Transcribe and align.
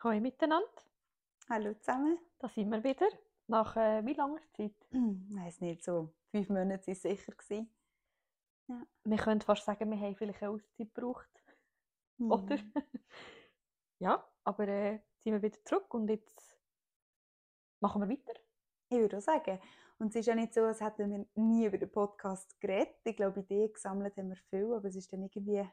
Hallo 0.00 0.20
miteinander, 0.20 0.68
Hallo 1.48 1.74
zusammen. 1.74 2.18
da 2.38 2.48
sind 2.48 2.70
wir 2.70 2.84
wieder. 2.84 3.08
Nach 3.48 3.76
äh, 3.76 4.04
wie 4.06 4.14
langer 4.14 4.40
Zeit? 4.56 4.74
Ich 4.92 5.36
weiß 5.36 5.60
nicht, 5.60 5.82
so 5.84 6.14
fünf 6.30 6.48
Monate 6.50 6.90
es 6.92 7.02
sicher. 7.02 7.32
gewesen. 7.32 7.70
Wir 9.04 9.16
können 9.16 9.40
fast 9.40 9.64
sagen, 9.64 9.90
wir 9.90 9.98
haben 9.98 10.14
vielleicht 10.14 10.42
eine 10.42 10.52
Auszeit 10.52 10.94
gebraucht, 10.94 11.28
Hm. 12.18 12.30
oder? 12.32 12.58
ja, 13.98 14.28
aber 14.44 14.68
äh, 14.68 15.00
sind 15.20 15.32
wir 15.32 15.42
wieder 15.42 15.58
zurück 15.64 15.92
und 15.94 16.08
jetzt 16.08 16.56
machen 17.80 18.02
wir 18.02 18.08
weiter. 18.08 18.38
Ich 18.90 18.98
würde 18.98 19.18
auch 19.18 19.22
sagen. 19.22 19.58
Und 19.98 20.08
es 20.10 20.16
ist 20.16 20.26
ja 20.26 20.34
nicht 20.34 20.54
so, 20.54 20.62
als 20.64 20.80
hätten 20.80 21.10
wir 21.10 21.26
nie 21.42 21.66
über 21.66 21.78
den 21.78 21.90
Podcast 21.90 22.60
geredet. 22.60 22.94
Ich 23.04 23.16
glaube, 23.16 23.40
Ideen 23.40 23.72
gesammelt 23.72 24.16
haben 24.16 24.28
wir 24.28 24.36
viel, 24.36 24.72
aber 24.74 24.86
es 24.88 24.96
ist 24.96 25.12
dann 25.12 25.22
irgendwie, 25.24 25.68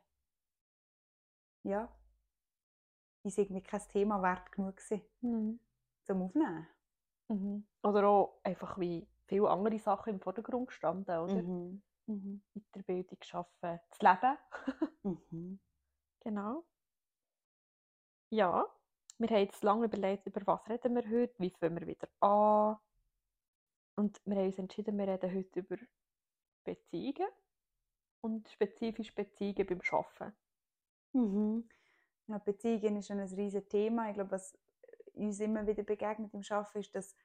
ja, 1.63 1.95
ist 3.25 3.37
irgendwie 3.37 3.61
kein 3.61 3.81
Thema 3.89 4.21
wert 4.21 4.51
genug 4.51 4.77
gewesen, 4.77 5.59
zum 6.03 6.21
Aufnehmen. 6.21 6.67
Mhm. 7.27 7.65
Oder 7.83 8.07
auch 8.07 8.39
einfach 8.43 8.79
wie 8.79 9.07
viele 9.25 9.49
andere 9.49 9.79
Sachen 9.79 10.13
im 10.13 10.19
Vordergrund 10.19 10.67
gestanden, 10.67 11.17
oder? 11.17 11.41
Mhm. 11.41 11.81
Mhm. 12.07 12.41
Weiterbildung 12.53 13.17
schaffen, 13.21 13.79
das 13.89 14.01
Leben. 14.01 14.37
Mhm. 15.03 15.59
Genau. 16.21 16.65
Ja, 18.31 18.65
wir 19.19 19.29
haben 19.29 19.37
jetzt 19.37 19.63
lange 19.63 19.85
überlegt, 19.85 20.25
über 20.25 20.41
was 20.47 20.67
reden 20.67 20.95
wir 20.95 21.07
heute, 21.07 21.35
wie 21.37 21.51
fangen 21.51 21.79
wir 21.79 21.87
wieder 21.87 22.07
an. 22.19 22.77
Und 23.95 24.19
wir 24.25 24.35
haben 24.35 24.47
uns 24.47 24.57
entschieden, 24.57 24.97
wir 24.97 25.07
reden 25.07 25.33
heute 25.33 25.59
über 25.59 25.77
Beziehungen 26.63 27.29
und 28.21 28.49
spezifisch 28.49 29.13
Beziehungen 29.13 29.67
beim 29.67 29.81
Arbeiten. 29.91 30.35
Mhm. 31.13 31.69
Beziehungen 32.43 32.97
ist 32.97 33.07
schon 33.07 33.19
ein 33.19 33.33
riesiges 33.33 33.67
Thema. 33.69 34.09
Ich 34.09 34.15
glaube, 34.15 34.31
was 34.31 34.57
uns 35.13 35.39
immer 35.39 35.65
wieder 35.67 35.83
begegnet 35.83 36.33
im 36.33 36.41
Arbeiten 36.49 36.79
ist, 36.79 36.95
dass 36.95 37.15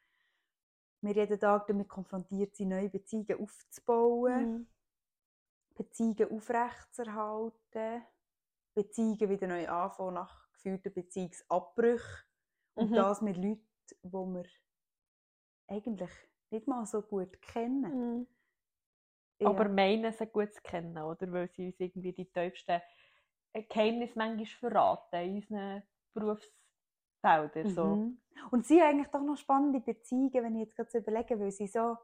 wir 1.02 1.14
jeden 1.14 1.40
Tag 1.40 1.66
damit 1.66 1.88
konfrontiert 1.88 2.54
sind, 2.54 2.68
neue 2.68 2.90
Beziehungen 2.90 3.40
aufzubauen, 3.40 4.68
Beziehungen 5.74 6.30
aufrechtzuerhalten, 6.30 8.02
Beziehungen 8.74 9.30
wieder 9.30 9.46
neu 9.46 9.68
anfangen 9.68 10.14
nach 10.14 10.52
gefühlten 10.52 10.92
Beziehungsabbrüchen. 10.92 12.24
Und 12.74 12.90
Mhm. 12.90 12.96
das 12.96 13.22
mit 13.22 13.36
Leuten, 13.36 13.66
die 14.02 14.12
wir 14.12 14.44
eigentlich 15.68 16.10
nicht 16.50 16.66
mal 16.68 16.84
so 16.86 17.02
gut 17.02 17.40
kennen. 17.40 17.92
Mhm. 17.92 18.26
Aber 19.42 19.64
Ja. 19.64 19.70
meinen 19.70 20.12
sie 20.12 20.26
gut 20.26 20.52
zu 20.52 20.60
kennen, 20.62 20.98
oder? 20.98 21.32
Weil 21.32 21.48
sie 21.48 21.66
uns 21.68 21.80
irgendwie 21.80 22.12
die 22.12 22.26
tiefsten 22.26 22.80
äh, 23.52 23.62
Geheimnisse 23.62 24.18
manchmal 24.18 24.46
verraten 24.46 25.16
in 25.16 25.34
unseren 25.36 25.82
Berufsfeldern. 26.14 27.74
So. 27.74 27.84
Mhm. 27.96 28.20
Und 28.50 28.66
sie 28.66 28.80
haben 28.80 28.90
eigentlich 28.90 29.08
doch 29.08 29.22
noch 29.22 29.36
spannende 29.36 29.80
Beziehungen, 29.80 30.32
wenn 30.32 30.54
ich 30.56 30.62
jetzt 30.62 30.76
gerade 30.76 30.90
so 30.90 30.98
überlege, 30.98 31.38
weil 31.38 31.50
sie 31.50 31.66
so, 31.66 31.96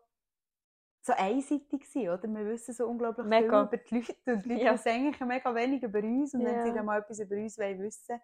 so 1.03 1.13
einseitig 1.15 1.87
sind, 1.89 2.09
oder? 2.09 2.29
Wir 2.29 2.47
wissen 2.47 2.75
so 2.75 2.87
unglaublich 2.87 3.27
Mega. 3.27 3.67
viel 3.69 3.79
über 3.79 3.85
die 3.85 3.95
Leute 3.95 4.33
und 4.33 4.45
die 4.45 4.49
Leute 4.51 4.65
Ja. 4.65 4.75
wissen 4.75 4.89
eigentlich 4.89 5.21
mega 5.21 5.55
wenig 5.55 5.83
über 5.83 6.01
uns 6.01 6.35
und 6.35 6.45
wenn 6.45 6.63
sie 6.63 6.69
Ja. 6.69 6.75
dann 6.75 6.87
mal 6.87 7.01
etwas 7.01 7.21
über 7.21 7.37
uns 7.37 7.59
wollen 7.59 7.81
wissen 7.83 8.21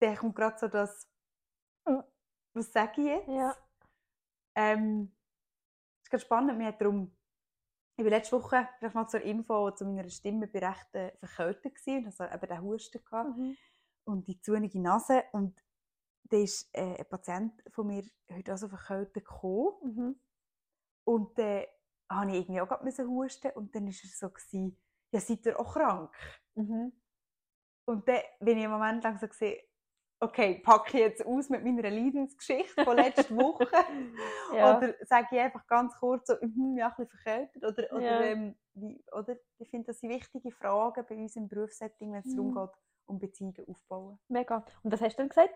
dann 0.00 0.16
kommt 0.16 0.34
gerade 0.34 0.58
so 0.58 0.66
das 0.66 1.06
was 2.52 2.72
sage 2.72 3.00
ich 3.00 3.06
jetzt? 3.06 3.28
Ja. 3.28 3.56
Ähm, 4.56 5.14
es 6.00 6.06
ist 6.06 6.10
ganz 6.10 6.22
spannend, 6.22 6.58
mir 6.58 6.66
hat 6.66 6.80
darum 6.80 7.16
ich 8.00 8.04
war 8.04 8.10
letzte 8.10 8.40
Woche, 8.40 8.66
vielleicht 8.78 8.94
mal 8.94 9.08
zur 9.08 9.20
Info, 9.20 9.70
zu 9.72 9.84
meiner 9.84 10.08
Stimme, 10.08 10.46
bin 10.46 10.64
recht 10.64 10.94
äh, 10.94 11.12
verkältet 11.18 11.74
und 11.86 12.06
also 12.06 12.24
eben 12.24 12.48
den 12.48 12.62
Husten 12.62 13.04
gehabt 13.04 13.36
Mhm. 13.36 13.56
und 14.04 14.26
die 14.26 14.40
zunige 14.40 14.80
Nase. 14.80 15.24
Und 15.32 15.62
da 16.24 16.38
ist 16.38 16.70
äh, 16.72 16.96
ein 16.98 17.08
Patient 17.08 17.62
von 17.70 17.86
mir 17.86 18.04
heute 18.32 18.52
also 18.52 18.68
verkältet 18.68 19.26
gekommen. 19.26 19.74
Mhm. 19.82 20.20
Und 21.04 21.38
dann 21.38 21.64
habe 22.10 22.30
ich 22.30 22.36
irgendwie 22.38 22.60
auch 22.62 22.68
gerade 22.68 23.06
husten. 23.06 23.50
Und 23.52 23.74
dann 23.74 23.84
war 23.86 23.92
er 23.92 24.08
so, 24.08 24.30
gewesen, 24.30 24.80
ja, 25.12 25.20
seid 25.20 25.44
ihr 25.44 25.60
auch 25.60 25.74
krank? 25.74 26.14
Mhm. 26.54 26.92
Und 27.84 28.08
dann 28.08 28.22
bin 28.40 28.58
ich 28.58 28.64
im 28.64 28.70
Moment 28.70 29.04
lang 29.04 29.18
so 29.18 29.28
gesehen, 29.28 29.60
okay, 30.20 30.60
packe 30.62 30.88
ich 30.98 31.02
jetzt 31.04 31.26
aus 31.26 31.48
mit 31.48 31.64
meiner 31.64 31.90
Leidensgeschichte 31.90 32.84
von 32.84 32.96
letzter 32.96 33.34
Woche? 33.36 33.66
Ja. 34.54 34.76
Oder 34.78 34.94
sage 35.06 35.28
ich 35.30 35.38
einfach 35.38 35.64
ganz 35.68 35.94
kurz 35.96 36.26
so, 36.26 36.34
mhm, 36.40 36.76
ja, 36.76 36.88
ein 36.88 36.94
bisschen 36.96 37.08
verkältet? 37.08 37.64
Oder, 37.64 37.92
oder, 37.92 38.02
Ja. 38.02 38.20
ähm, 38.22 38.56
wie, 38.74 39.02
oder 39.12 39.36
ich 39.58 39.70
finde, 39.70 39.86
das 39.88 40.00
sind 40.00 40.10
wichtige 40.10 40.50
Fragen 40.50 41.04
bei 41.08 41.14
uns 41.16 41.36
im 41.36 41.46
Berufssetting, 41.48 42.12
wenn 42.12 42.20
es 42.20 42.26
Mhm. 42.26 42.36
darum 42.36 42.54
geht, 42.54 42.76
um 43.06 43.18
Beziehungen 43.20 43.64
aufzubauen. 43.68 44.18
Mega. 44.28 44.64
Und 44.82 44.92
was 44.92 45.00
hast 45.00 45.14
du 45.14 45.18
dann 45.22 45.28
gesagt? 45.28 45.54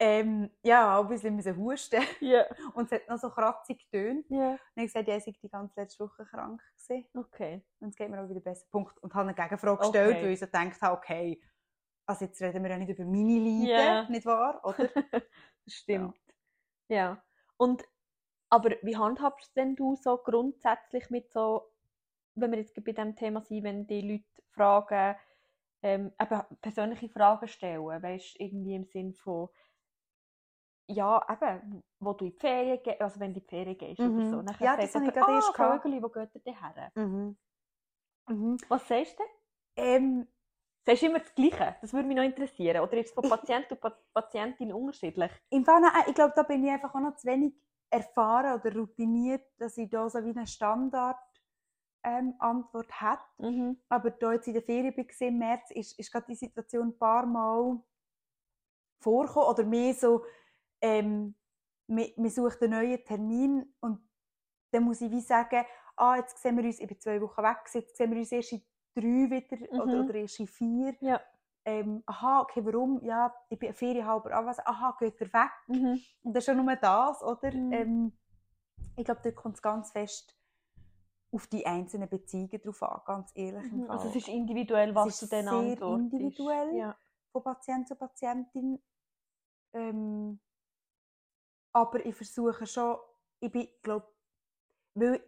Ähm, 0.00 0.50
ja, 0.62 0.98
auch 0.98 1.02
ein 1.04 1.08
bisschen 1.08 1.36
müssen 1.36 1.56
husten. 1.56 2.02
Ja. 2.20 2.44
Und 2.74 2.86
es 2.86 2.92
hat 2.92 3.08
noch 3.08 3.18
so 3.18 3.30
kratzig 3.30 3.78
getönt. 3.90 4.26
Ja. 4.28 4.50
Und 4.52 4.58
ich 4.74 4.84
gesagt, 4.86 5.06
ja, 5.06 5.16
ich 5.16 5.24
sei 5.24 5.32
die 5.40 5.48
ganze 5.48 5.80
letzte 5.80 6.04
Woche 6.04 6.24
krank 6.24 6.60
gewesen. 6.76 7.06
Okay. 7.14 7.62
Und 7.80 7.90
es 7.90 7.96
geht 7.96 8.10
mir 8.10 8.20
auch 8.20 8.28
wieder 8.28 8.40
besser. 8.40 8.66
Punkt. 8.70 8.98
Und 9.02 9.14
habe 9.14 9.28
eine 9.28 9.34
Gegenfrage 9.34 9.78
gestellt, 9.78 10.16
Okay. 10.16 10.24
weil 10.24 10.30
ich 10.32 10.40
so 10.40 10.46
gedacht 10.46 10.82
habe, 10.82 10.96
okay, 10.96 11.40
also 12.06 12.24
jetzt 12.26 12.40
reden 12.42 12.62
wir 12.62 12.70
ja 12.70 12.78
nicht 12.78 12.90
über 12.90 13.04
meine 13.04 13.38
Leiden, 13.38 13.66
Ja. 13.66 14.08
nicht 14.08 14.26
wahr? 14.26 14.60
Oder? 14.64 14.88
Stimmt. 15.66 16.18
Ja. 16.88 17.22
Und, 17.56 17.82
aber 18.50 18.70
wie 18.82 18.96
handhabst 18.96 19.56
denn 19.56 19.74
du 19.76 19.96
so 19.96 20.18
grundsätzlich 20.18 21.08
mit 21.10 21.30
so, 21.32 21.70
wenn 22.34 22.50
wir 22.52 22.58
jetzt 22.58 22.74
bei 22.74 22.92
diesem 22.92 23.16
Thema 23.16 23.40
sind, 23.40 23.64
wenn 23.64 23.86
die 23.86 24.00
Leute 24.02 24.42
Fragen, 24.50 25.16
ähm, 25.82 26.12
eben 26.20 26.40
persönliche 26.60 27.08
Fragen 27.08 27.48
stellen, 27.48 27.84
weißt 28.02 28.40
irgendwie 28.40 28.74
im 28.74 28.84
Sinn 28.84 29.12
von, 29.14 29.48
ja, 30.86 31.24
eben, 31.30 31.82
wo 32.00 32.12
du 32.12 32.26
in 32.26 32.32
die 32.32 32.38
Ferien 32.38 32.82
gehst, 32.82 33.00
also 33.00 33.20
wenn 33.20 33.32
du 33.32 33.40
in 33.40 33.44
die 33.46 33.48
Ferien 33.48 33.78
gehst 33.78 34.00
oder 34.00 34.08
Mhm. 34.10 34.30
so. 34.30 34.42
Nachher 34.42 34.64
Ja, 34.64 34.76
das 34.76 34.94
habe 34.94 35.06
ich 35.06 35.12
gerade 35.12 35.32
erst 35.32 35.48
ah, 35.50 35.52
gehabt." 35.52 35.82
Vögeli, 35.82 36.02
wo 36.02 36.08
geht 36.08 36.34
ihr 36.34 36.40
denn 36.42 36.58
her? 36.60 36.92
Mhm. 36.94 37.36
Mhm. 38.28 38.56
Was 38.68 38.86
sagst 38.88 39.18
du? 39.18 39.22
Ähm, 39.76 40.26
Sagst 40.86 41.02
du 41.02 41.06
immer 41.06 41.20
das 41.20 41.34
Gleiche? 41.34 41.76
Das 41.80 41.92
würde 41.92 42.06
mich 42.06 42.16
noch 42.16 42.24
interessieren. 42.24 42.82
Oder 42.82 42.98
ist 42.98 43.08
es 43.08 43.14
von 43.14 43.28
Patient 43.28 43.68
zu 43.68 43.76
Pa- 43.76 43.98
Patientin 44.12 44.72
unterschiedlich? 44.72 45.32
Im 45.50 45.64
Fall, 45.64 45.80
nein, 45.80 46.04
ich 46.06 46.14
glaube, 46.14 46.34
da 46.36 46.42
bin 46.42 46.64
ich 46.64 46.70
einfach 46.70 46.94
auch 46.94 47.00
noch 47.00 47.16
zu 47.16 47.26
wenig 47.26 47.54
erfahren 47.90 48.60
oder 48.60 48.74
routiniert, 48.76 49.46
dass 49.58 49.78
ich 49.78 49.88
da 49.88 50.08
so 50.10 50.22
wie 50.24 50.30
eine 50.30 50.46
Standard 50.46 51.16
ähm, 52.02 52.34
Antwort 52.38 53.00
hätte. 53.00 53.22
Mhm. 53.38 53.80
Aber 53.88 54.10
da 54.10 54.34
jetzt 54.34 54.46
in 54.46 54.54
der 54.54 54.62
Ferien 54.62 54.94
war 54.94 55.26
im 55.28 55.38
März, 55.38 55.70
ist, 55.70 55.98
ist 55.98 56.12
gerade 56.12 56.26
die 56.26 56.34
Situation 56.34 56.88
ein 56.88 56.98
paar 56.98 57.24
Mal 57.24 57.82
vorgekommen. 59.00 59.48
Oder 59.48 59.64
mehr 59.64 59.94
so, 59.94 60.24
ähm, 60.82 61.34
man, 61.86 62.08
man 62.16 62.30
sucht 62.30 62.62
einen 62.62 62.72
neuen 62.72 63.02
Termin 63.04 63.74
und 63.80 64.06
dann 64.70 64.82
muss 64.82 65.00
ich 65.00 65.10
wie 65.10 65.20
sagen, 65.20 65.64
ah, 65.96 66.16
jetzt 66.16 66.38
sehen 66.42 66.56
wir 66.58 66.64
uns, 66.64 66.80
ich 66.80 66.88
bin 66.88 67.00
zwei 67.00 67.20
Wochen 67.22 67.42
weg, 67.42 67.58
jetzt 67.72 67.96
sehen 67.96 68.10
wir 68.10 68.18
uns 68.18 68.32
erst 68.32 68.52
in 68.52 68.62
drei 68.94 69.30
wieder 69.30 69.72
oder, 69.72 69.94
Mhm. 69.96 70.04
oder 70.04 70.14
erst 70.14 70.40
in 70.40 70.46
vier. 70.46 70.94
Ja. 71.00 71.20
Ähm, 71.66 72.02
aha, 72.06 72.42
okay, 72.42 72.64
warum? 72.64 73.02
Ja, 73.02 73.34
ich 73.48 73.58
bin 73.58 73.72
ferienhalber 73.72 74.36
anwesend. 74.36 74.66
Aha, 74.66 74.96
geht 74.98 75.20
er 75.20 75.32
weg? 75.32 75.50
Mhm. 75.68 75.98
Und 76.22 76.34
das 76.34 76.46
ist 76.46 76.54
schon 76.54 76.64
nur 76.64 76.76
das, 76.76 77.22
oder? 77.22 77.50
Mhm. 77.52 77.72
Ähm, 77.72 78.12
ich 78.96 79.04
glaube, 79.04 79.20
da 79.24 79.30
kommt 79.32 79.56
es 79.56 79.62
ganz 79.62 79.90
fest 79.90 80.36
auf 81.32 81.46
die 81.48 81.66
einzelnen 81.66 82.08
Beziehungen 82.08 82.60
drauf 82.62 82.82
an, 82.82 83.00
ganz 83.06 83.32
ehrlich. 83.34 83.72
Mhm, 83.72 83.90
Also 83.90 84.08
es 84.08 84.16
ist 84.16 84.28
individuell, 84.28 84.94
was 84.94 85.08
ist 85.08 85.22
du 85.22 85.26
dann 85.26 85.44
sehr 85.46 85.52
antwortest. 85.58 86.12
individuell. 86.12 86.76
Ja. 86.76 86.96
von 87.32 87.42
Patient 87.42 87.88
zu 87.88 87.96
Patientin. 87.96 88.80
Ähm, 89.72 90.38
aber 91.72 92.06
ich 92.06 92.14
versuche 92.14 92.66
schon, 92.66 92.96
ich 93.40 93.50
bin, 93.50 93.68
glaube 93.82 94.06
weil, 94.94 95.20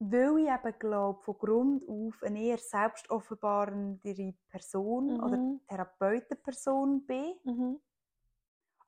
weil 0.00 0.38
ich 0.38 0.48
eben 0.48 0.78
glaube, 0.78 1.22
von 1.22 1.38
Grund 1.38 1.88
auf 1.88 2.22
eine 2.22 2.40
eher 2.40 2.58
selbstoffenbarendere 2.58 4.34
Person 4.48 5.20
oder 5.20 5.36
Mhm. 5.36 5.60
Therapeutenperson 5.68 7.04
bin, 7.06 7.34
Mhm. 7.44 7.80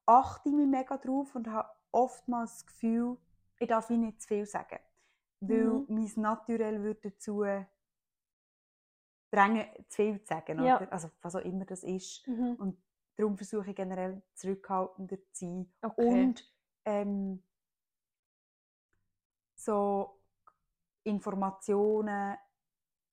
achte 0.07 0.49
ich 0.49 0.55
mich 0.55 0.67
mega 0.69 0.97
drauf 0.97 1.35
und 1.35 1.49
habe 1.49 1.69
oftmals 1.93 2.59
das 2.59 2.67
Gefühl, 2.67 3.17
ich 3.59 3.69
darf 3.69 3.91
ihnen 3.91 4.07
nicht 4.07 4.23
zu 4.23 4.29
viel 4.29 4.47
sagen. 4.47 4.79
Weil 5.41 5.65
Mhm. 5.65 5.87
mein 5.89 6.13
Naturell 6.17 6.83
würde 6.83 7.11
dazu 7.11 7.45
drängen, 9.31 9.67
zu 9.89 9.97
viel 9.97 10.21
zu 10.23 10.27
sagen. 10.27 10.63
Ja. 10.63 10.77
Oder? 10.77 10.93
Also 10.93 11.11
was 11.23 11.35
auch 11.35 11.41
immer 11.45 11.65
das 11.65 11.83
ist. 11.83 12.27
Mhm. 12.27 12.55
Und 12.59 12.83
darum 13.17 13.37
versuche 13.37 13.71
ich 13.71 13.77
generell 13.77 14.23
zurückhaltender 14.35 15.17
zu 15.33 15.47
sein. 15.47 15.73
Okay. 15.83 16.25
Und 16.25 16.45
ähm, 16.85 17.43
so 19.55 20.20
Informationen, 21.05 22.37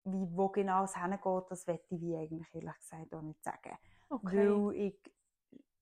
wie, 0.05 0.27
wo 0.37 0.49
genau 0.49 0.83
es 0.83 0.95
hingeht, 0.95 1.45
das 1.49 1.67
wette 1.67 1.95
ich 1.95 2.01
wie 2.01 2.15
eigentlich 2.15 2.53
ehrlich 2.55 2.77
gesagt 2.79 3.13
auch 3.13 3.21
nicht 3.21 3.43
sagen. 3.43 3.77
okay. 4.09 4.49
Weil 4.49 4.75
ich 4.75 4.99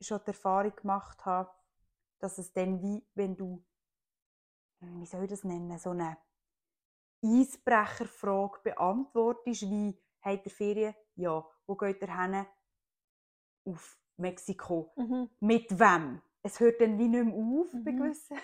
schon 0.01 0.19
die 0.23 0.27
Erfahrung 0.27 0.75
gemacht 0.75 1.23
habe, 1.25 1.51
dass 2.19 2.37
es 2.37 2.51
dann 2.53 2.81
wie, 2.81 3.05
wenn 3.13 3.35
du, 3.37 3.63
wie 4.79 5.05
soll 5.05 5.23
ich 5.23 5.29
das 5.29 5.43
nennen, 5.43 5.77
so 5.77 5.91
eine 5.91 6.17
Eisbrecherfrage 7.23 8.59
beantwortest, 8.63 9.63
wie, 9.63 9.99
habt 10.21 10.45
ihr 10.45 10.51
Ferien? 10.51 10.95
Ja. 11.15 11.45
Wo 11.65 11.75
geht 11.75 12.01
ihr 12.01 12.21
hin? 12.21 12.45
auf 13.67 13.99
Mexiko. 14.17 14.93
Mhm. 14.95 15.29
Mit 15.39 15.79
wem? 15.79 16.21
Es 16.43 16.59
hört 16.59 16.79
dann 16.79 16.97
wie 16.99 17.07
nicht 17.07 17.25
mehr 17.25 17.33
auf 17.33 17.71
bei 17.83 17.91
Mhm. 17.91 17.97
gewissen 17.97 18.37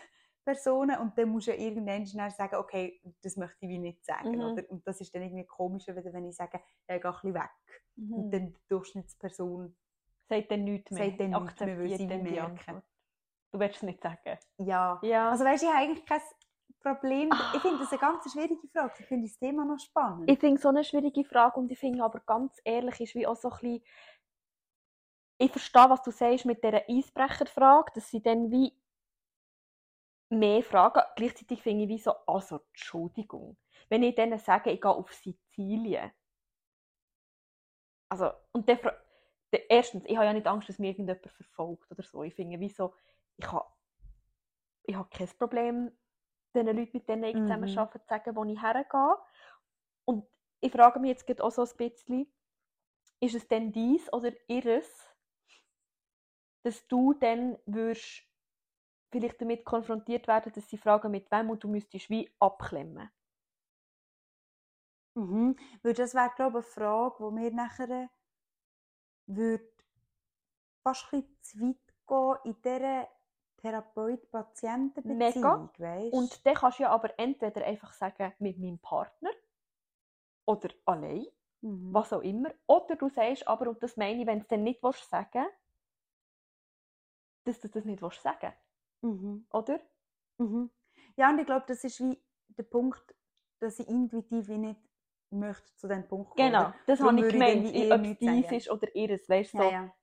Personen 0.43 0.99
und 0.99 1.17
dann 1.17 1.29
musst 1.29 1.47
du 1.47 1.51
ja 1.51 1.57
irgendwann 1.57 2.05
schnell 2.05 2.31
sagen, 2.31 2.55
okay, 2.55 3.01
das 3.21 3.37
möchte 3.37 3.57
ich 3.61 3.69
wie 3.69 3.77
nicht 3.77 4.03
sagen. 4.05 4.31
Mhm. 4.31 4.41
Oder? 4.41 4.69
Und 4.69 4.87
das 4.87 5.01
ist 5.01 5.13
dann 5.13 5.21
irgendwie 5.21 5.45
komischer, 5.45 5.95
wenn 5.95 6.27
ich 6.27 6.35
sage, 6.35 6.59
ja, 6.89 6.95
ich 6.95 7.01
gehe 7.01 7.11
ein 7.11 7.15
bisschen 7.15 7.33
weg. 7.33 7.51
Mhm. 7.95 8.13
Und 8.13 8.31
dann 8.31 8.53
die 8.53 8.67
Durchschnittsperson 8.67 9.75
sagt 10.27 10.51
dann 10.51 10.63
nichts 10.63 10.91
mehr. 10.91 11.05
sagt 11.05 11.19
dann 11.19 11.31
nichts 11.31 11.59
mehr, 11.59 11.79
weil 11.79 11.97
sie 11.97 12.07
merken. 12.07 12.81
Du 13.51 13.59
willst 13.59 13.77
es 13.77 13.83
nicht 13.83 14.01
sagen. 14.01 14.37
Ja. 14.57 14.99
Ja. 15.03 15.29
Also 15.29 15.43
weißt 15.43 15.63
du, 15.63 15.67
ich 15.67 15.73
habe 15.73 15.83
eigentlich 15.83 16.05
kein 16.05 16.21
Problem. 16.81 17.29
Ah. 17.31 17.53
Ich 17.55 17.61
finde 17.61 17.79
das 17.79 17.91
eine 17.91 17.99
ganz 17.99 18.31
schwierige 18.31 18.67
Frage. 18.69 18.93
Ich 18.99 19.05
finde 19.05 19.27
das 19.27 19.37
Thema 19.37 19.65
noch 19.65 19.79
spannend. 19.79 20.29
Ich 20.29 20.39
finde 20.39 20.59
so 20.59 20.69
eine 20.69 20.83
schwierige 20.83 21.23
Frage 21.25 21.59
und 21.59 21.71
ich 21.71 21.79
finde 21.79 22.03
aber 22.03 22.21
ganz 22.21 22.59
ehrlich 22.63 22.99
ist 23.01 23.15
wie 23.15 23.27
auch 23.27 23.35
so 23.35 23.49
ein 23.49 23.59
bisschen, 23.59 23.83
ich 25.37 25.51
verstehe, 25.51 25.89
was 25.89 26.01
du 26.03 26.11
sagst 26.11 26.45
mit 26.45 26.63
dieser 26.63 26.83
Eisbrecherfrage, 26.87 27.91
dass 27.95 28.09
sie 28.09 28.21
dann 28.21 28.51
wie 28.51 28.73
mehr 30.31 30.63
Fragen, 30.63 31.03
gleichzeitig 31.15 31.61
finde 31.61 31.83
ich 31.83 31.89
wie 31.89 31.99
so, 31.99 32.13
also 32.27 32.59
Entschuldigung, 32.69 33.57
wenn 33.89 34.03
ich 34.03 34.15
denen 34.15 34.39
sage, 34.39 34.71
ich 34.71 34.81
gehe 34.81 34.91
auf 34.91 35.13
Sizilien, 35.13 36.11
also, 38.09 38.31
und 38.53 38.67
der, 38.67 38.77
der, 39.53 39.69
erstens, 39.69 40.03
ich 40.05 40.15
habe 40.15 40.25
ja 40.25 40.33
nicht 40.33 40.47
Angst, 40.47 40.69
dass 40.69 40.79
mir 40.79 40.89
irgendjemand 40.89 41.25
verfolgt 41.31 41.89
oder 41.91 42.03
so, 42.03 42.23
ich 42.23 42.33
finde 42.35 42.59
wie 42.59 42.69
so, 42.69 42.93
ich 43.37 43.49
habe 43.51 43.67
ich 44.83 44.95
habe 44.95 45.09
kein 45.09 45.27
Problem, 45.37 45.91
den 46.55 46.67
Leuten, 46.67 46.89
mit 46.93 47.07
denen 47.07 47.23
ich 47.23 47.37
Mhm. 47.37 47.45
zusammen 47.45 47.69
arbeite, 47.77 48.01
zu 48.01 48.07
sagen, 48.07 48.35
wo 48.35 48.43
ich 48.43 48.61
hergehe. 48.61 49.17
Und 50.05 50.27
ich 50.61 50.71
frage 50.71 50.99
mich 50.99 51.17
jetzt 51.27 51.41
auch 51.41 51.51
so 51.51 51.63
ein 51.63 51.77
bisschen, 51.77 52.33
ist 53.21 53.35
es 53.35 53.47
denn 53.47 53.71
dies 53.71 54.11
oder 54.13 54.31
ihres, 54.47 55.15
dass 56.63 56.87
du 56.87 57.13
dann 57.13 57.57
würdest 57.65 58.23
vielleicht 59.11 59.41
damit 59.41 59.65
konfrontiert 59.65 60.27
werden, 60.27 60.53
dass 60.53 60.69
sie 60.69 60.77
fragen, 60.77 61.11
mit 61.11 61.29
wem 61.31 61.49
und 61.49 61.63
du 61.63 61.67
müsstest 61.67 62.09
wie 62.09 62.29
abklemmen. 62.39 63.09
Mhm. 65.15 65.57
Weil 65.83 65.93
das 65.93 66.13
wäre, 66.13 66.31
glaube 66.35 66.59
ich, 66.59 66.65
eine 66.65 66.73
Frage, 66.73 67.15
wo 67.19 67.31
mir 67.31 67.51
nachher 67.51 68.09
würde 69.27 69.69
fast 70.83 71.13
ein 71.13 71.23
bisschen 71.23 71.41
zu 71.41 71.61
weit 71.61 71.77
gehen 72.07 72.37
in 72.45 72.61
dieser 72.61 73.09
Therapeut-Patienten-Beziehung, 73.57 75.69
weißt? 75.77 76.13
Und 76.13 76.45
dann 76.45 76.55
kannst 76.55 76.79
du 76.79 76.83
ja 76.83 76.89
aber 76.89 77.19
entweder 77.19 77.65
einfach 77.65 77.91
sagen, 77.93 78.33
mit 78.39 78.57
meinem 78.57 78.79
Partner 78.79 79.31
oder 80.45 80.69
allein, 80.85 81.27
mhm. 81.61 81.93
was 81.93 82.13
auch 82.13 82.21
immer. 82.21 82.53
Oder 82.65 82.95
du 82.95 83.09
sagst 83.09 83.45
aber, 83.47 83.69
und 83.69 83.83
das 83.83 83.97
meine 83.97 84.21
ich, 84.21 84.27
wenn 84.27 84.39
du 84.39 84.43
es 84.43 84.47
dann 84.47 84.63
nicht 84.63 84.81
willst 84.81 85.09
sagen 85.09 85.45
dass 87.43 87.59
du 87.59 87.69
das 87.69 87.85
nicht 87.85 88.01
willst 88.01 88.21
sagen 88.21 88.53
Mhm. 89.01 89.45
oder? 89.51 89.79
Mhm. 90.37 90.69
Ja, 91.17 91.29
und 91.29 91.39
ich 91.39 91.45
glaube, 91.45 91.65
das 91.67 91.83
ist 91.83 91.99
wie 91.99 92.19
der 92.57 92.63
Punkt, 92.63 93.03
dass 93.59 93.79
ich 93.79 93.87
intuitiv 93.87 94.47
wie 94.47 94.57
nicht 94.57 94.79
möchte 95.29 95.75
zu 95.77 95.87
diesem 95.87 96.07
Punkt 96.07 96.31
kommen. 96.31 96.51
Genau, 96.51 96.71
das 96.87 96.99
Darum 96.99 97.17
habe 97.17 97.27
ich 97.27 97.33
ich 97.33 97.33
gemeint, 97.33 97.75
eher 97.75 97.95
ob 97.95 98.05
es 98.05 98.19
sagen. 98.19 98.55
ist 98.55 98.71
oder 98.71 98.95
ihres, 98.95 99.29
weißt 99.29 99.53
du, 99.53 99.57
so, 99.57 99.63
Ja, 99.63 99.71
ja, 99.71 99.93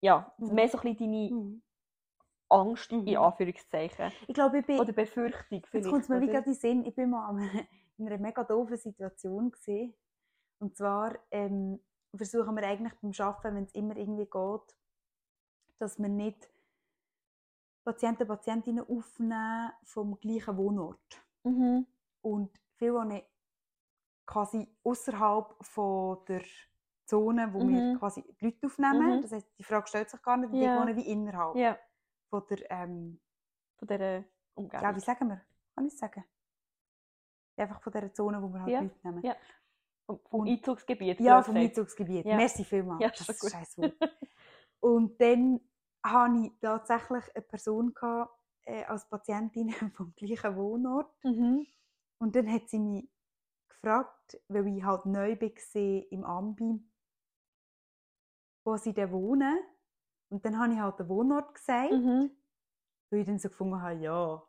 ja. 0.00 0.32
Mhm. 0.38 0.54
mehr 0.54 0.68
so 0.68 0.78
ein 0.78 0.82
bisschen 0.94 0.98
deine 1.12 1.30
Mhm. 1.30 1.62
Angst, 2.48 2.92
Mhm. 2.92 3.08
in 3.08 3.16
Anführungszeichen, 3.16 4.12
Ich 4.28 4.34
glaube, 4.34 4.58
ich 4.60 4.66
bin... 4.66 4.78
oder 4.80 4.92
Befürchtung 4.92 5.62
Jetzt 5.62 5.70
vielleicht, 5.70 5.90
kommt 5.90 6.02
es 6.04 6.08
mir 6.08 6.20
wie 6.20 6.26
oder? 6.26 6.32
gerade 6.32 6.46
in 6.46 6.52
den 6.52 6.60
Sinn, 6.60 6.84
ich 6.84 6.94
bin 6.94 7.10
mal 7.10 7.36
in 7.98 8.06
einer 8.06 8.18
mega 8.18 8.44
doofen 8.44 8.76
Situation 8.76 9.50
gesehen. 9.50 9.94
Und 10.58 10.76
zwar 10.76 11.18
ähm, 11.30 11.80
versuchen 12.14 12.54
wir 12.56 12.62
eigentlich 12.66 12.94
beim 13.02 13.12
Arbeiten, 13.18 13.56
wenn 13.56 13.64
es 13.64 13.74
immer 13.74 13.96
irgendwie 13.96 14.24
geht, 14.26 14.76
dass 15.78 15.98
wir 15.98 16.08
nicht 16.08 16.48
Patienten, 17.86 18.26
Patientinnen 18.26 18.84
aufnehmen 18.88 19.70
vom 19.84 20.18
gleichen 20.18 20.56
Wohnort. 20.56 21.24
Mhm. 21.44 21.86
Und 22.20 22.50
viel, 22.74 22.92
wo 22.92 23.02
ich 23.08 23.24
quasi 24.26 24.68
außerhalb 24.82 25.54
von 25.64 26.18
der 26.26 26.42
Zone, 27.04 27.54
wo 27.54 27.60
wir 27.60 27.80
Mhm. 27.94 27.98
quasi 28.00 28.22
die 28.40 28.44
Leute 28.46 28.66
aufnehmen, 28.66 29.18
Mhm. 29.18 29.22
das 29.22 29.30
heißt, 29.32 29.48
die 29.56 29.62
Frage 29.62 29.86
stellt 29.86 30.10
sich 30.10 30.20
gar 30.20 30.36
nicht, 30.36 30.52
die 30.52 30.58
Ja. 30.62 30.80
wohnen 30.80 30.96
wie 30.96 31.06
innerhalb 31.08 31.54
Ja, 31.54 31.78
von 32.28 32.42
der, 32.50 32.68
ähm, 32.72 33.20
von 33.78 33.86
dieser 33.86 34.24
Umgebung. 34.54 34.82
ja, 34.84 34.96
wie 34.96 35.00
sagen 35.00 35.28
wir? 35.28 35.40
Kann 35.76 35.86
ich 35.86 35.92
es 35.92 35.98
sagen? 36.00 36.24
Einfach 37.56 37.80
von 37.80 37.92
dieser 37.92 38.12
Zone, 38.12 38.42
wo 38.42 38.48
wir 38.48 38.60
halt 38.62 38.72
Ja, 38.72 38.80
Leute 38.80 38.98
nehmen. 39.04 39.22
ja. 39.24 39.36
Vom, 40.06 40.18
vom 40.28 40.40
Und- 40.40 40.48
Einzugsgebiet. 40.48 41.20
Ja, 41.20 41.40
vom. 41.42 41.56
Einzugsgebiet. 41.56 42.26
Ja. 42.26 42.36
Merci 42.36 42.64
vielmals. 42.64 43.00
Ja, 43.00 43.08
das 43.10 43.28
ist 43.28 43.50
scheiß. 43.50 43.76
Und 44.80 45.20
dann 45.20 45.60
hatte 46.12 46.38
ich 46.46 46.52
tatsächlich 46.60 47.24
eine 47.34 47.42
Person 47.42 47.92
gehabt, 47.94 48.34
äh, 48.64 48.84
als 48.84 49.08
Patientin 49.08 49.70
vom 49.96 50.14
gleichen 50.16 50.56
Wohnort. 50.56 51.12
Mhm. 51.24 51.66
Und 52.18 52.34
dann 52.36 52.50
hat 52.52 52.68
sie 52.68 52.78
mich 52.78 53.08
gefragt, 53.68 54.40
weil 54.48 54.66
ich 54.68 54.82
halt 54.84 55.06
neu 55.06 55.36
war 55.38 56.02
im 56.10 56.24
Ambi, 56.24 56.80
wo 58.64 58.76
sie 58.76 58.92
denn 58.94 59.10
wohnen. 59.12 59.58
Und 60.28 60.44
dann 60.44 60.58
habe 60.58 60.72
ich 60.72 60.80
halt 60.80 60.98
den 60.98 61.08
Wohnort 61.08 61.54
gesagt, 61.54 61.92
Mhm. 61.92 62.30
weil 63.10 63.20
ich 63.20 63.26
dann 63.26 63.38
so 63.38 63.48
gefunden 63.48 63.80
habe, 63.80 63.94
ja, 63.94 64.42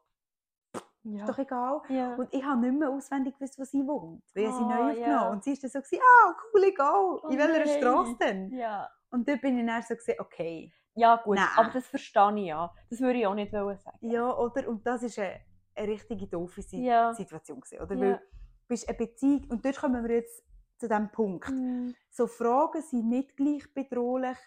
Ja. 1.03 1.19
ist 1.23 1.29
doch 1.29 1.37
egal. 1.37 1.81
ja. 1.89 2.15
Und 2.15 2.33
ich 2.33 2.43
habe 2.43 2.59
nicht 2.61 2.79
mehr 2.79 2.89
auswendig 2.89 3.35
gewusst, 3.35 3.59
wo 3.59 3.63
sie 3.63 3.85
wohnt, 3.85 4.23
weil 4.33 4.45
ich 4.45 4.55
sie 4.55 4.63
Ah, 4.63 4.67
neu 4.67 4.89
aufgenommen 4.91 4.99
ja. 5.11 5.29
Und 5.29 5.43
sie 5.43 5.51
war 5.51 5.59
dann 5.61 5.69
so, 5.69 5.79
gewesen, 5.81 6.01
ah, 6.03 6.35
cool, 6.53 6.63
egal. 6.63 7.19
Oh 7.23 7.27
In 7.29 7.37
welcher. 7.37 7.67
Straße 7.77 8.15
denn? 8.17 8.51
ja. 8.51 8.89
Und 9.11 9.27
dort 9.27 9.39
bin 9.41 9.57
ich 9.59 9.65
dann 9.65 9.83
so, 9.83 9.93
gewesen, 9.95 10.15
okay. 10.19 10.73
Ja, 10.97 11.15
gut, 11.17 11.35
Nein. 11.35 11.47
aber 11.55 11.69
das 11.69 11.87
verstehe 11.87 12.33
ich 12.39 12.45
ja. 12.47 12.73
Das 12.89 12.99
würde 12.99 13.19
ich 13.19 13.27
auch 13.27 13.35
nicht 13.35 13.51
sagen. 13.51 13.77
Ja, 14.01 14.35
oder? 14.35 14.67
Und 14.67 14.85
das 14.85 15.03
war 15.17 15.23
eine, 15.25 15.41
eine 15.75 15.87
richtige 15.87 16.27
doofe 16.27 16.61
Ja. 16.71 17.13
Situation. 17.13 17.59
Gewesen, 17.61 17.81
oder? 17.81 17.95
Ja. 17.95 18.01
Weil 18.01 18.13
du 18.17 18.21
bist 18.67 18.89
eine 18.89 18.97
Beziehung, 18.97 19.45
und 19.49 19.63
dort 19.63 19.77
kommen 19.77 20.03
wir 20.07 20.15
jetzt 20.15 20.43
zu 20.79 20.87
diesem 20.87 21.11
Punkt. 21.11 21.49
Mhm. 21.49 21.95
So 22.09 22.27
Fragen 22.27 22.81
sind 22.81 23.07
nicht 23.09 23.35
gleich 23.37 23.71
bedrohlich 23.73 24.37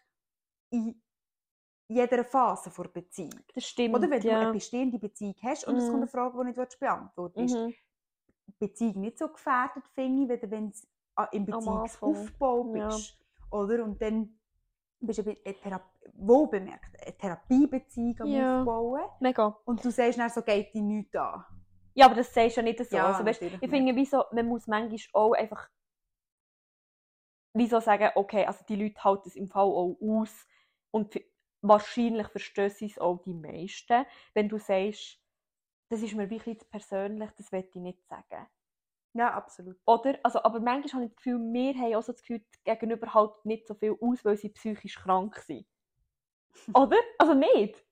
in 0.71 1.01
jeder 1.89 2.25
Phase 2.25 2.71
der 2.71 2.89
Beziehung. 2.89 3.41
Das 3.55 3.65
stimmt. 3.65 3.95
Oder 3.97 4.09
wenn 4.11 4.21
du 4.21 4.29
ja. 4.29 4.41
eine 4.41 4.53
bestehende 4.53 4.99
Beziehung 4.99 5.35
hast 5.43 5.67
und 5.67 5.77
es 5.77 5.85
kommt 5.85 5.97
Mhm. 5.97 6.03
eine 6.03 6.09
Frage, 6.09 6.39
die 6.39 6.59
nicht 6.61 6.79
beantworten 6.81 7.41
willst, 7.41 7.55
ist 7.55 7.61
Mhm. 7.67 7.75
Beziehung 8.59 9.01
nicht 9.01 9.19
so 9.19 9.29
gefährdet, 9.29 9.85
finde 9.95 10.23
ich, 10.23 10.29
wenn 10.29 10.41
du 10.41 10.51
wenn's 10.57 10.87
a- 11.17 11.25
im 11.33 11.47
Beziehungsaufbau 11.47 12.75
Ja. 12.77 12.89
bist. 12.89 13.17
Oder? 13.51 13.83
Und 13.85 14.01
dann 14.03 14.39
bist 15.01 15.19
du 15.19 15.23
eine 15.23 15.37
Be- 16.13 16.51
eine 16.53 16.79
Therapiebeziehung 17.19 18.27
Ja. 18.27 18.61
Aufbauen. 18.61 19.03
Mega. 19.21 19.59
Und 19.65 19.85
du 19.85 19.91
sagst 19.91 20.19
dann 20.19 20.31
so, 20.31 20.43
geht 20.43 20.73
die 20.75 20.81
nichts 20.83 21.15
an. 21.17 21.45
Ja, 21.95 22.07
aber 22.07 22.15
das 22.15 22.33
sagst 22.33 22.57
du 22.57 22.61
ja 22.61 22.65
nicht 22.65 22.79
so. 22.85 22.97
Ja, 22.97 23.07
also, 23.07 23.25
weißt, 23.25 23.43
ich 23.43 23.71
finde, 23.71 23.95
wie 23.97 24.05
so, 24.07 24.25
man 24.33 24.47
muss 24.47 24.67
manchmal 24.67 24.99
auch 25.13 25.33
einfach 25.33 25.69
wieso 27.53 27.81
sagen, 27.81 28.11
okay, 28.15 28.47
also 28.47 28.65
die 28.69 28.77
Leute 28.77 29.03
halten 29.03 29.29
es 29.29 29.37
im 29.37 29.49
Fall 29.49 29.65
auch 29.67 29.97
aus 30.01 30.47
und 30.93 31.21
wahrscheinlich 31.63 32.29
verstehen 32.29 32.71
sie 32.71 32.87
es 32.87 32.99
auch 32.99 33.23
die 33.23 33.35
meisten, 33.35 34.07
wenn 34.35 34.49
du 34.49 34.59
sagst, 34.59 35.19
das 35.91 36.03
ist 36.03 36.15
mir 36.15 36.31
wirklich 36.31 36.61
zu 36.61 36.67
persönlich, 36.67 37.31
das 37.33 37.51
will 37.51 37.69
ich 37.69 37.75
nicht 37.75 38.07
sagen. 38.07 38.47
Ja, 39.15 39.35
absolut. 39.35 39.77
Oder? 39.85 40.19
Also, 40.23 40.43
aber 40.45 40.61
manchmal 40.61 41.03
habe 41.03 41.05
ich 41.07 41.11
das 41.11 41.17
Gefühl, 41.17 41.41
wir 41.53 41.75
haben 41.75 41.95
auch 41.97 42.03
so 42.03 42.13
das 42.13 42.23
Gefühl, 42.23 42.45
gegenüber 42.63 43.13
halt 43.13 43.45
nicht 43.45 43.67
so 43.67 43.75
viel 43.75 43.97
aus, 44.01 44.25
weil 44.25 44.37
sie 44.37 44.51
psychisch 44.51 44.95
krank 44.95 45.37
sind. 45.39 45.67
Oder? 46.75 46.97
Also 47.19 47.35
nicht? 47.35 47.85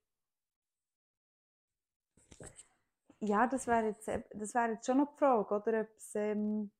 Ja, 3.21 3.47
das 3.49 3.67
wäre 3.67 3.87
jetzt, 3.89 4.07
das 4.09 4.55
wäre 4.55 4.73
jetzt 4.73 4.87
schon 4.87 4.99
noch 4.99 5.11
die 5.13 5.19
Frage, 5.19 5.55
oder? 5.55 5.81
Ob 5.81 5.97
es, 5.97 6.15
ähm, 6.15 6.71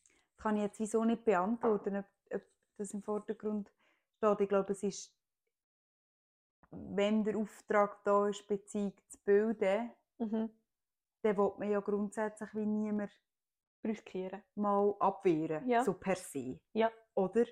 das 0.00 0.36
kann 0.38 0.56
ich 0.56 0.62
jetzt 0.62 0.80
wieso 0.80 1.04
nicht 1.04 1.24
beantworten, 1.24 1.96
ob, 1.96 2.06
ob 2.34 2.42
das 2.78 2.94
im 2.94 3.02
Vordergrund 3.02 3.70
steht. 4.16 4.40
Ich 4.40 4.48
glaube, 4.48 4.72
es 4.72 4.82
ist, 4.82 5.14
wenn 6.70 7.22
der 7.24 7.36
Auftrag 7.36 8.02
da 8.04 8.28
ist, 8.28 8.46
Beziehung 8.46 8.94
zu 9.08 9.18
bilden, 9.24 9.90
Mhm. 10.20 10.50
dann 11.22 11.36
will 11.36 11.52
man 11.58 11.70
ja 11.70 11.80
grundsätzlich 11.80 12.52
wie 12.54 12.66
niemand 12.66 13.12
Riskieren. 13.84 14.42
mal 14.56 14.96
abwehren, 14.98 15.68
Ja. 15.68 15.84
so 15.84 15.92
per 15.94 16.16
se. 16.16 16.58
Ja. 16.72 16.90
Oder? 17.14 17.44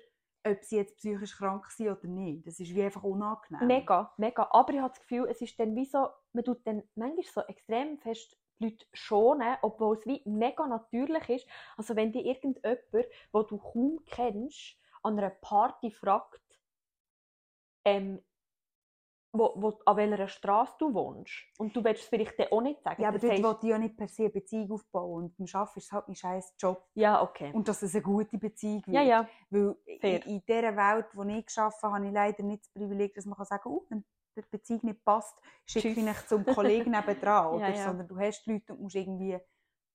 Ob 0.51 0.63
sie 0.63 0.77
jetzt 0.77 0.97
psychisch 0.97 1.37
krank 1.37 1.69
sind 1.71 1.89
oder 1.89 2.07
nicht. 2.07 2.47
Das 2.47 2.59
ist 2.59 2.73
wie 2.73 2.83
einfach 2.83 3.03
unangenehm. 3.03 3.67
Mega, 3.67 4.13
mega. 4.17 4.47
Aber 4.51 4.73
ich 4.73 4.79
habe 4.79 4.89
das 4.89 5.01
Gefühl, 5.01 5.27
es 5.29 5.41
ist 5.41 5.59
dann 5.59 5.75
wie 5.75 5.85
so, 5.85 6.07
man 6.33 6.43
tut 6.43 6.65
dann 6.65 6.83
manchmal 6.95 7.25
so 7.25 7.41
extrem 7.41 7.97
fest 7.99 8.37
die 8.59 8.65
Leute 8.65 8.85
schonen, 8.93 9.57
obwohl 9.61 9.97
es 9.97 10.05
wie 10.05 10.21
mega 10.25 10.65
natürlich 10.67 11.29
ist. 11.29 11.47
Also 11.75 11.95
wenn 11.95 12.11
dir 12.11 12.25
irgendjemand, 12.25 12.79
wo 13.31 13.43
du 13.43 13.57
kaum 13.57 13.99
kennst, 14.05 14.77
an 15.03 15.17
einer 15.17 15.29
Party 15.29 15.91
fragt, 15.91 16.41
ähm, 17.85 18.21
wo, 19.33 19.53
wo, 19.55 19.79
an 19.85 19.97
welcher 19.97 20.27
Straße 20.27 20.73
du 20.79 20.93
wohnst. 20.93 21.31
Und 21.57 21.75
du 21.75 21.83
willst 21.83 22.03
es 22.03 22.07
vielleicht 22.09 22.51
auch 22.51 22.61
nicht 22.61 22.81
sagen. 22.81 23.01
Ja, 23.01 23.09
aber 23.09 23.17
Das 23.19 23.21
dort 23.23 23.33
heisst- 23.33 23.43
will 23.43 23.57
ich 23.63 23.69
ja 23.69 23.77
nicht 23.77 23.97
per 23.97 24.07
se 24.07 24.23
eine 24.23 24.29
Beziehung 24.31 24.71
aufbauen. 24.71 25.23
Und 25.25 25.37
beim 25.37 25.47
Arbeiten 25.53 25.79
ist 25.79 25.85
es 25.85 25.91
halt 25.91 26.07
mein 26.07 26.15
scheiß 26.15 26.55
Job. 26.59 26.83
Ja, 26.93 27.21
okay. 27.21 27.51
Und 27.53 27.67
dass 27.67 27.81
es 27.81 27.93
eine 27.93 28.03
gute 28.03 28.37
Beziehung 28.37 28.83
wird. 28.87 28.95
Ja, 28.95 29.01
ja. 29.01 29.27
Weil 29.49 29.75
Fair. 29.99 30.25
in, 30.25 30.33
in 30.35 30.43
dieser 30.47 30.75
Welt, 30.75 31.07
die 31.13 31.39
ich 31.47 31.57
arbeite, 31.57 31.91
habe 31.93 32.05
ich 32.07 32.11
leider 32.13 32.43
nicht 32.43 32.63
das 32.63 32.69
Privileg, 32.73 33.13
dass 33.15 33.25
man 33.25 33.35
kann 33.37 33.45
sagen 33.45 33.63
kann, 33.63 33.71
oh, 33.73 33.85
wenn 33.89 34.05
die 34.35 34.41
Beziehung 34.51 34.81
nicht 34.83 35.03
passt, 35.03 35.35
schicke 35.65 35.89
ich 35.89 35.95
dich 35.95 36.27
zum 36.27 36.45
Kollegen 36.45 36.91
nebenan. 36.91 37.47
Oder? 37.55 37.69
Ja, 37.69 37.75
ja. 37.75 37.83
Sondern 37.85 38.07
du 38.07 38.17
hast 38.19 38.45
Leute 38.45 38.73
und 38.73 38.81
musst 38.81 38.95
irgendwie 38.95 39.37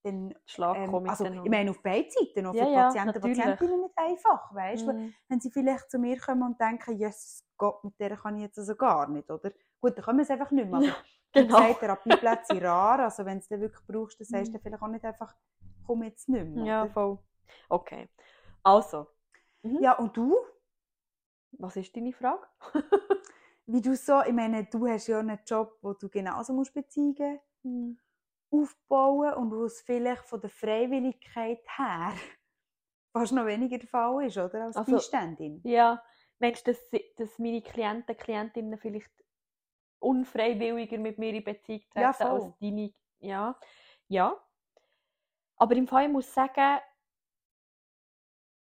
dann, 0.03 0.35
ähm, 0.73 1.09
also 1.09 1.25
ich 1.25 1.51
meine 1.51 1.71
auf 1.71 1.83
beiden 1.83 2.11
Seiten, 2.11 2.47
auch 2.47 2.55
für 2.55 2.59
Ja, 2.59 2.69
ja, 2.69 2.83
Patienten 2.85 3.09
und 3.09 3.15
natürlich. 3.15 3.45
Patientinnen 3.47 3.81
nicht 3.83 3.99
einfach, 3.99 4.55
weißt 4.55 4.89
du? 4.89 4.93
Mhm. 4.93 5.15
Wenn 5.29 5.41
sie 5.41 5.51
vielleicht 5.51 5.91
zu 5.91 5.99
mir 5.99 6.19
kommen 6.19 6.43
und 6.43 6.61
denken, 6.61 6.97
Jesus 6.97 7.45
Gott, 7.57 7.83
mit 7.85 7.99
der 8.01 8.17
kann 8.17 8.37
ich 8.37 8.43
jetzt 8.43 8.59
also 8.59 8.75
gar 8.75 9.09
nicht, 9.09 9.31
oder? 9.31 9.53
Gut, 9.81 9.97
dann 9.97 10.05
kommen 10.05 10.25
sie 10.25 10.33
einfach 10.33 10.51
nicht 10.51 10.69
mehr. 10.69 10.79
Aber 10.79 10.97
Genau. 11.33 11.57
gesagt, 11.69 11.81
Therapieplätze 11.81 12.55
sind 12.57 12.65
rar, 12.65 12.99
also 13.01 13.25
wenn 13.25 13.39
du 13.39 13.43
es 13.43 13.49
dann 13.49 13.61
wirklich 13.61 13.87
brauchst, 13.87 14.21
dann 14.21 14.27
sagst 14.27 14.55
du 14.55 14.59
Mhm. 14.59 14.63
vielleicht 14.63 14.83
auch 14.83 14.89
nicht 14.89 15.05
einfach, 15.05 15.35
komm 15.87 16.03
jetzt 16.03 16.29
nicht 16.29 16.47
mehr. 16.47 16.65
Ja, 16.67 16.83
oder? 16.83 16.93
voll. 16.93 17.19
Okay. 17.69 18.09
Also, 18.65 19.07
mhm. 19.63 19.79
ja, 19.81 19.93
und 19.99 20.17
du? 20.17 20.37
was 21.59 21.77
ist 21.77 21.95
deine 21.97 22.13
Frage? 22.13 22.47
Wie 23.67 23.81
du 23.81 23.97
so, 23.97 24.23
ich 24.23 24.33
meine, 24.33 24.65
du 24.65 24.87
hast 24.87 25.07
ja 25.07 25.19
einen 25.21 25.39
Job, 25.47 25.79
wo 25.83 25.93
du 25.95 26.09
genauso 26.09 26.53
musst 26.53 26.75
Beziehungen 26.75 27.41
Mhm. 27.65 27.97
Aufbauen 28.53 29.35
und 29.35 29.51
wo 29.51 29.65
es 29.65 29.81
vielleicht 29.81 30.25
von 30.27 30.41
der 30.41 30.51
Freiwilligkeit 30.51 31.61
her 31.77 32.13
fast 33.17 33.33
noch 33.33 33.47
weniger 33.47 33.79
der 33.79 33.89
Fall 33.89 34.27
ist, 34.27 34.39
oder? 34.39 34.65
Als 34.65 34.77
Also, 34.77 34.93
Beiständin. 34.93 35.61
Ja, 35.65 36.03
meinst 36.39 36.67
du, 36.67 36.73
dass, 36.73 36.91
dass 37.17 37.39
meine 37.39 37.63
Klienten, 37.63 38.17
Klientinnen 38.17 38.79
vielleicht 38.79 39.11
unfreiwilliger 40.01 40.99
mit 40.99 41.19
mir 41.19 41.33
in 41.35 41.45
Beziehung 41.45 41.81
treten 41.91 42.01
Ja, 42.01 42.11
als 42.11 42.59
deine? 42.59 42.95
Ja. 43.21 43.59
Ja. 44.09 44.43
Aber 45.57 45.77
im 45.77 45.87
Fall, 45.87 46.07
ich 46.07 46.13
muss 46.13 46.33
sagen, 46.33 46.81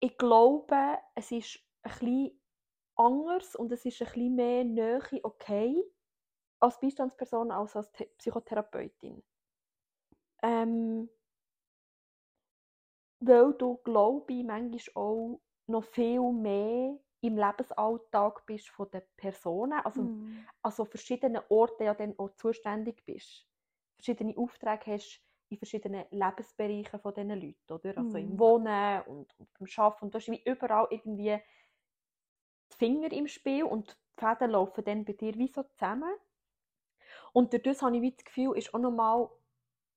ich 0.01 0.17
glaube, 0.17 0.99
es 1.15 1.31
ist 1.31 1.61
ein 1.83 1.91
bisschen 1.93 2.43
anders 2.97 3.55
und 3.55 3.73
es 3.73 3.85
ist 3.85 4.01
ein 4.03 4.07
bisschen 4.07 4.35
mehr 4.35 4.65
Nähe 4.65 5.01
okay 5.23 5.85
als 6.61 6.81
Beistandsperson 6.81 7.53
als 7.53 7.77
als 7.77 7.93
The 7.97 8.07
Psychotherapeutin. 8.19 9.23
Ähm, 10.43 11.09
weil 13.21 13.53
du, 13.55 13.77
glaube 13.79 14.33
ich, 14.33 14.45
manchmal 14.45 14.81
auch 15.05 15.41
noch 15.67 15.85
viel 15.85 16.21
mehr 16.33 16.99
im 17.21 17.37
Lebensalltag 17.37 18.47
bist 18.47 18.69
von 18.71 18.91
den 18.91 19.03
Personen, 19.17 19.81
also 19.85 20.11
Mhm. 20.11 20.49
an 20.63 20.73
so 20.73 20.85
verschiedenen 20.85 21.43
Orten 21.49 21.85
ja 21.85 21.95
dann 21.95 22.19
auch 22.19 22.31
zuständig 22.37 23.05
bist. 23.05 23.47
Verschiedene 23.97 24.37
Aufträge 24.37 24.93
hast 24.93 25.21
in 25.51 25.59
verschiedenen 25.59 26.05
Lebensbereichen 26.11 27.01
von 27.01 27.15
diesen 27.15 27.31
Leuten, 27.41 27.73
oder? 27.73 27.99
Also 27.99 28.19
im 28.19 28.39
Mhm. 28.39 28.39
Wohnen 28.39 29.03
und, 29.03 29.35
und 29.39 29.49
beim 29.59 29.69
Arbeiten. 29.79 30.05
Und 30.07 30.15
du 30.15 30.19
hast 30.19 30.31
wie 30.31 30.43
überall 30.45 30.87
irgendwie 30.91 31.39
die 32.73 32.77
Finger 32.79 33.13
im 33.13 33.29
Spiel 33.29 33.65
und 33.65 33.99
die 34.19 34.25
Fäden 34.25 34.53
laufen 34.53 34.83
dann 34.83 35.05
bei 35.05 35.13
dir 35.13 35.35
wie 35.35 35.49
so 35.49 35.65
zusammen. 35.65 36.15
Und 37.33 37.53
durch 37.53 37.63
das 37.63 37.83
habe 37.83 37.97
ich 37.97 38.03
wie 38.03 38.13
das 38.13 38.25
Gefühl, 38.25 38.57
ist 38.57 38.75
auch 38.75 38.79
nochmal 38.79 39.29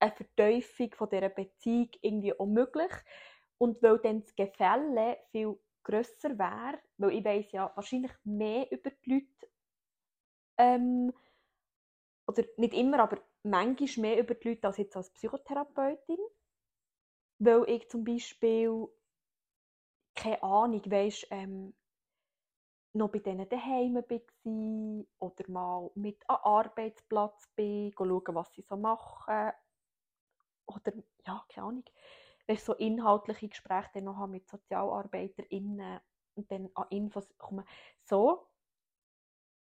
eine 0.01 0.11
Vertiefung 0.11 0.93
von 0.95 1.09
dieser 1.09 1.29
Beziehung 1.29 1.89
irgendwie 2.01 2.37
auch 2.37 2.45
möglich. 2.45 2.91
Und 3.57 3.81
weil 3.83 3.99
dann 3.99 4.21
das 4.21 4.35
Gefälle 4.35 5.19
viel 5.31 5.59
grösser 5.83 6.37
wäre, 6.37 6.79
weil 6.97 7.11
ich 7.11 7.25
weiss 7.25 7.51
ja 7.51 7.71
wahrscheinlich 7.75 8.11
mehr 8.23 8.71
über 8.71 8.89
die 8.89 9.13
Leute, 9.13 9.51
ähm, 10.57 11.13
oder 12.27 12.43
nicht 12.57 12.73
immer, 12.73 12.99
aber 12.99 13.19
manchmal 13.43 14.01
mehr 14.01 14.19
über 14.19 14.35
die 14.35 14.49
Leute 14.49 14.67
als 14.67 14.77
jetzt 14.77 14.95
als 14.95 15.11
Psychotherapeutin. 15.11 16.17
Weil 17.39 17.63
ich 17.69 17.89
zum 17.89 18.03
Beispiel, 18.03 18.87
keine 20.15 20.41
Ahnung, 20.43 20.81
weisst, 20.85 21.27
ähm, 21.31 21.73
noch 22.93 23.09
bei 23.09 23.19
denen 23.19 23.47
daheim 23.47 23.95
war 23.95 25.05
oder 25.19 25.49
mal 25.49 25.91
mit 25.95 26.23
am 26.27 26.37
Arbeitsplatz 26.43 27.47
bin, 27.55 27.93
schauen, 27.97 28.35
was 28.35 28.51
sie 28.53 28.61
so 28.61 28.75
machen. 28.75 29.51
Oder, 30.65 30.93
ja, 31.25 31.43
keine 31.49 31.67
Ahnung, 31.67 31.83
weisst, 32.47 32.65
so 32.65 32.73
inhaltliche 32.73 33.49
Gespräche 33.49 33.89
dann 33.93 34.05
noch 34.05 34.17
haben 34.17 34.31
mit 34.31 34.47
SozialarbeiterInnen 34.47 35.99
und 36.35 36.51
dann 36.51 36.69
an 36.75 36.87
Infos 36.89 37.27
kommen. 37.37 37.65
So. 38.03 38.47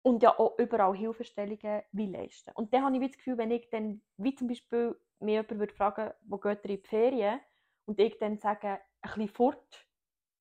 Und 0.03 0.23
ja 0.23 0.39
auch 0.39 0.59
überall 0.59 0.97
Hilfestellungen 0.97 1.83
wie 1.93 2.07
leisten. 2.07 2.53
Und 2.55 2.73
dann 2.73 2.85
habe 2.85 2.97
ich 2.97 3.11
das 3.11 3.17
Gefühl, 3.17 3.39
wenn 3.39 3.51
ich 3.51 3.69
dann, 3.71 4.03
wie 4.17 4.35
zum 4.35 4.47
Beispiel, 4.49 4.99
mir 5.19 5.43
jemand 5.43 5.59
würde 5.59 5.75
fragen, 5.75 6.13
wo 6.23 6.39
geht 6.39 6.65
ihr 6.65 6.71
in 6.71 6.83
die 6.83 6.89
Ferien? 6.89 7.41
Und 7.87 7.99
ich 8.01 8.19
dann 8.19 8.39
sage, 8.39 8.69
ein 8.69 8.81
bisschen 9.03 9.29
fort 9.29 9.87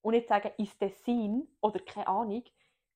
und 0.02 0.14
nicht 0.14 0.28
sagen, 0.28 0.52
ins 0.58 0.78
Tessin 0.78 1.48
oder 1.62 1.80
keine 1.80 2.08
Ahnung, 2.08 2.44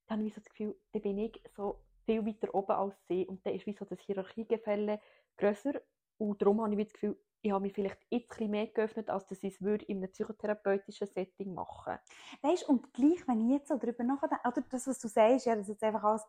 dann 0.07 0.19
habe 0.19 0.27
ich 0.27 0.33
so 0.33 0.41
das 0.41 0.49
Gefühl, 0.49 0.79
dann 0.91 1.01
bin 1.01 1.17
ich 1.17 1.41
so 1.55 1.83
viel 2.05 2.25
weiter 2.25 2.53
oben 2.53 2.71
als 2.71 2.95
sie 3.07 3.25
und 3.27 3.45
dann 3.45 3.53
ist 3.53 3.65
wie 3.65 3.73
so 3.73 3.85
das 3.85 3.99
Hierarchiegefälle 4.01 4.99
grösser 5.37 5.81
und 6.17 6.41
darum 6.41 6.61
habe 6.61 6.73
ich 6.73 6.87
das 6.87 6.93
Gefühl, 6.93 7.19
ich 7.41 7.51
habe 7.51 7.61
mich 7.61 7.73
vielleicht 7.73 7.99
jetzt 8.09 8.39
ein 8.39 8.49
mehr 8.51 8.67
geöffnet, 8.67 9.09
als 9.09 9.25
dass 9.27 9.43
ich 9.43 9.55
es 9.55 9.61
würde 9.61 9.85
in 9.85 9.97
einem 9.97 10.11
psychotherapeutischen 10.11 11.07
Setting 11.07 11.53
machen 11.53 11.97
Weißt 12.41 12.63
du, 12.63 12.71
und 12.73 12.93
gleich, 12.93 13.25
wenn 13.27 13.41
ich 13.41 13.59
jetzt 13.59 13.69
so 13.69 13.77
darüber 13.77 14.03
nachdenke, 14.03 14.47
oder 14.47 14.61
das, 14.69 14.87
was 14.87 14.99
du 14.99 15.07
sagst, 15.07 15.45
ja, 15.45 15.55
dass 15.55 15.67
jetzt 15.67 15.83
einfach 15.83 16.03
alles 16.03 16.25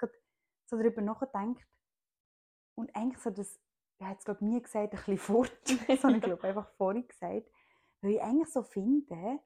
so 0.66 0.76
darüber 0.76 1.02
nachdenkt 1.02 1.66
und 2.76 2.94
eigentlich 2.94 3.18
so 3.18 3.30
das, 3.30 3.58
ich 3.98 4.06
habe 4.06 4.16
es 4.18 4.24
glaube 4.24 4.44
nie 4.44 4.62
gesagt, 4.62 4.92
ein 4.92 4.98
bisschen 4.98 5.18
fort, 5.18 5.52
habe 5.68 6.16
ich 6.16 6.22
glaube 6.22 6.44
einfach 6.44 6.70
vorhin 6.74 7.06
gesagt, 7.06 7.50
weil 8.02 8.12
ich 8.12 8.22
eigentlich 8.22 8.48
so 8.48 8.62
finde, 8.62 9.40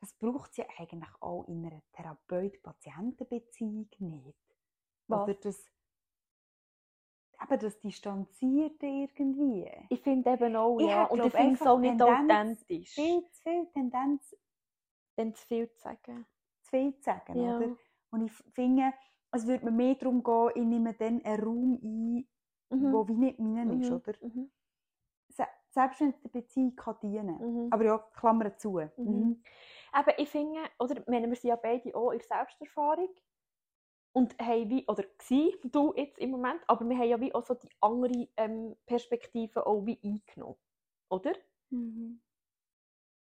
das 0.00 0.12
braucht 0.14 0.50
es 0.50 0.56
ja 0.58 0.66
eigentlich 0.78 1.14
auch 1.20 1.44
in 1.44 1.64
einer 1.64 1.82
Therapeut-Patienten-Beziehung 1.92 3.88
nicht. 3.98 4.38
Was? 5.06 5.22
Oder 5.22 5.34
das, 5.34 5.70
eben 7.50 7.60
das 7.60 7.78
Distanzierte 7.80 8.86
irgendwie. 8.86 9.70
Ich 9.90 10.00
finde 10.00 10.30
eben 10.32 10.56
auch, 10.56 10.78
Ich 10.80 10.86
ja, 10.88 11.02
hab, 11.02 11.10
und 11.10 11.24
ich 11.24 11.32
finde 11.32 11.54
es 11.54 11.62
auch 11.66 11.78
nicht 11.78 11.98
Tendenz, 11.98 12.60
authentisch, 12.62 12.94
Viel 12.94 13.24
zu 13.30 13.42
viel 13.42 13.66
Tendenz, 13.72 14.36
dann 15.16 15.34
zu 15.34 15.46
viel 15.46 15.70
zu 15.70 15.80
sagen. 15.80 16.26
zu 16.62 16.70
viel 16.70 16.94
zu 16.96 17.02
sagen, 17.02 17.36
Ja. 17.42 17.56
oder? 17.58 17.76
Und 18.10 18.22
ich 18.26 18.32
finde, 18.54 18.92
es 19.32 19.46
würde 19.46 19.64
mir 19.66 19.70
mehr 19.72 19.94
darum 19.96 20.22
gehen, 20.22 20.50
ich 20.54 20.64
nehme 20.64 20.94
dann 20.94 21.22
einen 21.24 21.42
Raum 21.44 21.78
ein, 21.82 22.28
Mhm. 22.70 22.92
wo 22.92 23.06
wie 23.08 23.14
nicht 23.14 23.38
meinen 23.38 23.80
ist, 23.80 23.90
Mhm. 23.90 23.96
oder? 23.96 24.12
Mhm. 24.22 24.50
Se 25.28 25.44
selbst 25.70 26.00
wenn 26.00 26.10
es 26.10 26.20
der 26.20 26.28
Beziehung 26.28 26.76
kann 26.76 26.96
dienen 27.02 27.36
Mhm. 27.38 27.68
Aber 27.72 27.84
ja, 27.84 27.98
Klammer 27.98 28.56
zu. 28.56 28.78
Mhm. 28.78 28.90
Mhm. 28.96 29.42
Aber 29.92 30.16
ich 30.18 30.28
finde, 30.28 30.60
oder 30.78 30.96
wir 31.06 31.20
sind 31.36 31.48
ja 31.48 31.56
beide 31.56 31.94
auch 31.96 32.10
in 32.12 32.18
der 32.18 32.26
Selbsterfahrung 32.26 33.08
und 34.14 34.38
haben 34.38 34.70
wie, 34.70 34.86
oder 34.86 35.02
gsi, 35.18 35.56
du 35.64 35.92
jetzt 35.96 36.18
im 36.18 36.30
Moment, 36.30 36.62
aber 36.68 36.88
wir 36.88 36.96
haben 36.96 37.08
ja 37.08 37.20
wie 37.20 37.34
auch 37.34 37.44
so 37.44 37.54
die 37.54 37.68
andere 37.80 38.28
ähm, 38.36 38.76
Perspektive 38.86 39.66
auch 39.66 39.84
wie 39.84 39.98
eingenommen, 40.02 40.56
oder? 41.08 41.32
Mhm. 41.70 42.20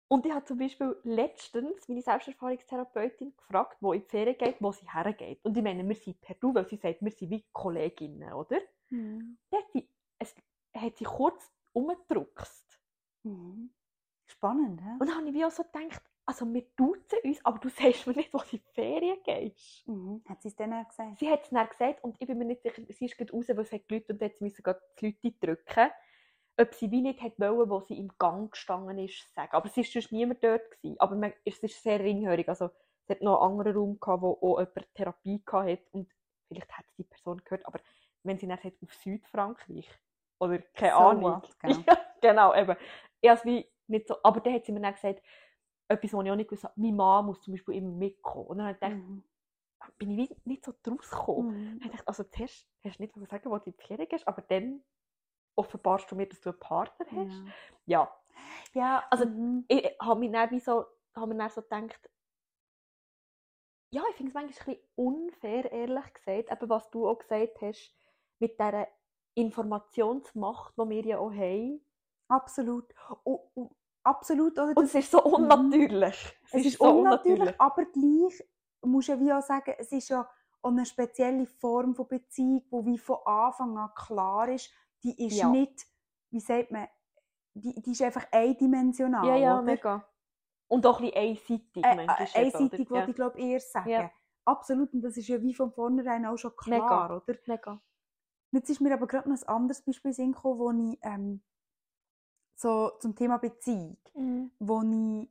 Und 0.07 0.27
ich 0.27 0.31
habe 0.31 0.45
zum 0.45 0.59
Beispiel 0.59 0.95
letztens 1.03 1.87
meine 1.87 2.03
Selbsterfahrungstherapeutin 2.03 3.35
gefragt, 3.35 3.77
wo 3.81 3.93
in 3.93 4.01
die 4.01 4.07
Ferien 4.07 4.37
geht, 4.37 4.57
wo 4.59 4.71
sie 4.71 4.87
hergeht. 4.87 5.43
Und 5.43 5.57
ich 5.57 5.63
meine, 5.63 5.87
wir 5.87 5.95
sind 5.95 6.21
per 6.21 6.35
Du, 6.35 6.53
weil 6.53 6.67
sie 6.67 6.77
sagt, 6.77 7.01
wir 7.01 7.11
sind 7.11 7.31
wie 7.31 7.43
Kolleginnen, 7.51 8.31
oder? 8.31 8.59
Mhm. 8.91 9.39
Dann 9.49 9.61
hat 9.61 9.71
sie, 9.71 9.89
es, 10.19 10.35
hat 10.75 10.95
sie 10.97 11.05
kurz 11.05 11.51
umgedruckst. 11.71 12.79
Mhm. 13.23 13.73
Spannend, 14.27 14.79
hä? 14.83 14.97
Und 14.99 15.09
dann 15.09 15.17
habe 15.17 15.29
ich 15.29 15.33
wie 15.33 15.45
auch 15.45 15.51
so 15.51 15.63
gedacht, 15.63 16.03
also 16.25 16.51
wir 16.53 16.65
duzen 16.75 17.19
uns, 17.23 17.45
aber 17.45 17.59
du 17.59 17.69
sagst 17.69 18.07
mir 18.07 18.13
nicht, 18.13 18.33
wo 18.33 18.39
du 18.39 18.45
in 18.51 18.61
die 18.63 18.73
Ferien 18.73 19.17
gehst. 19.23 19.87
Mhm. 19.87 20.23
Hat 20.27 20.41
sie 20.41 20.49
es 20.49 20.55
dann 20.55 20.71
gesagt? 20.87 21.17
Sie 21.19 21.29
hat 21.29 21.43
es 21.43 21.49
dann 21.49 21.67
gesagt 21.67 22.03
und 22.03 22.15
ich 22.19 22.27
bin 22.27 22.37
mir 22.37 22.45
nicht 22.45 22.61
sicher, 22.61 22.81
sie 22.89 23.05
ist 23.05 23.17
gerade 23.17 23.31
raus, 23.33 23.45
weil 23.49 23.65
sie 23.65 23.75
hat 23.75 23.87
geläutet 23.87 24.09
und 24.11 24.21
jetzt 24.21 24.41
müssen 24.41 24.63
gerade 24.63 24.81
die 24.99 25.17
Leute 25.23 25.37
drücken. 25.39 25.91
Ob 26.59 26.73
sie 26.75 26.91
wie 26.91 27.01
nicht 27.01 27.21
hat 27.21 27.39
wollen, 27.39 27.69
wo 27.69 27.79
sie 27.81 27.97
im 27.97 28.11
Gang 28.19 28.51
gestanden 28.51 28.99
ist, 28.99 29.33
sagen. 29.33 29.53
Aber 29.53 29.65
es 29.65 29.75
war 29.75 29.83
sonst 29.83 30.11
niemand 30.11 30.43
dort. 30.43 30.69
Gewesen. 30.69 30.99
Aber 30.99 31.15
man, 31.15 31.33
es 31.45 31.57
ist 31.59 31.81
sehr 31.81 31.99
ringhörig. 31.99 32.47
Also, 32.47 32.69
es 33.05 33.09
hat 33.09 33.21
noch 33.21 33.41
einen 33.41 33.51
anderen 33.59 33.75
Raum, 33.75 33.99
gehabt, 33.99 34.21
wo 34.21 34.33
auch 34.33 34.59
jemand 34.59 34.93
Therapie 34.93 35.41
hatte. 35.51 35.81
Und 35.91 36.11
vielleicht 36.47 36.71
hat 36.71 36.85
es 36.87 36.95
die 36.95 37.03
Person 37.05 37.41
gehört, 37.43 37.65
aber 37.65 37.79
wenn 38.21 38.37
sie 38.37 38.47
dann 38.47 38.59
sagt, 38.59 38.81
auf 38.83 38.93
Südfrankreich 38.93 39.89
oder 40.39 40.59
keine 40.75 40.93
So 40.93 40.97
Ahnung. 40.97 41.23
what, 41.23 41.59
genau. 41.59 41.83
Ja, 41.87 41.97
genau, 42.21 42.53
eben. 42.55 42.75
Ich 43.21 43.29
habe 43.29 43.39
es 43.39 43.45
wie 43.45 43.67
nicht 43.87 44.07
so, 44.07 44.15
aber 44.23 44.39
dann 44.39 44.53
hat 44.53 44.65
sie 44.65 44.71
mir 44.71 44.81
dann 44.81 44.93
gesagt, 44.93 45.21
etwas, 45.93 46.13
was 46.13 46.25
ich 46.25 46.31
auch 46.31 46.35
nicht 46.35 46.49
gewusst 46.49 46.63
habe, 46.63 46.73
meine 46.75 46.93
Mama 46.95 47.21
muss 47.27 47.41
zum 47.41 47.53
Beispiel 47.53 47.75
immer 47.75 47.91
mitkommen. 47.91 48.47
Und 48.47 48.57
dann 48.57 48.67
habe 48.67 48.75
ich 48.75 48.79
gedacht, 48.79 48.97
Mhm. 48.97 49.23
bin 49.97 50.19
ich 50.19 50.45
nicht 50.45 50.65
so 50.65 50.73
draus 50.83 51.09
gekommen. 51.09 51.73
Mhm. 51.75 51.81
Ich 51.83 51.91
dachte, 51.91 52.07
also 52.07 52.23
zuerst 52.23 52.67
hast 52.83 52.99
du 52.99 53.03
nicht 53.03 53.15
wollen 53.15 53.27
sagen, 53.27 53.49
wo 53.49 53.57
du 53.57 53.65
in 53.69 53.75
die 53.77 53.83
Ferien 53.83 54.07
gehst, 54.09 54.27
aber 54.27 54.41
dann 54.43 54.83
offenbarst 55.55 56.09
du 56.11 56.15
mir, 56.15 56.27
dass 56.27 56.41
du 56.41 56.49
einen 56.49 56.59
Partner 56.59 57.05
hast. 57.11 57.43
Ja. 57.85 58.01
Ja, 58.03 58.13
ja, 58.73 59.03
also 59.09 59.25
mhm. 59.25 59.65
ich 59.67 59.95
habe 60.01 60.19
mir 60.19 60.31
dann 60.31 60.59
so, 60.59 60.85
mir 61.15 61.35
dann 61.35 61.49
so 61.49 61.61
gedacht, 61.61 62.09
ja, 63.91 64.01
ich 64.09 64.15
finde 64.15 64.29
es 64.29 64.33
manchmal 64.33 64.45
ein 64.47 64.65
bisschen 64.65 64.89
unfair, 64.95 65.71
ehrlich 65.71 66.13
gesagt, 66.13 66.51
eben 66.51 66.69
was 66.69 66.89
du 66.89 67.07
auch 67.07 67.19
gesagt 67.19 67.61
hast, 67.61 67.95
mit 68.39 68.59
dieser 68.59 68.87
Informationsmacht, 69.35 70.73
die 70.77 70.89
wir 70.89 71.05
ja 71.05 71.19
auch 71.19 71.31
haben. 71.31 71.85
Absolut. 72.27 72.93
Und, 73.23 73.41
und, 73.53 73.75
absolut, 74.03 74.53
oder? 74.59 74.75
Und 74.75 74.85
es 74.85 74.95
ist 74.95 75.11
so 75.11 75.23
unnatürlich. 75.23 76.37
Es, 76.51 76.65
ist, 76.65 76.77
so 76.77 76.99
unnatürlich, 76.99 77.53
aber 77.59 77.85
gleich 77.85 78.43
musst 78.81 79.07
du 79.07 79.13
ja 79.13 79.19
wie 79.19 79.33
auch 79.33 79.41
sagen, 79.41 79.73
es 79.77 79.91
ist 79.91 80.09
ja 80.09 80.27
eine 80.61 80.85
spezielle 80.85 81.45
Form 81.45 81.93
von 81.95 82.07
Beziehung, 82.07 82.63
die 82.69 82.85
wie 82.91 82.97
von 82.97 83.17
Anfang 83.25 83.77
an 83.77 83.91
klar 83.95 84.47
ist, 84.49 84.71
die 85.03 85.25
ist 85.27 85.37
Ja. 85.37 85.49
nicht, 85.49 85.85
wie 86.29 86.39
sagt 86.39 86.71
man, 86.71 86.87
die, 87.53 87.81
die 87.81 87.91
ist 87.91 88.01
einfach 88.01 88.25
eindimensional, 88.31 89.25
Ja, 89.27 89.35
ja, 89.35 89.53
oder? 89.55 89.61
mega. 89.63 90.07
Und 90.67 90.85
auch 90.87 90.99
ein 90.99 91.11
bisschen 91.11 91.21
einseitig 91.21 91.85
Äh, 91.85 92.05
äh, 92.05 92.45
einseitig 92.45 92.89
oder? 92.89 92.99
wollte 92.99 93.09
ich 93.11 93.15
glaube 93.15 93.39
eher 93.39 93.59
sagen. 93.59 93.89
Ja. 93.89 94.11
Absolut, 94.45 94.93
und 94.93 95.01
das 95.01 95.15
ist 95.17 95.27
ja 95.27 95.41
wie 95.41 95.53
von 95.53 95.71
vornherein 95.71 96.25
auch 96.25 96.37
schon 96.37 96.55
klar, 96.55 97.09
Mega. 97.09 97.15
oder? 97.17 97.37
Mega. 97.45 97.81
Jetzt 98.51 98.69
ist 98.69 98.81
mir 98.81 98.93
aber 98.93 99.07
gerade 99.07 99.29
noch 99.29 99.37
ein 99.41 99.47
anderes 99.47 99.81
Beispiel 99.81 100.13
gekommen, 100.13 100.59
wo 100.59 100.71
ich 100.71 100.99
ähm, 101.01 101.41
so 102.63 102.91
zum 102.99 103.13
Thema 103.15 103.37
Beziehung, 103.37 103.97
Mhm. 104.15 104.51
wo 104.59 104.81
ich 104.81 105.29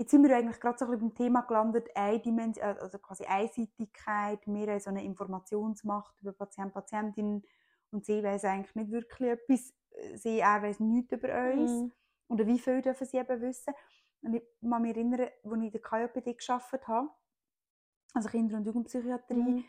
jetzt 0.00 0.10
sind 0.10 0.22
wir 0.24 0.36
eigentlich 0.36 0.60
gerade 0.60 0.78
so 0.78 0.84
ein 0.84 0.90
bisschen 0.92 1.08
beim 1.08 1.14
Thema 1.16 1.40
gelandet, 1.42 1.88
Eindimension, 1.94 2.64
also 2.78 2.98
quasi 2.98 3.24
Einseitigkeit, 3.24 4.46
haben 4.46 4.80
so 4.80 4.90
eine 4.90 5.04
Informationsmacht 5.04 6.20
über 6.20 6.32
Patient, 6.32 6.72
Patientin 6.72 7.42
und 7.90 8.04
sie 8.04 8.22
weiß 8.22 8.44
eigentlich 8.44 8.74
nicht 8.74 8.90
wirklich 8.90 9.30
etwas, 9.30 9.74
sie 10.14 10.38
er 10.40 10.62
weiß 10.62 10.80
nichts 10.80 11.12
über 11.12 11.28
uns 11.52 11.70
Mhm. 11.70 11.92
oder 12.28 12.46
wie 12.46 12.58
viel 12.58 12.82
dürfen 12.82 13.06
sie 13.06 13.18
eben 13.18 13.40
wissen. 13.40 13.74
Und 14.22 14.34
ich 14.34 14.42
kann 14.60 14.82
mich 14.82 14.96
erinnern, 14.96 15.20
als 15.20 15.30
ich 15.44 15.52
in 15.52 15.70
der 15.70 15.80
KJPD 15.80 16.34
gearbeitet 16.34 16.88
habe, 16.88 17.08
also 18.14 18.28
Kinder- 18.28 18.56
und 18.56 18.66
Jugendpsychiatrie, 18.66 19.52
Mhm. 19.52 19.64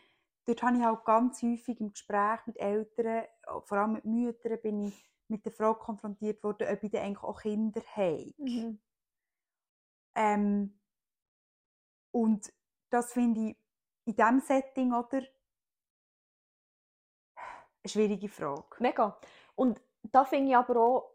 dort 0.46 0.62
habe 0.62 0.76
ich 0.76 0.84
halt 0.84 1.04
ganz 1.04 1.42
häufig 1.42 1.80
im 1.80 1.90
Gespräch 1.92 2.40
mit 2.46 2.56
Eltern, 2.58 3.24
auch 3.46 3.66
vor 3.66 3.78
allem 3.78 3.92
mit 3.94 4.04
Müttern, 4.04 4.60
bin 4.62 4.80
ich 4.84 5.10
mit 5.30 5.44
der 5.44 5.52
Frage 5.52 5.78
konfrontiert 5.78 6.42
worden, 6.42 6.68
ob 6.68 6.82
ich 6.82 6.90
denn 6.90 7.02
eigentlich 7.02 7.22
auch 7.22 7.40
Kinder 7.40 7.82
habe. 7.94 8.34
Mhm. 8.38 8.80
Ähm, 10.14 10.78
und 12.12 12.52
das 12.90 13.12
finde 13.12 13.50
ich 13.50 13.56
in 14.04 14.16
diesem 14.16 14.40
Setting, 14.40 14.92
oder? 14.92 15.22
Eine 17.82 17.88
schwierige 17.88 18.28
Frage. 18.28 18.76
Mega. 18.78 19.18
Und 19.54 19.80
da 20.02 20.24
finde 20.24 20.50
ich 20.50 20.56
aber 20.56 20.76
auch, 20.80 21.14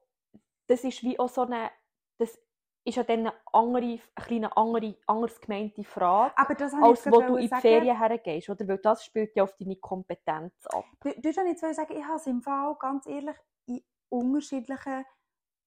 das 0.67 0.83
ist 0.83 1.03
wie 1.03 1.19
auch 1.19 1.29
so 1.29 1.41
eine, 1.41 1.69
das 2.17 2.39
ist 2.85 2.95
ja 2.95 3.03
dann 3.03 3.19
eine 3.19 3.33
andere, 3.51 3.83
eine 3.83 4.01
kleine 4.15 4.57
andere, 4.57 4.95
anders 5.07 5.41
gemeinte 5.41 5.83
Frage, 5.83 6.37
Aber 6.37 6.55
das 6.55 6.73
als 6.73 7.05
wo 7.07 7.21
du 7.21 7.35
in 7.35 7.41
die 7.43 7.47
sagen. 7.47 7.61
Ferien 7.61 7.97
hergehst, 7.97 8.49
oder? 8.49 8.67
Weil 8.67 8.77
das 8.77 9.03
spielt 9.03 9.35
ja 9.35 9.43
auf 9.43 9.55
deine 9.57 9.75
Kompetenz 9.75 10.53
ab. 10.67 10.85
Dort 11.01 11.15
wollte 11.23 11.41
ich 11.41 11.61
jetzt 11.61 11.61
sagen, 11.61 11.97
ich 11.97 12.03
habe 12.03 12.15
es 12.15 12.27
im 12.27 12.41
Fall 12.41 12.75
ganz 12.79 13.05
ehrlich 13.07 13.35
in 13.65 13.83
unterschiedlichen 14.19 15.05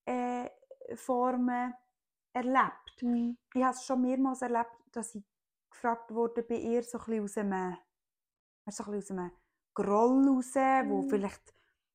äh, 0.05 0.49
Formen 0.95 1.73
erlebt. 2.33 3.05
Ich 3.53 3.63
habe 3.63 3.73
es 3.75 3.85
schon 3.85 4.01
mehrmals 4.01 4.41
erlebt, 4.41 4.71
dass 4.91 5.15
ich 5.15 5.23
gefragt 5.71 6.11
wurde 6.13 6.43
bei 6.43 6.55
ihr 6.55 6.83
so 6.83 6.97
ein 6.99 7.05
bisschen 7.05 7.23
aus 7.23 7.37
einem, 7.37 7.77
so 8.69 8.83
ein 8.85 8.91
bisschen 8.91 9.19
aus 9.19 9.23
einem 9.25 9.31
Groll 9.73 10.27
raus, 10.29 10.55
wo 10.89 11.01
Mhm. 11.01 11.09
vielleicht 11.09 11.53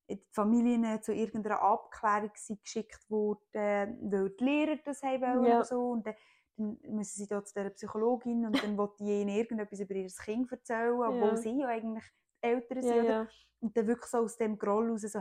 die 0.08 0.23
Familien 0.32 1.02
zu 1.02 1.12
irgendeiner 1.14 1.61
Abklärung 1.62 2.30
geschickt 2.62 3.08
wurden, 3.11 4.11
weil 4.11 4.30
die 4.30 4.44
Lehrer 4.44 4.76
das 4.84 5.02
haben 5.02 5.23
wollen 5.23 5.46
Ja. 5.46 5.56
oder 5.56 5.64
so. 5.64 5.90
Und 5.92 6.06
dann, 6.06 6.14
dann 6.56 6.78
müssen 6.94 7.18
sie 7.23 7.26
dort 7.28 7.49
zu 7.49 7.54
dieser 7.54 7.70
Psychologin 7.70 8.46
und 8.46 8.62
dann 8.62 8.76
will 8.78 8.90
die 8.99 9.20
ihnen 9.23 9.30
irgendetwas 9.30 9.80
über 9.80 9.94
ihr 9.94 10.08
Kind 10.08 10.50
erzählen, 10.52 10.92
obwohl 11.00 11.37
Ja. 11.37 11.37
sie 11.37 11.58
ja 11.58 11.68
eigentlich 11.68 12.04
Eltern 12.40 12.82
sind. 12.82 12.90
Ja, 12.90 13.02
ja. 13.02 13.28
Und 13.61 13.76
dann 13.76 13.87
wirklich 13.87 14.11
so 14.11 14.18
aus 14.18 14.37
dem 14.37 14.58
Groll 14.58 14.90
raus 14.90 15.02
so, 15.02 15.20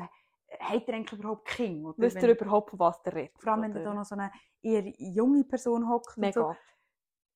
hat 0.60 0.88
er 0.88 0.94
eigentlich 0.96 1.20
überhaupt 1.20 1.48
Kind? 1.48 1.86
Oder 1.86 1.98
Wisst 1.98 2.22
ihr 2.22 2.32
überhaupt, 2.32 2.70
von 2.72 2.80
was 2.80 3.02
der 3.04 3.16
redet? 3.16 3.42
vor 3.42 3.54
allem, 3.54 3.74
wenn 3.74 3.84
da 3.84 3.94
noch 3.94 4.06
so 4.06 4.16
eine 4.16 4.32
eher 4.62 4.84
junge 4.98 5.44
Person 5.44 5.88
hockt. 5.90 6.18
und 6.18 6.34
So. 6.34 6.42
Mega. 6.50 6.58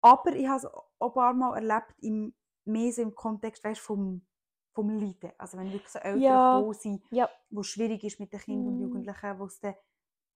Aber 0.02 0.32
ich 0.34 0.48
habe 0.48 0.58
es 0.58 0.66
auch 0.66 0.90
ein 1.00 1.14
paar 1.14 1.34
Mal 1.34 1.56
erlebt, 1.56 1.94
im, 2.02 2.34
mehr 2.66 2.92
so 2.92 3.02
im 3.02 3.14
Kontext 3.16 3.64
weißt, 3.64 3.80
vom, 3.82 4.26
vom 4.74 4.90
Leiden. 4.90 5.32
Also 5.38 5.58
wenn 5.58 5.72
wirklich 5.72 5.90
so 5.92 6.00
Eltern 6.00 6.22
Ja. 6.22 6.74
sind, 6.74 7.04
Ja. 7.12 7.30
wo 7.50 7.62
es 7.62 7.68
schwierig 7.68 8.04
ist 8.04 8.20
mit 8.20 8.32
den 8.32 8.40
Kindern 8.40 8.74
und 8.74 8.80
Mm. 8.80 8.82
Jugendlichen, 8.84 9.40
wo 9.40 9.46
es, 9.46 9.60
dann, 9.60 9.76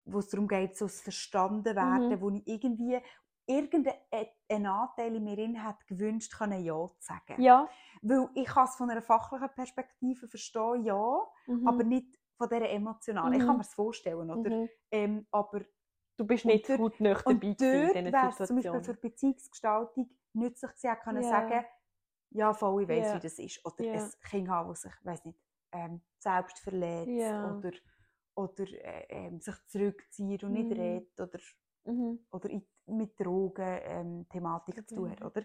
wo 0.06 0.20
es 0.20 0.30
darum 0.30 0.48
geht, 0.48 0.78
so 0.78 0.86
das 0.86 1.02
Verstanden 1.02 1.76
werden, 1.76 2.10
Mhm. 2.10 2.22
wo 2.22 2.30
ich 2.30 2.46
irgendwie 2.48 3.00
irgendeinen 3.48 4.66
Anteil 4.66 5.16
in 5.16 5.24
mir 5.24 5.36
drin 5.36 5.64
hat 5.64 5.86
gewünscht, 5.88 6.38
können 6.38 6.64
Ja 6.64 6.76
zu 6.88 6.96
sagen. 7.00 7.42
Ja. 7.42 7.68
Weil 8.02 8.30
ich 8.36 8.46
kann 8.46 8.66
es 8.66 8.76
von 8.76 8.90
einer 8.90 9.02
fachlichen 9.02 9.50
Perspektive 9.50 10.28
verstehen, 10.28 10.84
ja, 10.84 11.20
Mhm. 11.48 11.68
aber 11.68 11.84
nicht 11.84 12.17
von 12.38 12.50
dieser 12.50 12.70
emotionalen. 12.70 13.34
Ich 13.34 13.40
kann 13.40 13.50
Mhm. 13.50 13.58
mir 13.58 13.62
es 13.62 13.74
vorstellen, 13.74 14.30
oder? 14.32 14.50
Mhm. 14.50 14.70
Ähm, 14.92 15.28
aber 15.32 15.62
Du 16.18 16.26
bist 16.26 16.46
nicht 16.46 16.68
dort- 16.68 16.80
gut 16.80 17.00
nüchtern 17.00 17.34
und 17.36 17.44
dabei 17.44 17.54
dort 17.94 18.14
wäre 18.14 18.30
es 18.40 18.48
zum 18.48 18.56
Beispiel 18.56 18.84
für 18.84 18.94
Beziehungsgestaltung 18.96 20.10
nützlich 20.34 20.72
gewesen, 20.72 20.98
können 21.04 21.24
Ja. 21.24 21.30
sagen, 21.30 21.66
ja, 22.32 22.54
voll, 22.54 22.84
ich 22.84 22.90
weiss, 22.90 23.08
Ja. 23.08 23.16
wie 23.16 23.20
das 23.20 23.40
ist. 23.40 23.66
Oder 23.66 23.84
Ja. 23.84 23.94
ein 24.04 24.12
Kind 24.30 24.50
haben, 24.50 24.70
das 24.70 24.82
sich, 24.82 24.94
weiss 25.04 25.24
nicht, 25.26 25.40
ähm, 25.72 26.02
selbst 26.20 26.60
verletzt 26.60 27.08
Ja. 27.10 27.52
oder, 27.56 27.72
oder 28.36 28.64
äh, 28.64 29.06
ähm, 29.10 29.40
sich 29.42 29.56
zurückzieht 29.68 30.44
und 30.44 30.54
nicht 30.54 30.70
Mhm. 30.72 30.76
redet 30.82 31.20
oder, 31.20 31.40
Mhm. 31.86 32.26
oder 32.32 32.50
in, 32.50 32.68
mit 32.88 33.20
Drogen 33.20 33.80
ähm, 33.84 34.28
Thematik 34.30 34.88
zu 34.90 34.96
tun 34.96 35.12
hat. 35.12 35.22
Oder? 35.22 35.44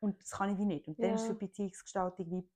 Und 0.00 0.20
das 0.20 0.30
kann 0.30 0.50
ich 0.50 0.58
wie 0.58 0.64
nicht. 0.66 0.88
Und 0.88 0.98
dann 1.02 1.14
ist 1.14 1.28
die 1.28 1.34
Beziehungsgestaltung 1.34 2.30
wie 2.30 2.48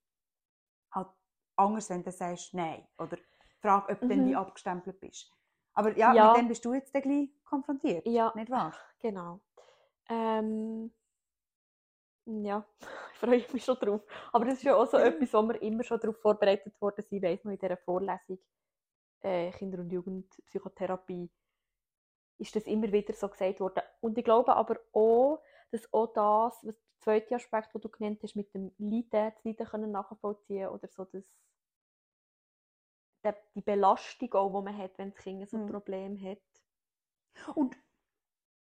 halt 0.93 1.09
anders, 1.57 1.91
wenn 1.91 2.03
du 2.03 2.11
sagst, 2.13 2.55
nein. 2.55 2.87
Oder 2.99 3.19
frag, 3.67 3.89
ob 3.91 4.01
du 4.01 4.09
dann 4.09 4.25
wie 4.27 4.31
Mhm. 4.31 4.37
abgestempelt 4.37 5.01
bist. 5.01 5.33
Aber 5.75 5.97
ja, 5.97 6.15
Ja. 6.15 6.29
mit 6.33 6.43
dem 6.43 6.49
bist 6.49 6.65
du 6.65 6.73
jetzt 6.75 6.93
gleich 6.93 7.29
konfrontiert. 7.45 8.07
Ja. 8.07 8.33
Nicht 8.35 8.51
wahr? 8.51 8.73
Genau. 9.01 9.41
Ähm, 10.09 10.93
ja, 12.27 12.65
ich 13.13 13.19
freue 13.19 13.45
mich 13.53 13.65
schon 13.65 13.77
drauf. 13.77 14.01
Aber 14.33 14.45
das 14.45 14.55
ist 14.55 14.63
ja 14.63 14.77
auch 14.77 14.87
so 14.87 14.97
etwas, 14.97 15.33
wo 15.35 15.43
wir 15.43 15.61
immer 15.63 15.85
schon 15.85 16.01
darauf 16.01 16.17
vorbereitet 16.21 16.81
worden 16.81 17.03
sind. 17.03 17.19
Ich 17.19 17.23
weiss 17.23 17.45
noch 17.45 17.53
in 17.53 17.59
dieser 17.59 17.77
Vorlesung 17.77 18.39
äh, 19.23 19.51
Kinder- 19.53 19.79
und 19.81 19.91
Jugendpsychotherapie 19.91 21.31
ist 22.39 22.55
das 22.55 22.65
immer 22.65 22.91
wieder 22.93 23.15
so 23.15 23.29
gesagt 23.29 23.61
worden. 23.61 23.83
Und 24.01 24.17
ich 24.19 24.25
glaube 24.25 24.55
aber 24.55 24.79
auch, 24.93 25.43
dass 25.71 25.91
auch 25.93 26.13
das, 26.13 26.63
was 26.65 26.77
der 26.79 27.01
zweite 27.01 27.35
Aspekt, 27.35 27.75
den 27.75 27.81
du 27.81 27.89
genannt 27.89 28.21
hast, 28.23 28.37
mit 28.37 28.53
dem 28.55 28.73
Leiden, 28.79 29.33
das 29.35 29.45
Leiden 29.45 29.67
können 29.67 29.91
nachvollziehen 29.91 30.69
oder 30.69 30.87
so, 30.89 31.05
das, 31.07 31.25
der, 33.27 33.37
die 33.55 33.63
Belastung 33.63 34.33
auch, 34.35 34.49
die 34.61 34.65
man 34.65 34.79
hat, 34.79 34.99
wenn 34.99 35.11
das 35.13 35.19
Kind 35.23 35.49
so 35.51 35.59
ein 35.59 35.67
Mhm. 35.67 35.67
Problem 35.67 36.21
hat 36.23 36.41
Und 37.57 37.77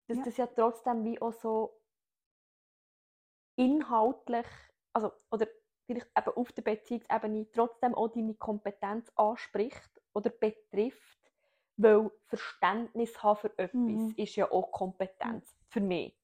dass 0.08 0.20
Ja. 0.20 0.24
das 0.24 0.36
ja 0.36 0.48
trotzdem 0.48 1.06
wie 1.06 1.22
auch 1.22 1.32
so 1.34 1.82
inhaltlich, 3.56 4.46
also 4.94 5.12
oder 5.32 5.48
vielleicht 5.86 6.08
eben 6.18 6.36
auf 6.36 6.52
der 6.52 6.62
Beziehungsebene 6.62 7.52
trotzdem 7.52 7.96
auch 7.96 8.10
deine 8.10 8.36
Kompetenz 8.36 9.12
anspricht 9.16 9.90
oder 10.14 10.30
betrifft, 10.30 11.20
weil 11.78 12.12
Verständnis 12.26 13.22
haben 13.24 13.40
für 13.40 13.58
etwas 13.58 13.74
Mhm. 13.74 14.16
ist 14.16 14.36
ja 14.36 14.52
auch 14.52 14.72
Kompetenz 14.72 15.56
für 15.68 15.82
mich. 15.82 16.18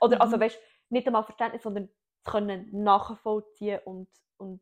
Oder 0.00 0.20
also 0.20 0.38
Mhm. 0.38 0.40
weißt 0.40 0.58
nicht 0.90 1.06
einmal 1.06 1.24
Verständnis, 1.24 1.62
sondern 1.62 1.88
zu 2.24 2.30
können 2.30 2.68
nachvollziehen 2.82 3.80
und, 3.84 4.08
und 4.36 4.60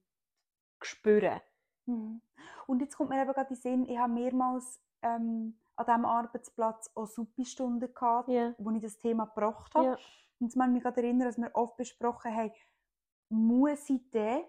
spüren. 0.83 1.41
Mhm. 1.87 2.21
Und 2.71 2.81
jetzt 2.83 2.97
kommt 2.97 3.11
mir 3.11 3.21
eben 3.21 3.33
gerade 3.33 3.49
in 3.53 3.57
den 3.57 3.61
Sinn, 3.61 3.89
ich 3.89 3.99
habe 3.99 4.13
mehrmals 4.13 4.81
ähm, 5.03 5.59
an 5.75 5.87
diesem 5.87 6.05
Arbeitsplatz 6.05 6.89
auch 6.95 7.07
Suppi-Stunden 7.07 7.93
gehabt, 7.93 8.29
Ja. 8.29 8.55
wo 8.59 8.71
ich 8.71 8.81
das 8.81 8.97
Thema 8.97 9.25
gebracht 9.25 9.75
habe. 9.75 9.87
Ja. 9.87 9.93
Und 10.39 10.47
jetzt 10.47 10.57
ich 10.57 10.67
mich 10.69 10.83
gerade 10.85 11.03
erinnern, 11.03 11.27
dass 11.27 11.37
wir 11.37 11.51
oft 11.55 11.77
besprochen 11.77 12.33
haben, 12.33 12.53
muss 13.29 13.91
ich 13.91 14.09
denn, 14.13 14.45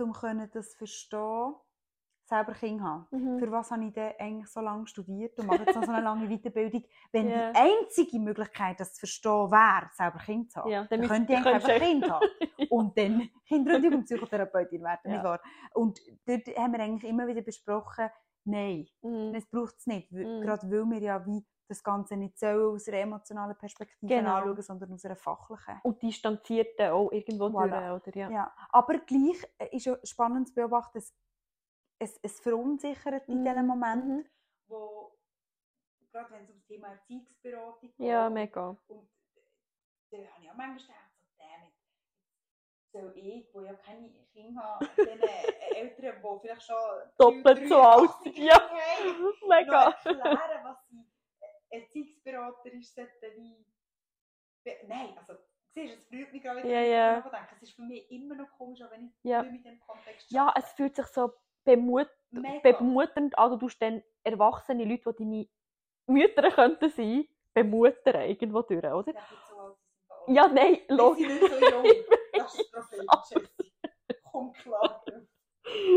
um 0.00 0.12
das 0.52 0.74
verstehen, 0.74 1.54
selber 2.28 2.52
Kinder 2.52 2.84
haben? 2.84 3.06
Mhm. 3.10 3.38
Für 3.38 3.50
was 3.50 3.70
habe 3.70 3.84
ich 3.84 3.92
denn 3.92 4.12
eigentlich 4.18 4.48
so 4.48 4.60
lange 4.60 4.86
studiert 4.86 5.38
und 5.38 5.46
mache 5.46 5.60
jetzt 5.64 5.74
noch 5.74 5.84
so 5.84 5.90
eine 5.92 6.02
lange 6.02 6.28
Weiterbildung, 6.28 6.84
wenn 7.12 7.28
Ja. 7.28 7.52
die 7.52 7.58
einzige 7.58 8.18
Möglichkeit, 8.18 8.78
das 8.80 8.94
zu 8.94 9.00
verstehen, 9.00 9.50
wäre, 9.50 9.88
selber 9.92 10.18
Kinder 10.18 10.48
zu 10.48 10.60
haben? 10.60 10.70
Ja, 10.70 10.84
dann 10.84 11.02
könnte 11.06 11.32
ich 11.32 11.38
einfach 11.46 11.68
Kinder 11.78 12.08
haben 12.10 12.26
und 12.70 12.98
dann 12.98 13.28
Kinder- 13.46 13.76
und 13.76 13.84
Jugendpsychotherapeutin 13.84 14.82
werden, 14.82 15.00
Ja. 15.04 15.10
nicht 15.12 15.24
wahr? 15.24 15.40
Und 15.74 16.00
dort 16.26 16.46
haben 16.56 16.72
wir 16.72 16.80
eigentlich 16.80 17.10
immer 17.10 17.26
wieder 17.26 17.42
besprochen, 17.42 18.08
nein, 18.44 18.86
Mhm. 19.02 19.32
das 19.32 19.46
braucht 19.46 19.76
es 19.78 19.86
nicht, 19.86 20.12
Mhm. 20.12 20.40
gerade 20.42 20.70
weil 20.70 20.84
wir 20.90 21.00
ja 21.00 21.26
wie 21.26 21.44
das 21.70 21.82
Ganze 21.82 22.16
nicht 22.16 22.38
so 22.38 22.46
aus 22.46 22.88
einer 22.88 22.96
emotionalen 23.00 23.54
Perspektive 23.58 24.06
Genau. 24.06 24.36
anschauen, 24.36 24.62
sondern 24.62 24.92
aus 24.94 25.04
einer 25.04 25.16
fachlichen. 25.16 25.74
Und 25.82 26.00
distanzierte 26.02 26.94
auch 26.94 27.12
irgendwo 27.12 27.44
Voilà. 27.48 27.90
durch, 27.98 28.06
oder? 28.08 28.16
Ja. 28.16 28.30
Ja. 28.30 28.52
Aber 28.70 28.94
gleich 29.00 29.46
äh, 29.58 29.76
ist 29.76 29.84
ja 29.84 29.96
spannend 30.02 30.48
zu 30.48 30.54
beobachten, 30.54 30.96
dass 30.98 31.12
es, 31.98 32.18
es 32.22 32.40
verunsichert 32.40 33.26
in 33.28 33.44
diesem 33.44 33.62
Mhm. 33.62 33.66
Moment, 33.66 34.04
Mhm. 34.04 34.26
wo, 34.68 35.16
gerade 36.12 36.30
wenn 36.32 36.44
es 36.44 36.50
um 36.50 36.56
das 36.56 36.66
Thema 36.66 36.88
Erziehungsberatung 36.88 37.80
geht, 37.96 38.06
Ja, 38.06 38.30
mega. 38.30 38.76
Und 38.88 39.08
da 40.10 40.18
habe 40.18 40.42
ich 40.42 40.50
auch 40.50 40.54
manchmal 40.54 40.78
ich 40.80 41.12
so, 41.14 41.34
damit 41.38 41.72
soll 42.92 43.12
ich, 43.16 43.54
wo 43.54 43.60
ja 43.62 43.74
keine 43.74 44.10
Kinder 44.32 44.62
habe, 44.62 44.86
diesen 44.96 45.20
Eltern, 45.20 46.22
die 46.22 46.40
vielleicht 46.40 46.62
schon 46.62 46.76
Doppelt 47.18 47.68
so 47.68 47.76
alt 47.82 48.10
sind. 48.22 48.38
Ja, 48.38 48.58
mega. 49.48 49.90
erklären, 49.90 50.64
was 50.64 50.78
sie 50.88 51.04
Erziehungsberater 51.70 52.72
ist, 52.72 52.94
sollten 52.94 53.36
wie... 53.36 53.66
Nein, 54.86 55.16
also, 55.18 55.34
siehst 55.70 55.94
du, 55.94 55.98
es 55.98 56.08
blüht 56.08 56.32
mich 56.32 56.42
gerade, 56.42 56.60
Ja, 56.60 56.82
ich 56.82 56.90
ja. 56.90 57.20
darüber 57.20 57.36
denke. 57.36 57.54
Es 57.56 57.62
ist 57.62 57.72
für 57.72 57.82
mich 57.82 58.10
immer 58.10 58.34
noch 58.34 58.50
komisch, 58.58 58.82
auch 58.82 58.90
wenn 58.90 59.06
ich 59.06 59.12
Ja. 59.22 59.42
nicht 59.42 59.52
mit 59.52 59.64
dem 59.64 59.80
Kontext 59.80 60.30
Ja, 60.30 60.48
arbeite. 60.48 60.66
es 60.66 60.72
fühlt 60.72 60.96
sich 60.96 61.06
so 61.06 61.32
bemut 61.76 62.08
Mega. 62.30 62.72
bemuternd 62.78 63.36
an. 63.38 63.58
Du 63.58 63.68
dann 63.78 64.02
erwachsene 64.24 64.84
Leute, 64.84 65.12
die 65.12 65.24
deine 65.24 65.48
Mütter 66.06 66.50
könnten 66.50 66.88
sein, 66.90 67.26
bemuttern 67.54 68.22
irgendwo 68.28 68.62
durch, 68.62 68.84
oder? 68.84 69.12
So 69.48 69.76
sind. 70.26 70.36
Ja, 70.36 70.48
nein, 70.48 70.78
Wir 70.88 70.96
logisch. 70.96 71.28
sind 71.28 71.40
nicht 71.42 71.52
so 71.52 71.70
jung. 71.70 71.84
Das 72.38 72.54
ist 72.54 72.72
das 72.72 72.88
Problem. 73.30 73.48
Komm 74.30 74.52
klar. 74.52 75.04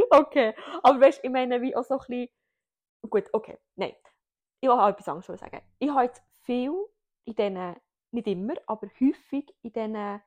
Okay, 0.10 0.55
aber 0.84 0.99
weißt 0.99 1.19
du, 1.23 1.27
ich 1.27 1.31
meine, 1.31 1.62
wie 1.62 1.75
auch 1.75 1.84
so 1.84 1.93
ein 1.93 1.99
bisschen. 1.99 2.29
Gut, 3.10 3.29
okay, 3.31 3.57
nein. 3.75 3.95
Ich 4.60 4.67
wollte 4.69 4.84
auch 4.84 4.89
etwas 4.89 5.07
anderes 5.07 5.39
sagen. 5.39 5.62
Ich 5.79 5.89
habe 5.89 6.05
jetzt 6.05 6.21
viel 6.41 6.73
in 7.25 7.36
diesen, 7.36 7.75
nicht 8.12 8.27
immer, 8.27 8.55
aber 8.67 8.88
häufig 8.99 9.53
in 9.62 9.71
diesen 9.71 10.21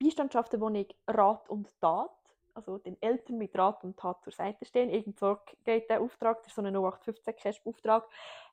Beistandschaften, 0.00 0.60
wo 0.60 0.68
ich 0.70 0.96
Rat 1.08 1.48
und 1.48 1.68
Tat, 1.80 2.10
also 2.54 2.78
den 2.78 3.00
Eltern 3.02 3.38
mit 3.38 3.56
Rat 3.56 3.84
und 3.84 3.98
Tat 3.98 4.22
zur 4.22 4.32
Seite 4.32 4.64
stehen, 4.64 4.88
irgend 4.90 5.18
so 5.18 5.38
geht 5.64 5.90
der 5.90 6.00
Auftrag, 6.00 6.38
das 6.38 6.48
ist 6.48 6.54
so 6.54 6.62
ein 6.62 6.74
0815-Cash-Auftrag, 6.74 8.08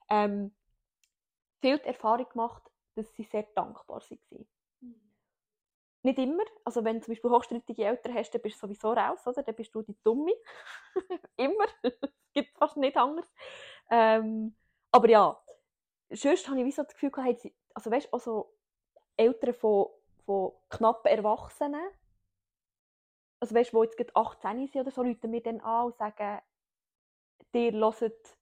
ähm, 0.09 0.53
viel 1.61 1.77
Erfahrung 1.79 2.27
gemacht, 2.27 2.63
dass 2.95 3.13
sie 3.13 3.23
sehr 3.23 3.43
dankbar 3.55 4.01
waren. 4.01 4.47
Nicht 6.03 6.17
immer. 6.17 6.43
Also 6.65 6.83
wenn 6.83 6.97
du 6.97 7.05
zum 7.05 7.11
Beispiel 7.13 7.29
hochstrittige 7.29 7.85
Eltern 7.85 8.15
hast, 8.15 8.31
dann 8.31 8.41
bist 8.41 8.55
du 8.55 8.67
sowieso 8.67 8.91
raus, 8.91 9.25
oder? 9.27 9.43
Dann 9.43 9.55
bist 9.55 9.73
du 9.73 9.83
die 9.83 9.95
Dumme. 10.03 10.33
immer. 11.37 11.65
Es 11.83 11.93
gibt 12.33 12.57
fast 12.57 12.77
nicht 12.77 12.97
anders. 12.97 13.31
Ähm, 13.89 14.55
aber 14.91 15.09
ja, 15.09 15.39
sonst 16.09 16.47
habe 16.47 16.59
ich 16.59 16.65
wie 16.65 16.71
so 16.71 16.83
das 16.83 16.93
Gefühl 16.93 17.11
gehabt, 17.11 17.47
also 17.73 17.91
weißt 17.91 18.07
du, 18.07 18.15
auch 18.15 18.19
so 18.19 18.53
Eltern 19.15 19.53
von, 19.53 19.87
von 20.25 20.53
knappen 20.69 21.11
Erwachsenen, 21.11 21.87
also 23.41 23.55
weißt 23.55 23.73
du, 23.73 23.81
die 23.81 23.85
jetzt 23.85 23.97
gerade 23.97 24.15
18 24.15 24.67
sind 24.67 24.81
oder 24.81 24.91
so, 24.91 25.01
rufen 25.01 25.31
mir 25.31 25.41
dann 25.41 25.59
an 25.61 25.87
und 25.87 25.97
sagen, 25.97 26.39
dir 27.53 27.71
hört 27.73 28.37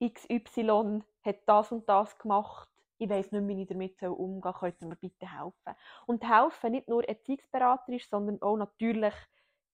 XY 0.00 1.02
hat 1.22 1.40
das 1.46 1.72
und 1.72 1.88
das 1.88 2.16
gemacht, 2.18 2.68
ich 2.98 3.08
weiss 3.08 3.32
nicht, 3.32 3.48
wie 3.48 3.62
ich 3.62 3.68
damit 3.68 4.02
umgehen 4.02 4.42
soll, 4.42 4.52
könnt 4.52 4.82
ihr 4.82 4.88
mir 4.88 4.96
bitte 4.96 5.32
helfen? 5.32 5.74
Und 6.06 6.28
helfen 6.28 6.72
nicht 6.72 6.88
nur 6.88 7.08
erziehungsberaterisch, 7.08 8.08
sondern 8.08 8.42
auch 8.42 8.56
natürlich 8.56 9.14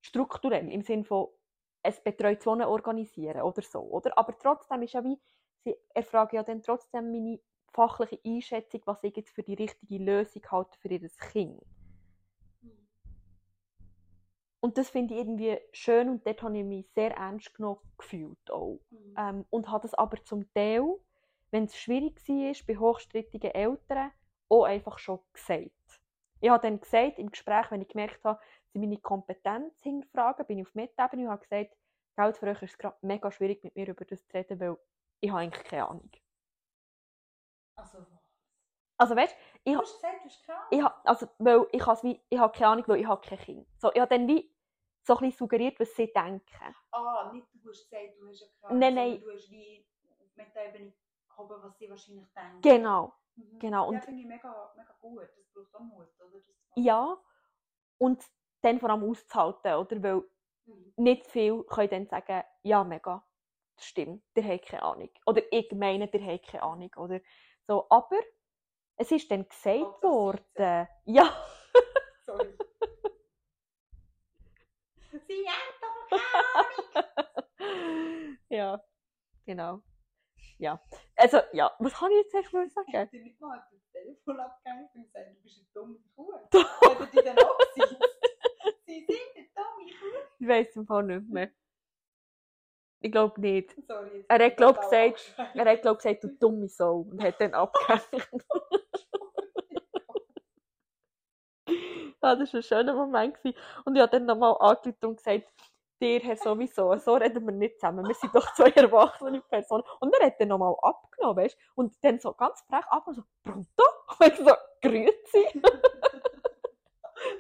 strukturell, 0.00 0.70
im 0.70 0.83
Sinne 0.83 1.05
von 1.05 1.29
ein 1.83 1.94
betreutes 2.05 2.46
Wohnen 2.46 2.66
organisieren 2.66 3.42
oder 3.42 3.62
so, 3.62 3.81
oder? 3.81 4.16
Aber 4.16 4.38
trotzdem 4.38 4.83
ist 4.83 4.92
ja 4.92 5.03
wie, 5.05 5.18
sie 5.64 5.77
erfragen 5.94 6.37
ja 6.37 6.42
dann 6.42 6.62
trotzdem 6.62 7.11
meine 7.11 7.40
fachliche 7.72 8.20
Einschätzung, 8.24 8.83
was 8.85 9.03
ich 9.03 9.16
jetzt 9.16 9.35
für 9.35 9.42
die 9.42 9.55
richtige 9.55 10.03
Lösung 10.03 10.42
halte 10.50 10.79
für 10.79 10.88
ihr 10.88 11.09
Kind. 11.33 11.61
Und 14.64 14.79
das 14.79 14.88
finde 14.88 15.12
ich 15.12 15.20
irgendwie 15.20 15.59
schön 15.72 16.09
und 16.09 16.27
dort 16.27 16.42
habe 16.42 16.57
ich 16.57 16.64
mich 16.64 16.88
sehr 16.94 17.14
ernst 17.14 17.55
genommen 17.55 17.81
gefühlt 17.98 18.50
auch. 18.50 18.81
Ähm, 19.14 19.44
und 19.50 19.68
habe 19.70 19.83
das 19.83 19.92
aber 19.92 20.24
zum 20.24 20.50
Teil, 20.55 20.83
wenn 21.50 21.64
es 21.64 21.77
schwierig 21.77 22.16
war, 22.27 22.55
bei 22.66 22.77
hochstrittigen 22.79 23.50
Eltern, 23.50 24.11
auch 24.48 24.64
einfach 24.64 24.98
schon 24.98 25.20
gesagt. 25.35 25.70
Ich 26.40 26.48
habe 26.48 26.62
dann 26.62 26.81
gesagt, 26.81 27.18
im 27.18 27.31
Gespräch, 27.31 27.70
wenn 27.70 27.83
ich 27.83 27.88
gemerkt 27.88 28.24
habe, 28.24 28.40
sie 28.72 28.79
meine 28.79 28.96
Kompetenz 28.96 29.74
hinterfragen, 29.83 30.46
bin 30.46 30.59
ich 30.59 30.66
auf 30.66 30.74
Metaebene 30.74 31.24
und 31.24 31.31
habe 31.31 31.42
gesagt, 31.42 31.77
Geld 32.16 32.38
für 32.38 32.46
euch 32.46 32.62
ist 32.62 32.70
es 32.72 32.79
gerade 32.79 32.96
mega 33.03 33.31
schwierig, 33.31 33.62
mit 33.64 33.77
mir 33.77 33.88
über 33.88 34.07
das 34.07 34.27
zu 34.27 34.33
reden, 34.35 34.61
weil 34.61 34.79
ich 35.20 35.31
habe 35.31 35.40
eigentlich 35.40 35.64
keine 35.64 35.88
Ahnung. 35.90 36.11
Also, 37.77 37.98
Also 38.96 39.16
weißt 39.16 39.37
ich, 39.64 39.72
du 39.72 39.79
ha- 39.79 39.83
hast 39.83 39.94
gesagt, 39.94 40.24
du 40.24 40.29
hast 40.29 40.46
keine 40.46 40.59
Ahnung. 40.59 40.79
ich, 40.79 40.83
ha- 40.85 41.00
also, 41.05 41.27
weil 41.38 41.66
ich 41.72 41.87
habe 41.87 42.53
keine 42.57 42.68
Ahnung, 42.68 42.85
weil 42.87 43.00
ich 43.00 43.07
habe 43.07 43.20
kein 43.27 43.38
Kind. 43.38 43.66
So, 43.79 43.92
ich 43.92 44.00
habe 44.00 44.09
dann 44.16 44.29
wie 44.29 44.54
so 45.05 45.14
ein 45.14 45.21
bisschen 45.21 45.38
suggeriert, 45.38 45.79
was 45.81 45.95
sie 45.95 46.12
denken. 46.12 46.75
Ah, 46.93 47.31
nicht 47.33 47.47
du 47.55 47.71
hast 47.71 47.88
gesagt, 47.90 48.19
du 48.19 48.29
hast 48.29 48.40
ja 48.40 48.47
keine 48.61 48.79
Nein, 48.79 48.95
nein. 48.95 49.21
du 49.21 49.33
hast 49.33 49.51
wie 49.51 49.87
mit 50.37 50.55
der 50.55 50.69
Ebene 50.75 50.93
gehoben, 51.29 51.62
was 51.62 51.79
sie 51.79 51.90
wahrscheinlich 51.90 52.27
denken. 52.35 52.61
Genau, 52.62 53.12
Mhm. 53.37 53.59
genau. 53.59 53.88
Und 53.88 54.05
finde 54.05 54.21
ich 54.21 54.27
mega, 54.27 54.73
mega 54.77 54.95
gut. 55.01 55.29
Das 55.37 55.47
braucht 55.53 55.75
auch 55.75 55.81
Mut, 55.81 56.09
oder? 56.21 56.38
Das 56.38 56.51
ja, 56.77 57.17
und 57.99 58.25
dann 58.62 58.81
vor 58.81 58.90
allem 58.90 59.05
auszuhalten, 59.11 59.75
oder? 59.75 60.03
Weil 60.03 60.25
Mhm. 60.67 60.93
nicht 60.97 61.27
viel 61.27 61.62
können 61.64 61.90
dann 61.90 62.07
sagen, 62.07 62.43
ja, 62.62 62.85
mega, 62.85 63.25
das 63.77 63.87
stimmt, 63.87 64.25
der 64.37 64.45
hat 64.45 64.62
keine 64.62 64.83
Ahnung. 64.83 65.11
Oder 65.27 65.43
ich 65.53 65.71
meine, 65.73 66.09
der 66.09 66.25
hat 66.25 66.45
keine 66.45 66.62
Ahnung, 66.62 66.90
oder 66.97 67.21
so. 67.67 67.87
Aber 67.90 68.19
es 68.97 69.11
ist 69.12 69.31
dann 69.31 69.49
gesagt 69.49 69.81
Hauptsache 69.81 70.12
worden, 70.12 70.88
ja, 71.05 71.31
Sorry. 72.27 72.55
Sie 75.20 75.46
haben 75.48 75.74
doch 75.81 76.18
Ahnung. 76.55 78.37
ja, 78.48 78.83
genau. 79.46 79.83
Ja, 80.59 80.81
also, 81.16 81.38
ja, 81.53 81.72
was 81.79 81.94
kann 81.94 82.11
ich 82.12 82.18
jetzt 82.18 82.35
echt 82.35 82.53
mal 82.53 82.66
Ich 82.66 82.72
sagen? 82.72 82.92
hab 82.96 83.11
dir 83.11 83.22
nicht 83.22 83.40
mal 83.40 83.62
das 83.70 83.81
Telefon 83.90 84.38
abgehängt 84.40 84.94
und 84.94 85.05
gesagt, 85.05 85.31
du 85.37 85.42
bist 85.42 85.59
eine 85.59 85.66
dumme 85.74 85.98
Kuh. 86.14 86.33
Hätten 86.88 87.11
die 87.11 87.22
dann 87.22 87.37
gesagt, 87.37 87.74
sie 87.74 87.81
sind 89.07 89.37
eine 89.37 89.48
dumme 89.55 89.90
Kuh. 90.00 90.18
Ich 90.38 90.48
weiß 90.48 90.77
im 90.77 90.87
Fall 90.87 91.03
nicht 91.05 91.29
mehr. 91.29 91.50
Ich 93.00 93.12
glaube 93.12 93.40
nicht. 93.40 93.74
Sorry. 93.87 94.24
Er 94.29 94.35
hat, 94.37 94.42
ich 94.53 94.57
glaub, 94.57 94.81
total 94.81 95.12
gesagt. 95.12 95.37
Er 95.55 95.64
hat, 95.70 95.83
glaube 95.83 95.98
ich, 95.98 96.03
gesagt, 96.05 96.24
du 96.24 96.29
dumme 96.38 96.68
Sau 96.68 97.00
und 97.11 97.22
hat 97.22 97.40
dann 97.40 97.53
abgehängt. 97.55 98.44
ja, 101.66 102.13
das 102.24 102.52
war 102.52 102.60
ein 102.60 102.62
schöner 102.62 102.94
Moment. 102.94 103.37
gewesen. 103.38 103.56
Und 103.84 103.96
ich 103.96 104.02
habe 104.02 104.10
dann 104.12 104.26
nochmal 104.26 104.56
angerufen 104.60 105.06
und 105.06 105.16
gesagt, 105.16 105.44
dir 106.00 106.20
Herr 106.20 106.37
sowieso, 106.37 106.94
so 106.96 107.14
reden 107.14 107.44
wir 107.46 107.52
nicht 107.52 107.76
zusammen. 107.80 108.06
Wir 108.06 108.14
sind 108.14 108.34
doch 108.34 108.52
zwei 108.54 108.70
erwachsene 108.70 109.40
Personen. 109.42 109.84
Und 110.00 110.14
er 110.18 110.26
hat 110.26 110.40
dann 110.40 110.48
nochmal 110.48 110.74
abgenommen, 110.82 111.37
weißt 111.44 111.56
du? 111.56 111.60
Und 111.74 111.94
dann 112.02 112.18
so 112.18 112.32
ganz 112.32 112.60
frech 112.62 112.84
abgenommen, 112.87 113.14
so, 113.14 113.22
pronto? 113.50 113.84
Und 114.20 114.26
ich 114.26 114.37
so, 114.37 114.54
grüezi. 114.82 115.62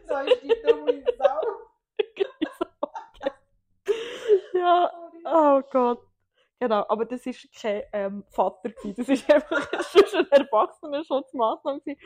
So 0.06 0.16
ist 0.18 0.42
die 0.42 0.54
dumme 0.66 1.04
Sau. 1.18 1.40
ja, 4.54 4.90
Sorry. 4.90 5.22
oh 5.26 5.62
Gott. 5.70 6.00
Genau, 6.60 6.84
aber 6.88 7.04
das 7.04 7.26
war 7.26 7.32
kein 7.60 7.82
ähm, 7.92 8.24
Vater, 8.30 8.70
gewesen. 8.70 8.94
das 8.96 9.08
war 9.28 9.34
einfach 9.34 9.82
schon 10.08 10.20
eine 10.20 10.30
Erwachsenenschutzmaßnahme. 10.30 11.80
gewesen. 11.80 12.00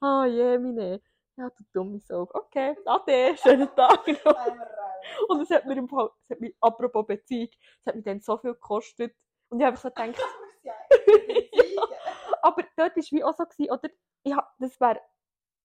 Ah, 0.00 0.26
je, 0.26 0.58
meine. 0.58 1.00
Ja, 1.36 1.50
du 1.50 1.64
dumme 1.72 1.98
Sau. 2.00 2.28
Okay, 2.32 2.76
ade, 2.84 3.36
schönen 3.36 3.68
Tag 3.74 4.06
noch. 4.24 4.36
Und 5.28 5.40
es 5.40 5.50
hat 5.50 5.66
mir 5.66 5.76
im 5.76 5.88
Fall, 5.88 6.10
es 6.22 6.30
hat 6.30 6.40
mich, 6.40 6.54
apropos 6.60 7.06
Beziehung, 7.06 7.50
es 7.80 7.86
hat 7.86 7.96
mir 7.96 8.02
dann 8.02 8.20
so 8.20 8.38
viel 8.38 8.52
gekostet. 8.52 9.14
Und 9.48 9.60
ich 9.60 9.66
habe 9.66 9.76
so 9.76 9.88
gedacht, 9.88 10.16
Das 10.16 10.24
muss 10.46 10.62
ja 10.62 10.72
aber 12.42 12.62
dort 12.76 12.96
war 12.96 13.04
wie 13.10 13.24
auch 13.24 13.34
so, 13.36 13.44
gewesen, 13.44 13.70
oder? 13.72 13.90
Ich 14.22 14.34
hab, 14.34 14.54
das 14.58 14.80
wäre 14.80 15.00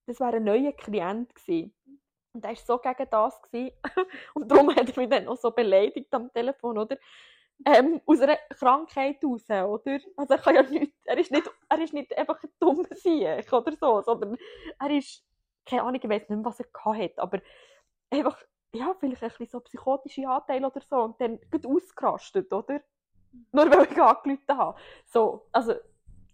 das 0.06 0.18
wär 0.18 0.34
ein 0.34 0.44
neuer 0.44 0.72
Klient 0.72 1.34
gewesen. 1.34 1.74
Und 2.32 2.44
er 2.44 2.50
war 2.50 2.56
so 2.56 2.78
gegen 2.78 3.10
das. 3.10 3.42
Gewesen. 3.42 3.76
Und 4.34 4.50
darum 4.50 4.74
hat 4.74 4.88
er 4.88 5.00
mich 5.00 5.08
dann 5.08 5.28
auch 5.28 5.36
so 5.36 5.50
beleidigt 5.52 6.12
am 6.12 6.32
Telefon, 6.32 6.78
oder? 6.78 6.96
Ähm, 7.64 8.00
aus 8.06 8.20
einer 8.20 8.38
Krankheit 8.58 9.22
raus, 9.22 9.44
oder? 9.48 10.00
Also 10.16 10.34
er 10.34 10.38
kann 10.38 10.54
ja 10.54 10.62
nicht, 10.62 10.94
er 11.04 11.18
ist 11.18 11.30
nicht, 11.30 11.50
er 11.68 11.78
ist 11.78 11.92
nicht 11.92 12.16
einfach 12.16 12.42
ein 12.42 12.50
dummer 12.58 12.88
Sieg 12.92 13.52
oder 13.52 13.72
so, 13.76 14.00
sondern 14.00 14.36
er 14.78 14.90
ist, 14.90 15.22
keine 15.66 15.82
Ahnung, 15.82 16.00
ich 16.02 16.08
weiß 16.08 16.22
nicht 16.22 16.30
mehr, 16.30 16.44
was 16.44 16.60
er 16.60 16.66
gehabt 16.66 16.98
hat, 16.98 17.18
aber 17.18 17.40
einfach, 18.10 18.38
ja, 18.72 18.94
vielleicht 18.98 19.22
ein 19.22 19.28
bisschen 19.28 19.46
so 19.46 19.60
psychotische 19.60 20.28
Anteile 20.28 20.66
oder 20.66 20.80
so 20.80 20.96
und 20.96 21.20
dann 21.20 21.38
gut 21.50 21.66
ausgerastet, 21.66 22.52
oder? 22.52 22.80
Nur 23.52 23.70
weil 23.70 23.84
ich 23.90 24.00
angerufen 24.00 24.58
habe. 24.58 24.78
So, 25.06 25.46
also 25.52 25.74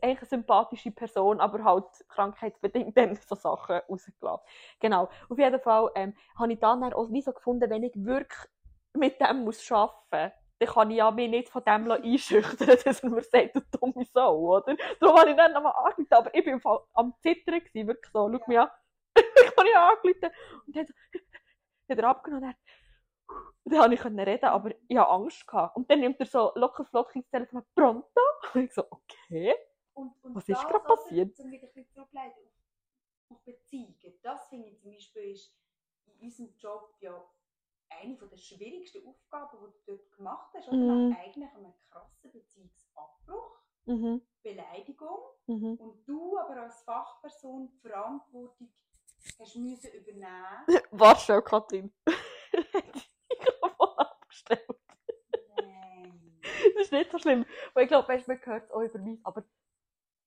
eigentlich 0.01 0.19
eine 0.21 0.29
sympathische 0.29 0.91
Person, 0.91 1.41
aber 1.41 1.65
halt 1.65 1.87
krankheitsbedingt 2.09 2.97
dann 2.97 3.17
so 3.17 3.35
Sachen 3.35 3.81
rausgelassen. 3.89 4.47
Genau. 4.81 5.09
Auf 5.29 5.39
jeden 5.39 5.61
Fall 5.61 5.91
ähm, 5.95 6.15
habe 6.39 6.53
ich 6.53 6.59
dann 6.59 6.83
auch 6.93 7.11
wie 7.11 7.23
so 7.23 7.33
gefunden, 7.33 7.69
wenn 7.71 7.83
ich 7.83 7.93
wirklich 7.95 8.41
mit 8.95 9.21
dem 9.21 9.45
muss 9.45 9.71
arbeiten 9.71 9.97
muss, 10.11 10.33
dann 10.59 10.69
kann 10.69 10.91
ich 10.91 10.97
ja 10.97 11.11
mich 11.11 11.31
nicht 11.31 11.49
von 11.49 11.62
dem 11.65 11.91
einschüchtern, 11.91 12.69
dass 12.85 13.03
er 13.03 13.11
mir 13.11 13.23
sagt, 13.23 13.57
du 13.57 13.61
dumme 13.79 14.05
Sau, 14.12 14.57
oder? 14.57 14.75
Darum 15.01 15.19
habe 15.19 15.31
ich 15.31 15.37
dann 15.37 15.53
nochmal 15.53 15.75
angerufen, 15.77 16.12
aber 16.12 16.35
ich 16.35 16.62
Fall 16.62 16.81
am 16.95 17.15
Zittern 17.21 17.61
gewesen, 17.61 17.89
wirklich 17.89 18.12
so, 18.12 18.31
schau 18.31 18.45
mich 18.47 18.59
an. 18.59 18.69
ich 19.45 19.57
habe 19.57 19.69
ihn 19.69 19.77
angerufen 19.77 20.31
und 20.67 20.77
dann 20.77 20.87
hat 21.91 21.99
er 21.99 22.09
abgenommen 22.09 22.45
und 22.45 22.57
dann, 23.65 23.73
dann 23.73 23.81
habe 23.83 23.95
ich 23.95 24.05
reden, 24.05 24.45
aber 24.45 24.71
ich 24.89 24.97
hatte 24.97 25.11
Angst. 25.11 25.47
Gehabt. 25.47 25.77
Und 25.77 25.91
dann 25.91 26.01
nimmt 26.01 26.21
er 26.21 26.27
so 26.27 26.53
locker 26.55 26.85
flockig 26.85 27.25
das 27.25 27.31
Telefon 27.31 27.65
pronto? 27.75 28.21
Und 28.55 28.63
ich 28.65 28.73
so, 28.73 28.85
okay. 28.91 29.55
Und, 29.95 30.13
und 30.23 30.35
Was 30.35 30.49
ist 30.49 30.63
gerade 30.69 30.85
passiert? 30.85 31.39
Um 31.39 31.51
wieder 31.51 31.67
ein 31.67 31.73
bisschen 31.73 31.89
zurückzuleiten, 31.89 32.43
auf 33.31 33.43
Beziehungen. 33.45 34.19
Das 34.23 34.49
finde 34.49 34.69
ich 34.69 34.79
zum 34.81 34.93
Beispiel 34.93 35.33
ist 35.33 35.57
in 36.05 36.21
unserem 36.21 36.55
Job 36.59 36.95
ja 37.01 37.25
eine 37.89 38.17
der 38.17 38.37
schwierigsten 38.37 39.07
Aufgaben, 39.07 39.59
die 39.59 39.73
du 39.87 39.97
dort 39.97 40.13
gemacht 40.13 40.53
hast. 40.55 40.69
Oder? 40.69 40.77
Mhm. 40.77 41.09
Nach 41.11 41.19
eigentlich 41.19 41.51
einem 41.55 41.75
krassen 41.91 42.33
Beziehungsabbruch, 42.33 43.63
Mhm. 43.87 44.21
Beleidigung 44.43 45.19
Mhm. 45.47 45.77
und 45.77 46.09
du 46.09 46.37
aber 46.39 46.63
als 46.63 46.83
Fachperson 46.83 47.69
die 47.69 47.79
Verantwortung 47.79 48.73
hast 49.39 49.57
müssen 49.57 49.93
übernehmen. 49.93 50.67
Warte 50.91 51.21
schon, 51.21 51.45
Katrin. 51.45 51.93
ich 52.53 53.11
Mikrofon 53.29 53.89
abgestellt. 53.99 54.81
Nein. 55.57 56.41
Das 56.75 56.85
ist 56.85 56.93
nicht 56.93 57.11
so 57.11 57.19
schlimm. 57.19 57.45
Weil 57.75 57.85
ich 57.85 57.89
glaube, 57.89 58.09
man 58.09 58.41
hört 58.45 58.65
es 58.65 58.71
auch 58.71 58.81
über 58.81 58.99
mich, 58.99 59.21
aber 59.25 59.45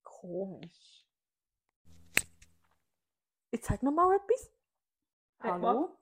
komisch. 0.03 1.05
Jetzt 3.51 3.67
sag 3.67 3.81
noch 3.81 3.91
mal 3.91 4.15
etwas. 4.15 4.51
Hallo? 5.41 5.97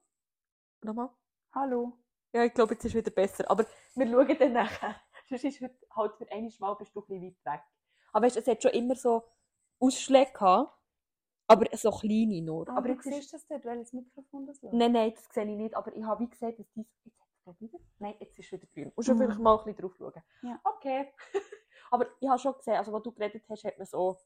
Nochmal. 0.81 1.09
Hallo? 1.53 1.97
Ja, 2.33 2.43
ich 2.43 2.53
glaube, 2.53 2.73
jetzt 2.73 2.83
ist 2.85 2.91
es 2.91 2.97
wieder 2.97 3.11
besser. 3.11 3.49
Aber 3.49 3.65
wir 3.95 4.07
schauen 4.07 4.37
dann 4.37 4.53
nachher. 4.53 4.95
Sonst 5.29 5.43
ist 5.43 5.61
heute 5.61 5.75
halt 5.91 6.15
für 6.17 6.31
einmal 6.31 6.51
Mal 6.59 6.73
bist 6.75 6.95
du 6.95 7.01
ein 7.01 7.07
bisschen 7.07 7.23
weit 7.23 7.53
weg. 7.53 7.61
Aber 8.11 8.25
weißt, 8.25 8.37
es 8.37 8.47
hat 8.47 8.61
schon 8.61 8.71
immer 8.71 8.95
so 8.95 9.23
Ausschläge 9.79 10.31
gehabt. 10.31 10.76
Aber 11.49 11.65
so 11.77 11.91
kleine 11.91 12.41
nur. 12.41 12.67
Aber 12.67 12.77
aber 12.79 12.89
du 12.95 13.01
siehst 13.01 13.33
das 13.33 13.45
dort, 13.47 13.63
welches 13.65 13.93
Mikrofon 13.93 14.45
das 14.45 14.61
läuft? 14.61 14.73
Nein, 14.75 14.91
nein, 14.91 15.13
das 15.15 15.25
sehe 15.33 15.43
ich 15.45 15.57
nicht. 15.57 15.75
Aber 15.75 15.95
ich 15.95 16.03
habe 16.03 16.23
wie 16.23 16.29
gesagt, 16.29 16.59
dass 16.59 16.67
dies... 16.75 16.85
Jetzt 17.05 17.19
hat 17.45 17.55
es 17.55 17.61
wieder... 17.61 17.79
Nein, 17.99 18.15
jetzt 18.19 18.37
ist 18.37 18.51
wieder 18.51 18.67
grün. 18.73 18.91
Musst 18.95 19.07
du 19.07 19.13
Mhm. 19.13 19.17
vielleicht 19.19 19.39
mal 19.39 19.57
ein 19.57 19.63
bisschen 19.65 19.81
drauf 19.81 19.95
schauen. 19.97 20.23
Ja. 20.41 20.59
Okay. 20.63 21.13
aber 21.91 22.07
ich 22.19 22.27
habe 22.27 22.39
schon 22.39 22.53
gesehen, 22.55 22.75
also 22.75 22.91
was 22.91 23.03
du 23.03 23.11
geredet 23.13 23.43
hast, 23.49 23.63
hat 23.63 23.77
man 23.77 23.87
so 23.87 24.17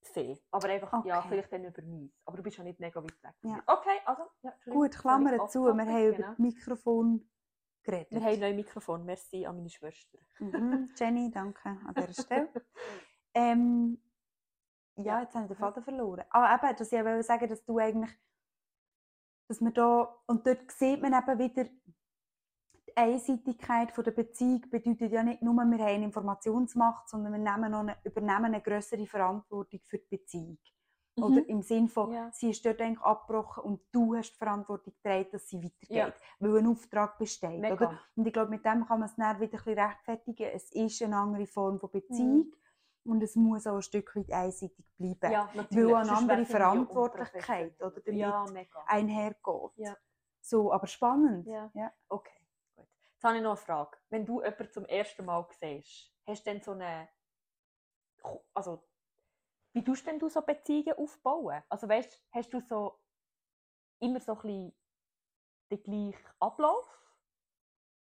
gesehen. 0.00 0.38
Aber 0.50 0.68
einfach, 0.68 1.04
ja, 1.04 1.18
Okay. 1.20 1.28
vielleicht 1.28 1.52
dann 1.52 1.64
über 1.64 1.82
mich. 1.82 2.12
Aber 2.24 2.36
du 2.36 2.42
bist 2.42 2.56
ja 2.56 2.64
nicht 2.64 2.80
mega 2.80 3.00
weit 3.02 3.22
weg. 3.22 3.34
Ja. 3.42 3.62
Okay, 3.66 3.98
also... 4.04 4.22
Ja, 4.42 4.52
Gut, 4.70 4.92
Klammern 4.98 5.48
zu, 5.48 5.62
wir 5.64 5.70
haben 5.70 5.80
über 6.08 6.16
genau. 6.16 6.28
das 6.30 6.38
Mikrofon 6.38 7.30
geredet. 7.84 8.10
Wir 8.10 8.20
haben 8.20 8.28
ein 8.34 8.40
neues 8.40 8.56
Mikrofon. 8.56 9.04
Merci 9.04 9.46
an 9.46 9.56
meine 9.56 9.70
Schwester. 9.70 10.18
Mhm, 10.40 10.90
Jenny, 10.96 11.30
danke 11.30 11.68
an 11.68 11.94
dieser 11.96 12.22
Stelle. 12.24 12.48
ähm, 13.34 14.02
ja, 14.98 15.20
jetzt 15.22 15.34
habe 15.34 15.44
ich 15.44 15.48
den 15.50 15.56
Faden 15.56 15.82
verloren. 15.82 16.24
Ah, 16.30 16.54
eben, 16.54 16.76
dass 16.76 16.92
ich 16.92 17.04
wollte 17.04 17.22
sagen, 17.22 17.48
dass 17.48 17.64
du 17.64 17.78
eigentlich, 17.78 18.10
dass 19.48 19.60
man 19.60 19.72
da, 19.74 20.14
und 20.26 20.46
dort 20.46 20.70
sieht 20.72 21.00
man 21.00 21.12
eben 21.14 21.38
wieder, 21.38 21.64
die 21.64 22.96
Einseitigkeit 22.96 23.92
von 23.92 24.04
der 24.04 24.10
Beziehung 24.12 24.62
bedeutet 24.70 25.12
ja 25.12 25.22
nicht 25.22 25.42
nur, 25.42 25.54
wir 25.54 25.62
haben 25.62 25.80
eine 25.80 26.04
Informationsmacht, 26.04 27.08
sondern 27.08 27.32
wir 27.32 27.38
nehmen 27.38 27.70
noch 27.70 27.80
eine, 27.80 27.96
übernehmen 28.04 28.46
eine 28.46 28.60
größere 28.60 29.06
Verantwortung 29.06 29.80
für 29.86 29.98
die 29.98 30.16
Beziehung. 30.16 30.58
Oder 31.20 31.48
im 31.48 31.62
Sinn 31.62 31.88
von, 31.88 32.10
Mhm. 32.10 32.14
Ja. 32.14 32.30
sie 32.32 32.50
ist 32.50 32.64
dort 32.64 32.80
eigentlich 32.80 33.00
abgebrochen 33.00 33.64
und 33.64 33.80
du 33.90 34.14
hast 34.14 34.32
die 34.34 34.36
Verantwortung 34.38 34.92
getragen, 35.02 35.28
dass 35.32 35.48
sie 35.48 35.58
weitergeht, 35.58 35.90
Ja. 35.90 36.12
weil 36.38 36.58
ein 36.58 36.66
Auftrag 36.68 37.18
besteht. 37.18 37.58
Mega. 37.60 37.74
Oder? 37.74 37.98
Und 38.14 38.26
ich 38.26 38.32
glaube, 38.32 38.50
mit 38.50 38.64
dem 38.64 38.86
kann 38.86 39.00
man 39.00 39.08
es 39.08 39.16
dann 39.16 39.40
wieder 39.40 39.58
ein 39.58 39.64
bisschen 39.64 39.78
rechtfertigen. 39.78 40.50
Es 40.54 40.70
ist 40.70 41.02
eine 41.02 41.16
andere 41.16 41.46
Form 41.48 41.80
von 41.80 41.90
Beziehung 41.90 42.52
und 43.04 43.22
es 43.22 43.36
muss 43.36 43.66
auch 43.66 43.76
ein 43.76 43.82
Stück 43.82 44.14
weit 44.16 44.30
einseitig 44.32 44.84
bleiben, 44.96 45.32
Ja, 45.32 45.50
natürlich. 45.54 45.86
weil 45.86 45.96
eine 45.96 46.16
andere 46.16 46.44
Verantwortlichkeit 46.44 47.80
oder 47.82 48.00
damit 48.00 48.20
Ja, 48.20 48.44
einhergeht. 48.86 49.72
Ja. 49.76 49.96
So, 50.40 50.72
aber 50.72 50.86
spannend. 50.86 51.46
Ja. 51.46 51.70
Ja. 51.74 51.92
Okay, 52.08 52.40
gut. 52.74 52.86
Jetzt 53.12 53.24
habe 53.24 53.36
ich 53.36 53.42
noch 53.42 53.50
eine 53.50 53.56
Frage. 53.56 53.98
Wenn 54.08 54.24
du 54.24 54.42
jemanden 54.42 54.70
zum 54.72 54.84
ersten 54.86 55.24
Mal 55.24 55.46
siehst, 55.60 56.12
hast 56.26 56.46
du 56.46 56.50
dann 56.52 56.62
so 56.62 56.72
eine. 56.72 57.08
Also, 58.54 58.82
wie 59.72 59.84
tust 59.84 60.06
denn 60.06 60.18
du 60.18 60.28
so 60.28 60.42
Beziehungen 60.42 60.94
aufbauen? 60.98 61.62
Also, 61.68 61.88
weißt 61.88 62.22
hast 62.32 62.52
du 62.52 62.60
so 62.60 62.98
immer 64.00 64.20
so 64.20 64.32
ein 64.32 64.38
bisschen 64.38 64.74
den 65.70 65.82
gleichen 65.82 66.26
Ablauf? 66.40 66.86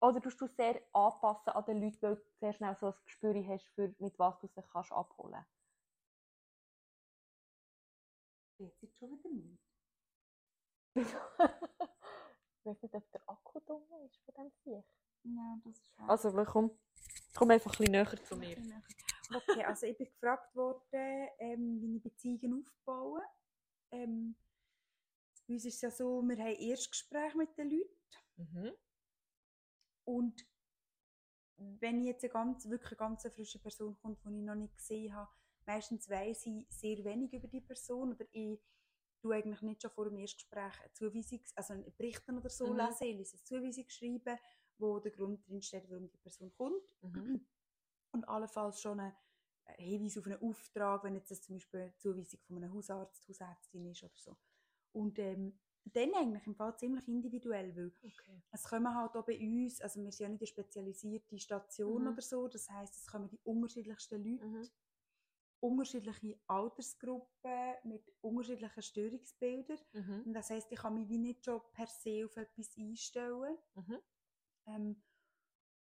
Oder 0.00 0.20
tust 0.20 0.40
du 0.40 0.46
sehr 0.46 0.80
anpassen 0.92 1.52
an 1.52 1.64
den 1.64 1.80
Leuten, 1.80 2.02
weil 2.02 2.16
du 2.16 2.22
sehr 2.38 2.52
schnell 2.52 2.76
so 2.76 2.86
ein 2.86 2.94
Gespür 3.04 3.34
hast, 3.46 3.66
für, 3.74 3.94
mit 3.98 4.18
was 4.18 4.38
du 4.38 4.46
sie 4.46 4.62
kannst 4.62 4.92
abholen 4.92 5.44
Jetzt 8.58 8.82
ist 8.82 8.96
schon 8.98 9.10
wieder 9.10 9.30
nicht. 9.30 9.62
Ich 12.66 12.70
weiß 12.72 12.82
nicht, 12.82 12.94
ob 12.96 13.12
der 13.12 13.20
Akku 13.28 13.60
dumm 13.60 13.84
ist 14.04 14.18
von 14.24 14.34
dem 14.34 14.50
Viech. 14.64 14.84
Ja, 15.22 15.56
das 15.64 15.78
ist 15.78 15.88
schade. 15.94 16.10
Also, 16.10 16.44
komm, 16.44 16.76
komm 17.36 17.50
einfach 17.52 17.70
ein 17.70 17.78
bisschen 17.78 17.92
näher 17.92 18.24
zu 18.24 18.36
mir. 18.36 18.56
Okay, 19.32 19.64
also 19.64 19.86
ich 19.86 19.96
bin 19.96 20.08
gefragt 20.08 20.52
worden, 20.56 21.28
ähm, 21.38 21.80
wie 21.80 21.96
ich 21.96 22.02
Beziehungen 22.02 22.66
aufbaue. 22.66 23.22
Ähm, 23.92 24.34
bei 25.46 25.54
uns 25.54 25.64
ist 25.64 25.76
es 25.76 25.80
ja 25.80 25.90
so, 25.92 26.22
wir 26.22 26.36
haben 26.36 26.56
Erstgespräche 26.56 27.36
mit 27.36 27.56
den 27.56 27.70
Leuten 27.70 27.96
Mhm. 28.38 28.72
Und 30.06 30.46
wenn 31.56 32.02
jetzt 32.04 32.24
eine 32.24 32.32
ganz, 32.32 32.68
wirklich 32.68 32.92
eine 32.92 33.08
ganz 33.08 33.22
frische 33.34 33.58
Person 33.58 33.96
kommt, 34.02 34.22
die 34.24 34.28
ich 34.38 34.44
noch 34.44 34.54
nicht 34.54 34.76
gesehen 34.76 35.14
habe, 35.14 35.30
meistens 35.66 36.08
weiss 36.08 36.46
ich 36.46 36.66
sehr 36.70 37.04
wenig 37.04 37.32
über 37.32 37.48
die 37.48 37.60
Person 37.60 38.12
oder 38.12 38.26
ich 38.32 38.60
tue 39.20 39.34
eigentlich 39.34 39.62
nicht 39.62 39.82
schon 39.82 39.90
vor 39.90 40.04
dem 40.04 40.18
Erstgespräch 40.18 40.80
eine 40.80 40.92
Zuweisungs-, 40.92 41.52
also 41.54 41.72
einen 41.74 41.94
Bericht 41.96 42.28
oder 42.28 42.50
so 42.50 42.72
Mhm. 42.72 42.78
lesen, 42.78 43.04
ich 43.06 43.16
lese 43.16 43.36
eine 43.36 43.44
Zuweisung 43.44 43.84
schreiben, 43.88 44.38
wo 44.78 44.98
der 45.00 45.12
Grund 45.12 45.46
drin 45.48 45.62
steht, 45.62 45.88
warum 45.90 46.08
die 46.10 46.18
Person 46.18 46.52
kommt 46.54 46.94
Mhm. 47.02 47.40
und 48.12 48.28
allenfalls 48.28 48.80
schon 48.80 49.00
einen 49.00 49.16
Hinweis 49.78 50.18
auf 50.18 50.26
einen 50.26 50.42
Auftrag, 50.42 51.04
wenn 51.04 51.14
jetzt 51.14 51.30
das 51.30 51.42
zum 51.42 51.56
Beispiel 51.56 51.80
eine 51.80 51.96
Zuweisung 51.96 52.40
von 52.46 52.56
einem 52.58 52.72
Hausarzt, 52.72 53.26
Hausärztin 53.28 53.86
ist 53.86 54.04
oder 54.04 54.16
so. 54.16 54.36
Und 54.92 55.18
ähm, 55.18 55.58
dann 55.92 56.14
eigentlich 56.14 56.46
im 56.46 56.54
Fall 56.54 56.76
ziemlich 56.78 57.06
individuell, 57.08 57.74
weil 57.76 57.92
Okay. 58.02 58.42
es 58.52 58.64
kommen 58.64 58.94
halt 58.94 59.14
auch 59.16 59.24
bei 59.24 59.38
uns, 59.38 59.80
also 59.80 60.02
wir 60.02 60.10
sind 60.12 60.24
ja 60.24 60.28
nicht 60.30 60.40
eine 60.42 60.46
spezialisierte 60.46 61.38
Station 61.38 62.02
Mhm. 62.02 62.08
oder 62.08 62.22
so, 62.22 62.48
das 62.48 62.68
heisst, 62.70 62.96
es 62.96 63.06
kommen 63.06 63.28
die 63.28 63.38
unterschiedlichsten 63.44 64.22
Leute, 64.24 64.44
Mhm. 64.44 64.70
unterschiedliche 65.60 66.38
Altersgruppen 66.46 67.74
mit 67.84 68.12
unterschiedlichen 68.20 68.82
Störungsbildern. 68.82 69.78
Mhm. 69.92 70.22
Und 70.26 70.32
das 70.34 70.50
heisst, 70.50 70.70
ich 70.72 70.78
kann 70.78 70.94
mich 70.94 71.08
wie 71.08 71.18
nicht 71.18 71.44
schon 71.44 71.60
per 71.72 71.86
se 71.86 72.24
auf 72.26 72.36
etwas 72.36 72.76
einstellen. 72.76 73.56
Mhm. 73.74 73.98
Ähm, 74.66 75.02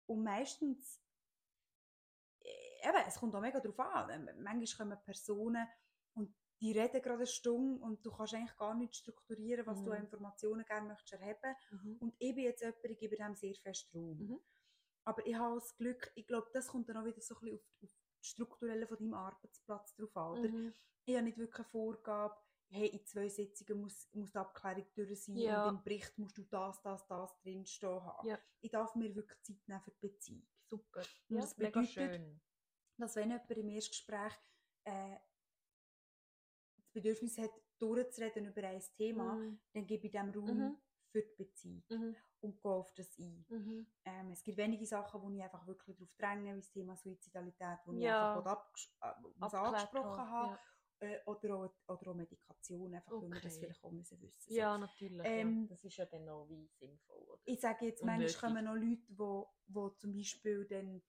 und 0.07 0.23
meistens, 0.25 1.01
äh, 2.41 2.89
eben, 2.89 2.99
es 3.07 3.17
kommt 3.19 3.35
auch 3.35 3.41
mega 3.41 3.61
darauf 3.61 3.79
an. 3.81 4.29
Manchmal 4.43 4.89
kommen 4.89 5.05
Personen 5.05 5.67
die 6.63 6.73
reden 6.79 7.03
gerade 7.03 7.17
eine 7.19 7.27
Stunde 7.27 7.83
und 7.85 8.07
du 8.07 8.13
kannst 8.13 8.35
eigentlich 8.35 8.57
gar 8.57 8.75
nicht 8.75 8.95
strukturieren, 8.95 9.67
was 9.67 9.83
du 9.83 9.91
Mhm. 9.91 9.97
an 9.97 10.03
Informationen 10.05 10.65
gerne 10.65 10.89
möchtest 10.89 11.13
erheben. 11.21 11.57
Mhm. 11.73 11.97
Und 12.01 12.15
ich 12.19 12.35
bin 12.35 12.45
jetzt 12.45 12.61
jemand, 12.63 12.85
ich 12.85 12.99
gebe 12.99 13.17
dem 13.17 13.35
sehr 13.35 13.55
fest 13.57 13.91
Raum. 13.95 14.17
Mhm. 14.19 14.41
Aber 15.05 15.27
ich 15.27 15.35
habe 15.35 15.57
das 15.57 15.77
Glück, 15.77 16.13
ich 16.15 16.27
glaube, 16.27 16.49
das 16.53 16.69
kommt 16.69 16.89
dann 16.89 16.97
auch 16.99 17.05
wieder 17.05 17.21
so 17.21 17.35
ein 17.35 17.41
bisschen 17.41 17.57
auf, 17.59 17.83
auf 17.83 17.91
das 18.21 18.29
Strukturelle 18.29 18.87
von 18.87 18.97
deinem 18.99 19.15
Arbeitsplatz 19.15 19.95
drauf 19.97 20.17
an. 20.17 20.39
Oder? 20.39 20.49
Mhm. 20.49 20.73
Ich 21.05 21.15
habe 21.17 21.25
nicht 21.25 21.39
wirklich 21.39 21.59
eine 21.59 21.65
Vorgabe, 21.69 22.37
hey, 22.69 22.87
in 22.87 23.05
zwei 23.05 23.29
Sitzungen 23.29 23.83
muss, 23.83 24.09
muss 24.15 24.31
die 24.31 24.39
Abklärung 24.39 24.87
durch 24.95 25.25
sein 25.25 25.37
Ja. 25.37 25.69
und 25.69 25.79
im 25.79 25.83
Bericht 25.83 26.17
musst 26.17 26.39
du 26.39 26.43
das, 26.45 26.81
das, 26.83 27.05
das 27.09 27.37
drinstehen 27.41 28.05
haben. 28.05 28.29
Ja. 28.29 28.39
Ich 28.61 28.71
darf 28.71 28.95
mir 28.95 29.13
wirklich 29.17 29.43
Zeit 29.43 29.67
nehmen 29.67 29.81
für 29.83 29.91
die 29.91 29.99
Beziehung. 30.09 30.47
Super. 30.69 31.01
Und 31.29 31.35
Ja, 31.37 31.41
das 31.41 31.55
bedeutet, 31.57 31.91
schön. 31.91 32.41
dass 32.99 33.17
wenn 33.17 33.31
jemand 33.31 33.51
im 33.51 33.69
Erstgespräch 33.69 34.33
äh, 34.85 35.17
das 36.93 37.03
Bedürfnis 37.03 37.39
hat, 37.39 37.51
durchzureden 37.79 38.47
über 38.47 38.63
ein 38.65 38.83
Thema, 38.97 39.35
Mhm. 39.37 39.61
dann 39.73 39.87
gebe 39.87 40.07
ich 40.07 40.13
dem 40.13 40.31
Raum 40.31 40.59
Mhm. 40.59 40.77
für 41.11 41.23
die 41.23 41.35
Beziehung 41.45 41.83
Mhm. 41.89 42.17
und 42.41 42.63
gehe 42.63 42.71
auf 42.71 42.93
das 42.95 43.19
ein. 43.19 43.45
Mhm. 43.49 43.87
Ähm, 44.05 44.31
es 44.31 44.43
gibt 44.43 44.59
wenige 44.59 44.87
Sachen, 44.87 45.23
wo 45.23 45.31
ich 45.31 45.43
einfach 45.43 45.67
wirklich 45.67 45.97
darauf 45.97 46.15
dränge, 46.17 46.55
wie 46.55 46.61
das 46.61 46.71
Thema 46.71 46.97
Suizidalität, 46.97 47.79
wo 47.85 47.93
ich 47.93 48.01
Ja. 48.03 48.35
einfach 48.37 48.51
abges 48.51 48.95
äh, 49.01 49.57
angesprochen 49.57 50.31
habe. 50.31 50.53
Ja. 50.53 50.59
Äh, 51.01 51.19
oder, 51.27 51.57
auch, 51.57 51.75
oder 51.89 52.11
auch 52.13 52.15
Medikation, 52.15 52.95
einfach 52.95 53.11
weil 53.13 53.23
wir 53.23 53.41
das 53.41 53.57
Okay. 53.57 53.65
vielleicht 53.65 53.85
auch 53.85 53.91
müssen 53.91 54.21
wissen 54.23 54.41
so. 54.41 54.55
ja, 54.55 54.79
natürlich. 54.79 55.27
Ähm, 55.27 55.63
ja. 55.63 55.69
Das 55.71 55.83
ist 55.83 55.97
ja 55.97 56.07
dann 56.07 56.29
auch 56.29 56.49
wie 56.49 56.69
sinnvoll. 56.79 57.17
Oder? 57.25 57.41
Ich 57.45 57.61
sage 57.61 57.87
jetzt, 57.87 58.03
Und 58.03 58.07
manchmal 58.07 58.35
kommen 58.53 58.65
noch 58.65 58.75
Leute, 58.77 59.03
wo, 59.09 59.51
wo 59.67 59.89
zum 59.91 60.13
Beispiel 60.13 60.65
dann 60.67 61.03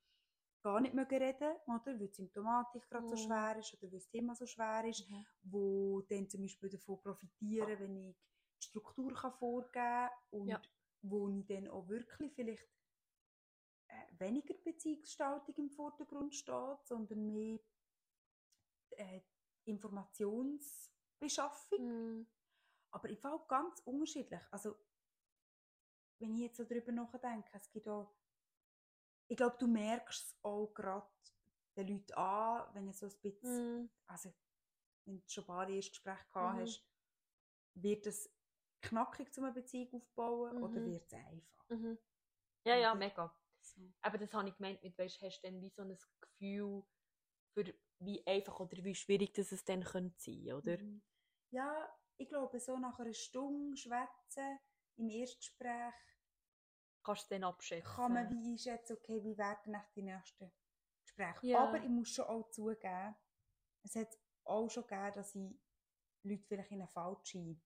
gar 0.64 0.80
nicht 0.80 0.94
mögen 0.96 1.18
reden, 1.22 1.58
oder? 1.68 1.86
Weil 1.86 1.98
die 2.08 2.14
Symptomatik 2.14 2.90
gerade 2.90 3.08
so 3.08 3.16
Mhm. 3.16 3.18
schwer 3.18 3.58
ist 3.60 3.74
oder 3.74 3.84
weil 3.84 3.90
das 4.00 4.10
Thema 4.10 4.36
so 4.36 4.46
schwer 4.46 4.86
ist, 4.86 5.10
Mhm. 5.10 5.26
wo 5.44 6.02
dann 6.10 6.30
zum 6.30 6.42
Beispiel 6.42 6.70
davon 6.70 7.02
profitieren, 7.02 7.80
wenn 7.80 7.98
ich 7.98 8.16
die 8.62 8.68
Struktur 8.68 9.14
kann 9.14 9.34
vorgeben 9.34 9.72
kann 9.74 10.10
und 10.32 10.50
Ja. 10.50 10.62
wo 11.02 11.28
ich 11.30 11.46
dann 11.46 11.68
auch 11.68 11.88
wirklich 11.90 12.34
vielleicht 12.34 12.66
äh, 13.88 14.20
weniger 14.20 14.54
Beziehungsgestaltung 14.54 15.56
im 15.58 15.70
Vordergrund 15.70 16.34
steht, 16.34 16.86
sondern 16.86 17.34
mehr 17.34 17.60
äh, 18.92 19.22
Informationsbeschaffung. 19.66 21.80
Mhm. 21.80 22.28
Aber 22.92 23.10
im 23.10 23.18
Fall 23.18 23.42
ganz 23.48 23.80
unterschiedlich. 23.82 24.42
Also, 24.52 24.76
wenn 26.20 26.36
ich 26.36 26.44
jetzt 26.44 26.58
so 26.58 26.64
darüber 26.64 26.92
nachdenke, 26.92 27.50
es 27.54 27.72
gibt 27.72 27.88
auch, 27.88 28.14
ich 29.28 29.38
glaube, 29.38 29.58
du 29.60 29.68
merkst 29.68 30.26
es 30.28 30.40
auch 30.44 30.68
gerade 30.74 31.10
den 31.78 31.88
Leuten 31.88 32.14
an, 32.14 32.74
wenn 32.76 32.88
es 32.90 33.00
so 33.00 33.08
ein 33.08 33.22
bisschen, 33.22 33.44
Mhm. 33.44 33.90
also 34.08 34.34
wenn 35.06 35.20
du 35.22 35.24
schon 35.30 35.44
ein 35.46 35.48
paar 35.48 35.70
Erstgespräche 35.70 36.26
gehabt 36.32 36.58
Mhm. 36.58 36.60
hast, 36.60 36.88
wird 37.76 38.08
es 38.08 38.36
knackig, 38.82 39.38
um 39.38 39.46
eine 39.46 39.54
Beziehung 39.54 39.94
aufzubauen 39.96 40.58
oder 40.60 40.84
Mhm. 40.84 40.86
wird 40.86 41.08
es 41.08 41.14
einfach? 41.14 41.66
Mhm. 41.70 41.98
Ja, 42.66 42.76
ja, 42.78 42.96
mega. 42.96 43.34
So. 43.62 43.94
Aber 44.02 44.18
das 44.20 44.34
habe 44.34 44.50
ich 44.50 44.58
gemeint 44.58 44.84
mit, 44.84 44.98
weißt, 44.98 45.22
hast 45.22 45.42
du 45.44 45.48
dann 45.52 45.62
wie 45.62 45.70
so 45.70 45.84
ein 45.84 45.98
Gefühl 46.22 46.84
für 47.54 47.74
wie 48.00 48.26
einfach 48.28 48.60
oder 48.60 48.84
wie 48.84 48.96
schwierig 48.96 49.34
das 49.34 49.52
es 49.54 49.66
dann 49.66 49.84
könnte 49.84 50.20
sein, 50.20 50.54
oder? 50.54 50.78
Mhm. 50.78 51.02
Ja, 51.52 51.90
ich 52.18 52.28
glaube, 52.30 52.60
so 52.60 52.78
nach 52.78 53.00
einer 53.00 53.14
Stunde 53.14 53.78
Schwätzen 53.78 54.60
im 54.98 55.10
Erstgespräch 55.10 55.94
Kannst 57.04 57.30
du 57.30 57.36
dann 57.36 57.44
abschätzen? 57.44 57.84
kann 57.96 58.14
man 58.14 58.30
wie 58.30 58.52
einschätzen, 58.52 58.94
okay, 58.98 59.24
wie 59.24 59.38
werden 59.38 59.72
nach 59.74 59.90
die 59.92 60.04
nächsten 60.04 60.52
Gespräche. 61.02 61.48
Ja. 61.48 61.60
Aber 61.68 61.82
ich 61.84 61.90
muss 61.90 62.10
schon 62.10 62.26
auch 62.26 62.50
zugeben, 62.50 63.16
es 63.84 63.96
hat 63.96 64.18
auch 64.46 64.70
schon 64.70 64.88
gegeben, 64.88 65.12
dass 65.16 65.36
ich 65.36 65.60
Leute 66.24 66.44
vielleicht 66.48 66.72
in 66.72 66.80
eine 66.82 66.88
falsche 66.88 67.58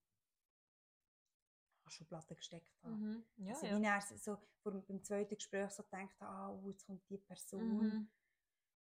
Schublade 1.87 2.35
gesteckt 2.35 2.83
habe. 2.83 2.95
Mhm. 2.95 3.25
Ja, 3.37 3.53
also 3.53 3.65
ja. 3.67 3.79
wie 3.79 3.85
er 3.85 4.01
so 4.17 4.37
vor, 4.61 4.73
beim 4.73 5.03
zweiten 5.03 5.35
Gespräch 5.35 5.71
so 5.71 5.83
gedacht 5.83 6.19
hat, 6.19 6.27
ah, 6.27 6.49
oh, 6.51 6.69
jetzt 6.69 6.85
kommt 6.85 7.07
die 7.09 7.17
Person, 7.17 7.77
Mhm. 7.77 8.11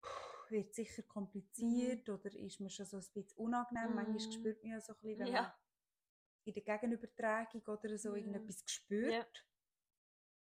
puh, 0.01 0.51
wird 0.51 0.75
sicher 0.75 1.03
kompliziert 1.05 2.09
oder 2.09 2.35
ist 2.35 2.59
mir 2.61 2.71
schon 2.71 2.87
so 2.87 2.97
ein 2.97 3.07
bisschen 3.13 3.37
unangenehm. 3.37 3.91
Mhm. 3.91 3.95
Manchmal 3.95 4.21
spürt 4.21 4.63
man 4.63 4.73
ja 4.73 4.81
so 4.81 4.93
ein 4.95 4.99
bisschen, 5.01 5.19
wenn 5.21 5.33
Ja. 5.35 5.43
man 5.43 5.53
in 6.45 6.55
der 6.55 6.63
Gegenübertragung 6.65 7.63
oder 7.69 7.97
so 7.99 8.09
Ja. 8.11 8.17
irgendetwas 8.17 8.65
gespürt. 8.65 9.47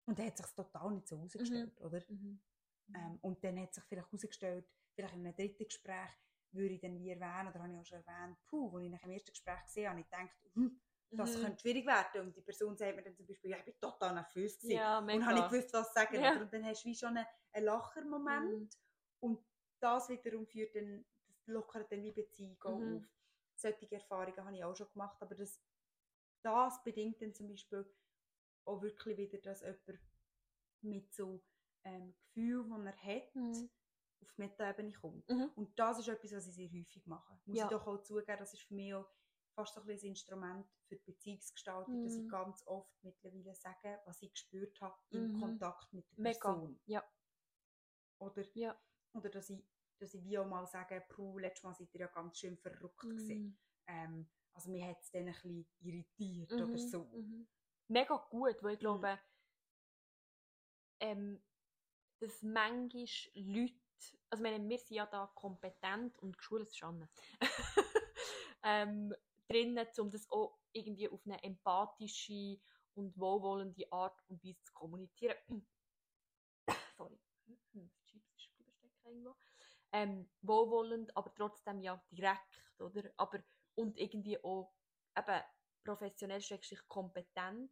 Und 0.08 0.17
dann 0.20 0.28
hat 0.28 0.38
sich 0.38 0.48
total 0.48 0.91
nicht 0.93 1.08
so 1.08 1.17
herausgestellt, 1.17 1.80
oder? 1.82 2.02
Mhm. 2.08 2.39
Ähm, 2.96 3.20
und 3.22 3.43
dann 3.43 3.60
hat 3.60 3.74
sich 3.74 3.84
vielleicht 3.84 4.08
herausgestellt, 4.08 4.65
vielleicht 4.96 5.13
in 5.15 5.26
einem 5.26 5.36
dritten 5.36 5.65
Gespräch 5.65 6.10
würde 6.52 6.74
ich 6.76 6.82
dann 6.82 6.98
wie 6.98 7.10
erwähnen, 7.10 7.50
oder 7.50 7.60
habe 7.62 7.74
ich 7.74 7.80
auch 7.80 7.86
schon 7.86 8.04
erwähnt, 8.04 8.38
puh, 8.48 8.74
als 8.76 8.86
ich 8.86 8.91
nach 8.91 9.02
dem 9.02 9.12
ersten 9.12 9.32
Gespräch 9.32 9.63
gesehen 9.65 9.89
habe, 9.89 10.00
ich 10.00 10.10
gedacht, 10.10 10.30
hm, 10.54 10.82
das 11.17 11.36
Mhm. 11.36 11.41
könnte 11.41 11.60
schwierig 11.62 11.86
werden. 11.86 12.22
Und 12.22 12.38
die 12.38 12.41
Person 12.41 12.78
sagt 12.78 12.96
mir 12.96 13.04
dann 13.04 13.15
zum 13.15 13.28
Beispiel, 13.28 13.52
ja, 13.52 13.58
ich 13.58 13.65
bin 13.65 13.80
total 13.80 14.13
nervös 14.13 14.60
gewesen. 14.60 14.74
Ja, 14.74 15.00
und 15.00 15.26
habe 15.26 15.34
nicht 15.36 15.50
gewusst, 15.50 15.74
was 15.74 15.93
sagen. 15.93 16.22
Ja. 16.24 16.41
Und 16.41 16.54
dann 16.54 16.65
hast 16.65 16.84
du 16.84 16.89
wie 16.89 16.96
schon 16.96 17.17
einen, 17.17 17.28
einen 17.52 17.65
Lachermoment. 17.65 18.50
Mhm. 18.54 18.70
Und 19.20 19.46
das 19.80 20.10
wiederum 20.10 20.48
führt 20.48 20.76
dann, 20.76 21.06
das 21.28 21.48
lockert 21.48 21.91
dann 21.91 22.02
wie 22.04 22.12
Beziehung 22.12 22.58
Mhm. 22.63 23.04
auf. 23.04 23.04
Solche 23.56 23.91
Erfahrungen 23.91 24.38
habe 24.46 24.56
ich 24.56 24.63
auch 24.63 24.76
schon 24.76 24.88
gemacht, 24.91 25.17
aber 25.22 25.36
das, 25.36 25.62
das 26.43 26.84
bedingt 26.84 27.22
dann 27.22 27.34
zum 27.34 27.48
Beispiel 27.50 27.86
auch 28.67 28.82
wirklich 28.82 29.17
wieder, 29.17 29.38
dass 29.39 29.62
jemand 29.62 29.99
mit 30.82 31.13
so 31.13 31.43
ähm, 31.84 32.13
Gefühl, 32.34 32.65
das 32.69 32.86
er 32.86 33.03
hat, 33.15 33.36
Mhm. 33.36 33.69
auf 34.21 34.34
die 34.34 34.41
Meta-Ebene 34.41 34.93
kommt. 34.93 35.30
Mhm. 35.30 35.51
Und 35.56 35.77
das 35.80 35.99
ist 35.99 36.08
etwas, 36.08 36.32
was 36.34 36.47
ich 36.47 36.56
sehr 36.56 36.69
häufig 36.69 37.06
mache. 37.08 37.39
Muss 37.45 37.58
Ja. 37.58 37.65
ich 37.65 37.69
doch 37.69 37.88
auch 37.88 38.03
zugeben, 38.03 38.38
das 38.39 38.53
ist 38.53 38.63
für 38.63 38.75
mich 38.75 38.93
auch 38.93 39.10
fast 39.56 39.73
so 39.75 39.82
ein, 39.82 39.89
ein 39.89 39.97
Instrument 39.99 40.67
für 40.88 40.95
die 40.97 41.03
Beziehungsgestaltung, 41.12 41.99
dass 42.03 42.17
ich 42.17 42.23
Mhm. 42.25 42.30
ganz 42.30 42.63
oft 42.67 42.91
mittlerweile 43.03 43.56
sage, 43.56 43.99
was 44.06 44.21
ich 44.21 44.32
gespürt 44.32 44.80
habe 44.82 44.95
im 45.12 45.32
Mhm. 45.34 45.39
Kontakt 45.39 45.93
mit 45.93 46.10
der 46.12 46.17
Mega. 46.17 46.39
Person. 46.41 46.80
Ja. 46.86 47.03
Oder, 48.19 48.43
Ja. 48.53 48.80
oder 49.13 49.30
dass, 49.30 49.49
ich, 49.49 49.63
dass 49.99 50.13
ich 50.13 50.23
wie 50.23 50.38
auch 50.38 50.47
mal 50.47 50.65
sage, 50.67 51.03
puh, 51.10 51.38
letztes 51.39 51.63
Mal 51.63 51.73
seid 51.73 51.93
ihr 51.93 52.01
ja 52.01 52.08
ganz 52.08 52.39
schön 52.39 52.58
verrückt 52.58 53.10
gewesen. 53.10 53.39
Mhm. 53.39 53.58
Ähm, 53.88 54.30
also 54.53 54.71
mir 54.71 54.88
hat 54.88 55.01
es 55.01 55.12
dann 55.12 55.27
ein 55.27 55.34
bisschen 55.34 55.67
irritiert 55.80 56.51
oder 56.53 56.65
Mhm, 56.65 56.77
so. 56.77 57.03
mhm. 57.13 57.47
Mega 57.89 58.17
gut, 58.30 58.62
weil 58.63 58.73
ich 58.73 58.80
Mhm. 58.80 58.82
glaube, 58.82 59.19
ähm, 61.00 61.41
dass 62.19 62.41
manchmal 62.43 63.06
Leute, 63.36 63.73
also 64.30 64.43
meine, 64.43 64.67
wir 64.67 64.78
sind 64.78 64.95
ja 64.97 65.06
da 65.06 65.28
kompetent 65.36 66.17
und 66.19 66.38
geschult 66.38 66.67
ist 66.67 66.78
schon 66.78 67.08
ähm, 68.63 69.13
drinnen, 69.47 69.88
um 70.00 70.10
das 70.10 70.30
auch 70.30 70.58
irgendwie 70.73 71.10
auf 71.10 71.21
eine 71.26 71.41
empathische 71.43 72.60
und 72.95 73.17
wohlwollende 73.17 73.91
Art 73.91 74.19
und 74.30 74.43
Weise 74.43 74.62
zu 74.63 74.73
kommunizieren. 74.73 75.38
Sorry. 76.97 77.17
Chips 78.06 78.32
ist 78.36 78.43
stecken 78.43 78.73
irgendwo. 79.06 79.36
Ähm, 79.93 80.30
wohlwollend, 80.41 81.15
aber 81.15 81.34
trotzdem 81.34 81.80
ja 81.82 82.02
direkt, 82.12 82.62
oder? 82.80 83.10
Aber, 83.17 83.39
und 83.76 83.97
irgendwie 83.97 84.43
auch 84.43 84.73
eben 85.17 85.41
professionell 85.88 86.41
schrägstrich 86.41 86.88
kompetent, 86.88 87.71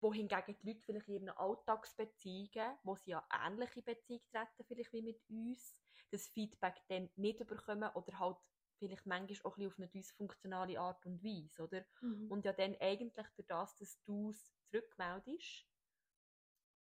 wohingegen 0.00 0.56
die 0.56 0.68
Leute 0.68 0.82
vielleicht 0.84 1.08
in 1.08 1.14
ihren 1.14 1.28
Alltagsbeziehungen, 1.30 2.78
wo 2.84 2.94
sie 2.94 3.10
ja 3.10 3.26
ähnliche 3.32 3.82
Beziehungen 3.82 4.22
treten, 4.30 4.64
vielleicht 4.64 4.92
wie 4.92 5.02
mit 5.02 5.22
uns, 5.28 5.80
das 6.10 6.28
Feedback 6.28 6.82
dann 6.88 7.10
nicht 7.16 7.44
bekommen 7.46 7.90
oder 7.94 8.18
halt 8.20 8.36
vielleicht 8.78 9.06
manchmal 9.06 9.52
auch 9.52 9.56
ein 9.56 9.64
bisschen 9.64 9.72
auf 9.72 9.78
eine 9.78 9.88
dysfunktionale 9.88 10.78
Art 10.78 11.04
und 11.06 11.24
Weise, 11.24 11.62
oder? 11.64 11.84
Mhm. 12.02 12.28
Und 12.28 12.44
ja 12.44 12.52
dann 12.52 12.76
eigentlich 12.80 13.28
durch 13.34 13.46
das, 13.48 13.76
dass 13.76 14.02
du 14.04 14.30
es 14.30 14.54
zurückmeldest 14.70 15.66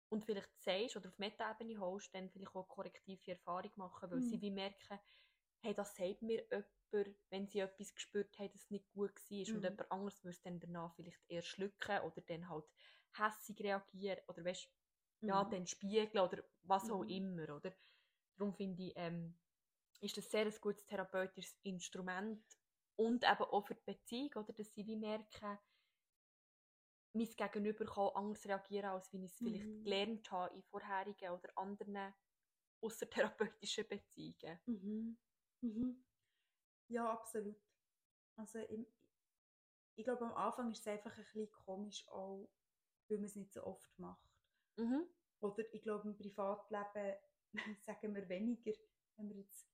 und 0.09 0.25
vielleicht 0.25 0.55
sagst 0.59 0.95
oder 0.97 1.09
auf 1.09 1.17
Meta-Ebene 1.17 1.79
holst, 1.79 2.13
dann 2.13 2.29
vielleicht 2.29 2.53
auch 2.55 2.67
korrektive 2.67 3.31
Erfahrung 3.31 3.71
machen, 3.77 4.11
weil 4.11 4.21
sie 4.21 4.39
Mhm. 4.39 4.41
wie 4.41 4.51
merken, 4.51 4.99
hey, 5.61 5.73
das 5.73 5.95
sagt 5.95 6.21
mir 6.21 6.45
jemand, 6.51 7.17
wenn 7.29 7.47
sie 7.47 7.59
etwas 7.59 7.93
gespürt 7.95 8.37
haben, 8.39 8.51
dass 8.51 8.63
es 8.63 8.69
nicht 8.71 8.91
gut 8.91 9.13
war 9.15 9.39
und 9.39 9.45
Mhm. 9.47 9.61
jemand 9.63 9.91
anderes 9.91 10.23
würde 10.23 10.31
es 10.35 10.41
dann 10.41 10.59
danach 10.59 10.95
vielleicht 10.95 11.21
eher 11.29 11.41
schlucken 11.41 12.01
oder 12.01 12.21
dann 12.21 12.49
halt 12.49 12.65
hässig 13.17 13.59
reagieren 13.61 14.19
oder 14.27 14.43
weißt, 14.45 14.69
ja, 15.27 15.43
Mhm. 15.43 15.45
dann 15.45 15.67
spiegeln 15.67 16.19
oder 16.25 16.43
was 16.63 16.89
auch 16.89 17.03
Mhm. 17.03 17.05
immer, 17.05 17.55
oder? 17.55 17.73
Darum 18.37 18.53
finde 18.55 18.83
ich, 18.83 18.93
ähm, 18.95 19.39
ist 20.01 20.17
das 20.17 20.31
sehr 20.31 20.45
ein 20.45 20.55
gutes 20.61 20.85
therapeutisches 20.87 21.59
Instrument 21.63 22.43
und 22.97 23.23
eben 23.23 23.43
auch 23.43 23.67
für 23.67 23.75
die 23.75 23.83
Beziehung, 23.85 24.33
oder? 24.35 24.53
Dass 24.53 24.73
sie 24.73 24.85
wie 24.87 24.97
merken, 24.97 25.59
mein 27.13 27.25
Gegenüber 27.37 27.85
kann 27.85 28.09
anders 28.15 28.45
reagieren, 28.45 28.89
als 28.91 29.13
wie 29.13 29.23
ich 29.23 29.31
es 29.31 29.39
vielleicht 29.39 29.69
Mhm. 29.69 29.81
gelernt 29.81 30.29
habe 30.31 30.53
in 30.55 30.63
vorherigen 30.63 31.29
oder 31.31 31.49
anderen 31.57 32.13
außertherapeutischen 32.81 33.87
Beziehungen. 33.87 34.59
Mhm. 34.67 35.17
Mhm. 35.61 36.03
Ja, 36.87 37.11
absolut. 37.11 37.59
Also 38.35 38.59
im, 38.59 38.85
ich 39.95 40.03
glaube, 40.03 40.25
am 40.25 40.33
Anfang 40.33 40.71
ist 40.71 40.79
es 40.79 40.87
einfach 40.87 41.11
ein 41.11 41.23
bisschen 41.23 41.51
komisch, 41.51 42.07
auch 42.09 42.49
weil 43.07 43.17
man 43.17 43.25
es 43.25 43.35
nicht 43.35 43.53
so 43.53 43.63
oft 43.63 43.97
macht. 43.99 44.29
Mhm. 44.77 45.05
Oder 45.41 45.63
ich 45.73 45.81
glaube, 45.81 46.07
im 46.07 46.17
Privatleben 46.17 47.17
sagen 47.85 48.15
wir 48.15 48.27
weniger, 48.29 48.71
wenn 49.17 49.29
wir 49.29 49.37
jetzt 49.37 49.67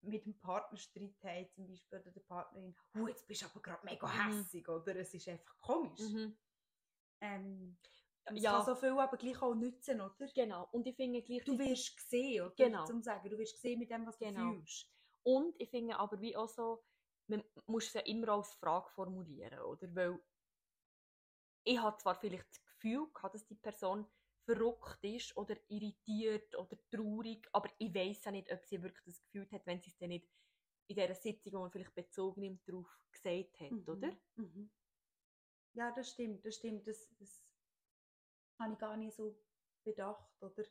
mit 0.00 0.24
dem 0.24 0.38
Partner 0.38 0.78
Streit 0.78 1.16
haben, 1.22 1.50
zum 1.50 1.66
Beispiel, 1.66 1.98
oder 1.98 2.10
der 2.12 2.20
Partnerin, 2.20 2.76
«Hu, 2.94 3.08
jetzt 3.08 3.26
bist 3.26 3.42
du 3.42 3.46
aber 3.46 3.60
gerade 3.60 3.84
mega 3.84 4.06
Mhm. 4.06 4.30
hässig, 4.30 4.68
oder? 4.68 4.94
Es 4.96 5.12
ist 5.12 5.28
einfach 5.28 5.58
komisch. 5.58 6.00
Mhm. 6.00 6.38
Ähm, 7.20 7.76
es 8.24 8.42
Ja. 8.42 8.52
kann 8.58 8.66
so 8.66 8.76
viel 8.76 8.90
aber 8.90 9.16
gleich 9.16 9.40
auch 9.42 9.54
nützen, 9.54 10.00
oder? 10.00 10.26
Genau. 10.34 10.68
Und 10.72 10.86
ich 10.86 10.94
finde 10.94 11.20
Du 11.20 11.26
gleichzeitig... 11.26 11.58
wirst 11.58 11.96
gesehen, 11.96 12.42
oder? 12.44 12.54
Genau. 12.54 12.86
Zum 12.86 13.02
sagen, 13.02 13.28
du 13.28 13.38
wirst 13.38 13.54
gesehen 13.54 13.78
mit 13.80 13.90
dem, 13.90 14.06
was 14.06 14.18
Genau. 14.18 14.50
du 14.52 14.56
fühlst. 14.56 14.88
Und 15.28 15.60
ich 15.60 15.68
finde 15.68 15.98
aber 15.98 16.22
wie 16.22 16.34
auch 16.34 16.48
so, 16.48 16.82
man 17.26 17.44
muss 17.66 17.88
es 17.88 17.92
ja 17.92 18.00
immer 18.00 18.30
als 18.30 18.54
Frage 18.54 18.88
formulieren, 18.88 19.60
oder? 19.60 19.94
Weil 19.94 20.18
ich 21.64 21.78
habe 21.78 21.98
zwar 21.98 22.14
vielleicht 22.14 22.48
das 22.48 22.64
Gefühl 22.64 23.12
gehabt, 23.12 23.34
dass 23.34 23.46
die 23.46 23.54
Person 23.54 24.06
verrückt 24.46 25.04
ist 25.04 25.36
oder 25.36 25.54
irritiert 25.68 26.56
oder 26.56 26.78
traurig, 26.90 27.46
aber 27.52 27.68
ich 27.76 27.94
weiß 27.94 28.24
ja 28.24 28.30
nicht, 28.30 28.50
ob 28.50 28.64
sie 28.64 28.82
wirklich 28.82 29.04
das 29.04 29.22
Gefühl 29.24 29.46
hat, 29.50 29.66
wenn 29.66 29.82
sie 29.82 29.90
es 29.90 29.98
dann 29.98 30.08
nicht 30.08 30.26
in 30.88 30.96
dieser 30.96 31.14
Sitzung, 31.14 31.52
wo 31.52 31.58
man 31.58 31.70
vielleicht 31.70 31.94
Bezug 31.94 32.38
nimmt, 32.38 32.66
darauf 32.66 32.88
gesagt 33.12 33.60
hat, 33.60 33.72
Mhm. 33.72 33.86
oder? 33.86 34.16
Mhm. 34.36 34.70
Ja, 35.74 35.92
das 35.92 36.08
stimmt, 36.10 36.42
das 36.46 36.56
stimmt. 36.56 36.86
Das, 36.86 37.06
das 37.18 37.44
habe 38.58 38.72
ich 38.72 38.78
gar 38.78 38.96
nicht 38.96 39.14
so 39.14 39.36
bedacht, 39.84 40.42
oder? 40.42 40.64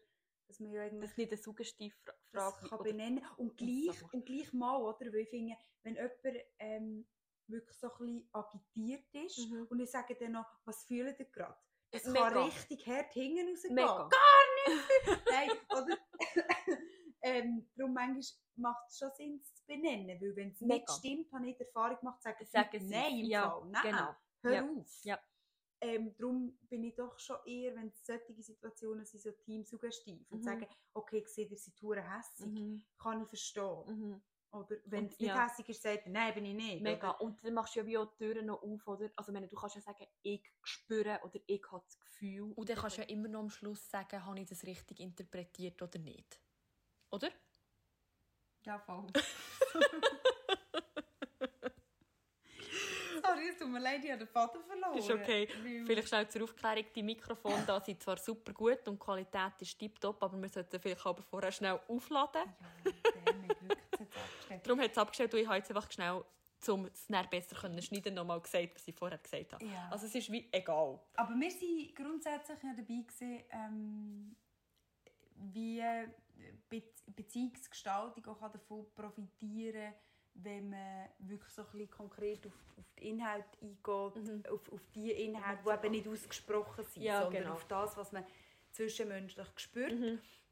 Dass 0.47 0.59
man 0.59 0.71
ja 0.71 0.81
eigentlich 0.83 1.09
Das 1.09 1.17
nicht 1.17 1.31
eine 1.31 1.41
Suggestivfrage. 1.41 2.67
kann 2.69 2.83
benennen. 2.83 3.25
Und 3.37 3.57
gleich, 3.57 4.01
und 4.13 4.25
gleich 4.25 4.53
mal, 4.53 4.77
oder? 4.81 5.07
Weil 5.11 5.19
ich 5.21 5.29
finde, 5.29 5.55
wenn 5.83 5.95
jemand 5.95 6.45
ähm, 6.59 7.07
wirklich 7.47 7.77
so 7.77 7.91
ein 7.91 7.97
bisschen 7.97 8.29
agitiert 8.33 9.13
ist 9.13 9.37
Mhm. 9.49 9.67
und 9.69 9.79
ich 9.79 9.89
sage 9.91 10.15
dann 10.15 10.33
noch, 10.33 10.45
was 10.65 10.83
fühlt 10.85 11.19
ihr 11.19 11.25
gerade? 11.25 11.55
Es 11.91 12.05
Mega. 12.05 12.29
kann 12.29 12.43
richtig 12.43 12.85
hart 12.87 13.13
hinten 13.13 13.49
rausgehen. 13.49 13.75
Mega. 13.75 14.09
Nein, 15.31 15.49
oder? 15.71 15.97
ähm, 17.21 17.69
darum 17.75 17.93
manchmal 17.93 18.21
macht 18.57 18.89
es 18.89 18.97
schon 18.99 19.11
Sinn, 19.15 19.43
zu 19.43 19.65
benennen, 19.65 20.19
weil 20.21 20.35
wenn 20.35 20.51
es 20.51 20.59
nicht 20.61 20.91
stimmt, 20.91 21.31
habe 21.31 21.47
ich 21.49 21.55
die 21.57 21.63
Erfahrung 21.63 21.97
gemacht, 21.99 22.21
sagen 22.21 22.37
sie, 22.43 22.51
Sagen 22.51 22.89
nein, 22.89 23.19
im 23.19 23.25
Ja, 23.25 23.49
Fall, 23.49 23.69
nein, 23.69 23.81
genau. 23.83 24.15
hör 24.41 24.53
Ja, 24.53 24.63
auf. 24.63 24.99
ja. 25.03 25.19
Ähm, 25.79 26.15
darum 26.17 26.57
bin 26.69 26.83
ich 26.83 26.95
doch 26.95 27.19
schon 27.19 27.37
eher, 27.45 27.75
wenn 27.75 27.89
es 27.89 28.05
solche 28.05 28.33
Situationen 28.41 29.05
sind, 29.05 29.21
so 29.21 29.31
teamsuggestiv 29.31 30.25
und 30.31 30.39
Mhm. 30.39 30.43
sagen, 30.43 30.67
okay, 30.93 31.19
ich 31.19 31.27
sehe, 31.27 31.45
ihr 31.45 31.57
seid 31.57 31.75
hässig, 32.03 32.47
Mhm. 32.47 32.83
kann 32.97 33.21
ich 33.21 33.27
verstehen. 33.27 33.83
Mhm. 33.85 34.21
Oder 34.51 34.77
wenn 34.85 35.05
es 35.05 35.19
nicht 35.19 35.27
ja. 35.27 35.45
hässig 35.45 35.69
ist, 35.69 35.83
sagt 35.83 36.07
nein, 36.07 36.33
bin 36.33 36.45
ich 36.45 36.55
nicht. 36.55 36.81
Mega. 36.81 37.11
Oder? 37.11 37.21
Und 37.21 37.43
dann 37.43 37.53
machst 37.53 37.75
du 37.75 37.81
ja 37.81 37.85
wie 37.85 37.97
auch 37.97 38.09
die 38.11 38.17
Türen 38.17 38.47
noch 38.47 38.63
auf, 38.63 38.87
oder? 38.87 39.11
Also, 39.15 39.31
meine, 39.31 39.47
du 39.47 39.55
kannst 39.55 39.75
ja 39.75 39.81
sagen, 39.81 40.07
ich 40.23 40.43
spüre 40.63 41.19
oder 41.23 41.39
ich 41.45 41.63
habe 41.71 41.83
das 41.85 41.99
Gefühl. 41.99 42.53
Und 42.55 42.69
dann 42.69 42.77
kannst 42.77 42.97
du 42.97 43.01
ja 43.01 43.07
immer 43.09 43.27
noch 43.27 43.41
am 43.41 43.49
Schluss 43.49 43.89
sagen, 43.89 44.25
habe 44.25 44.39
ich 44.39 44.47
das 44.47 44.63
richtig 44.63 44.99
interpretiert 44.99 45.81
oder 45.81 45.99
nicht. 45.99 46.41
Oder? 47.11 47.29
Ja, 48.65 48.79
voll. 48.79 49.07
es 53.49 53.57
tut 53.57 53.69
mir 53.69 53.79
leid, 53.79 54.03
ich 54.03 54.09
habe 54.11 54.19
den 54.19 54.27
Faden 54.27 54.61
verloren. 54.63 54.97
Ist 54.97 55.09
okay. 55.11 55.47
Weil- 55.63 55.85
Vielleicht 55.85 56.07
schnell 56.07 56.27
zur 56.29 56.43
Aufklärung, 56.43 56.85
die 56.95 57.03
Mikrofone 57.03 57.63
da 57.65 57.79
sind 57.81 58.01
zwar 58.01 58.17
super 58.17 58.53
gut 58.53 58.87
und 58.87 58.95
die 58.95 59.05
Qualität 59.05 59.53
ist 59.61 59.77
tiptop, 59.77 60.21
aber 60.23 60.41
wir 60.41 60.49
sollten 60.49 60.79
vielleicht 60.79 61.05
aber 61.05 61.21
vorher 61.23 61.51
schnell 61.51 61.79
aufladen. 61.87 62.41
Ja, 62.45 62.91
hat 62.93 63.61
wirklich 63.61 63.77
jetzt 63.99 64.17
abgestellt. 64.17 64.65
Darum 64.67 64.81
hat 64.81 64.91
es 64.91 64.97
abgestellt 64.97 65.33
und 65.33 65.39
ich 65.39 65.47
habe 65.47 65.57
jetzt 65.57 65.69
einfach 65.69 65.91
schnell, 65.91 66.23
um 66.69 66.85
es 66.85 67.07
dann 67.07 67.29
besser 67.29 67.55
können 67.55 67.81
schneiden 67.81 68.13
nochmal 68.15 68.41
gesagt, 68.41 68.75
was 68.75 68.87
ich 68.87 68.95
vorher 68.95 69.17
gesagt 69.19 69.53
habe. 69.53 69.65
Ja. 69.65 69.89
Also 69.91 70.05
es 70.07 70.15
ist 70.15 70.31
wie 70.31 70.47
egal. 70.51 70.99
Aber 71.15 71.33
wir 71.35 71.49
waren 71.51 71.93
grundsätzlich 71.95 72.63
ja 72.63 72.73
dabei, 72.75 72.83
gewesen, 73.03 73.43
ähm, 73.51 74.35
wie 75.35 75.83
Be 76.69 76.83
Beziehungsgestaltung 77.15 78.25
auch 78.27 78.51
davon 78.51 78.85
profitieren 78.93 79.73
kann, 79.93 79.93
wenn 80.43 80.69
man 80.69 81.09
wirklich 81.19 81.51
so 81.51 81.63
ein 81.63 81.67
bisschen 81.71 81.89
konkret 81.89 82.45
auf, 82.45 82.53
auf 82.77 82.85
den 82.99 83.03
Inhalt 83.19 83.45
eingeht, 83.61 84.49
auf, 84.51 84.71
auf 84.71 84.81
die 84.93 85.11
Inhalte, 85.11 85.63
die 85.65 85.69
eben 85.73 85.91
nicht 85.91 86.07
ausgesprochen 86.07 86.85
sind, 86.85 87.03
Ja, 87.03 87.23
sondern 87.23 87.43
genau. 87.43 87.53
auf 87.53 87.65
das, 87.65 87.97
was 87.97 88.11
man 88.11 88.23
zwischenmenschlich 88.71 89.47
spürt. 89.57 89.93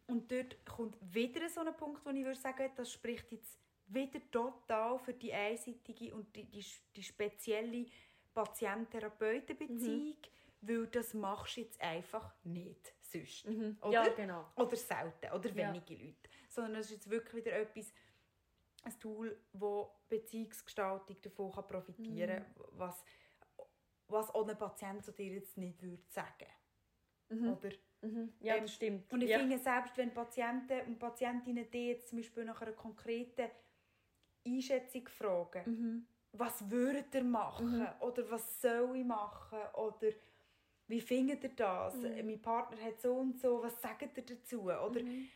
Und 0.07 0.31
dort 0.31 0.65
kommt 0.65 0.97
wieder 1.13 1.47
so 1.49 1.61
ein 1.61 1.75
Punkt, 1.75 2.05
wo 2.05 2.09
ich 2.09 2.23
würde 2.23 2.39
sagen, 2.39 2.69
das 2.75 2.91
spricht 2.91 3.31
jetzt 3.31 3.59
wieder 3.87 4.19
total 4.31 4.97
für 4.99 5.13
die 5.13 5.31
einseitige 5.33 6.13
und 6.15 6.35
die, 6.35 6.45
die, 6.45 6.65
die 6.95 7.03
spezielle 7.03 7.85
Patient-Therapeuten-Beziehung, 8.33 10.17
weil 10.61 10.87
das 10.87 11.13
machst 11.13 11.57
du 11.57 11.61
jetzt 11.61 11.79
einfach 11.81 12.33
nicht 12.43 12.93
sonst. 13.01 13.45
Oder? 13.81 13.91
Ja, 13.91 14.07
genau. 14.09 14.45
Oder 14.55 14.75
selten, 14.75 15.31
oder 15.33 15.49
Ja. 15.49 15.55
wenige 15.73 15.93
Leute. 16.03 16.29
Sondern 16.49 16.75
es 16.75 16.87
ist 16.87 16.91
jetzt 16.93 17.09
wirklich 17.09 17.45
wieder 17.45 17.53
etwas, 17.57 17.93
ein 18.85 18.99
Tool, 18.99 19.37
das 19.53 19.87
Beziehungsgestaltung 20.09 21.17
davon 21.21 21.51
kann 21.51 21.67
profitieren 21.67 22.43
kann, 22.55 22.65
was, 22.73 23.03
was 24.07 24.29
auch 24.33 24.47
ein 24.47 24.57
Patient 24.57 25.03
zu 25.03 25.11
dir 25.11 25.33
jetzt 25.33 25.57
nicht 25.57 25.81
würde 25.81 26.03
sagen 26.09 26.47
Oder? 27.49 27.69
Ja, 28.39 28.55
Ähm, 28.55 28.61
das 28.63 28.73
stimmt. 28.75 29.11
Und 29.11 29.21
ich 29.23 29.29
ja. 29.31 29.39
finde, 29.39 29.57
selbst 29.57 29.97
wenn 29.97 30.13
Patienten 30.13 30.81
und 30.87 30.99
Patientinnen 30.99 31.69
die 31.71 31.87
jetzt 31.89 32.09
zum 32.09 32.19
Beispiel 32.19 32.45
nach 32.45 32.61
einer 32.61 32.73
konkreten 32.73 33.49
Einschätzung 34.45 35.07
fragen, 35.07 35.63
Mhm. 35.65 36.07
was 36.33 36.69
würdet 36.69 37.13
ihr 37.15 37.23
machen? 37.23 37.87
Oder 38.01 38.29
was 38.29 38.61
soll 38.61 38.95
ich 38.97 39.05
machen? 39.05 39.57
Oder 39.73 40.09
wie 40.87 41.01
findet 41.01 41.43
ihr 41.43 41.55
das? 41.55 41.95
Mhm. 41.95 42.25
Mein 42.27 42.41
Partner 42.41 42.79
hat 42.83 43.01
so 43.01 43.15
und 43.15 43.39
so, 43.39 43.63
was 43.63 43.81
sagt 43.81 44.17
ihr 44.17 44.23
dazu? 44.23 44.63
Oder 44.63 45.01
Mhm. 45.01 45.27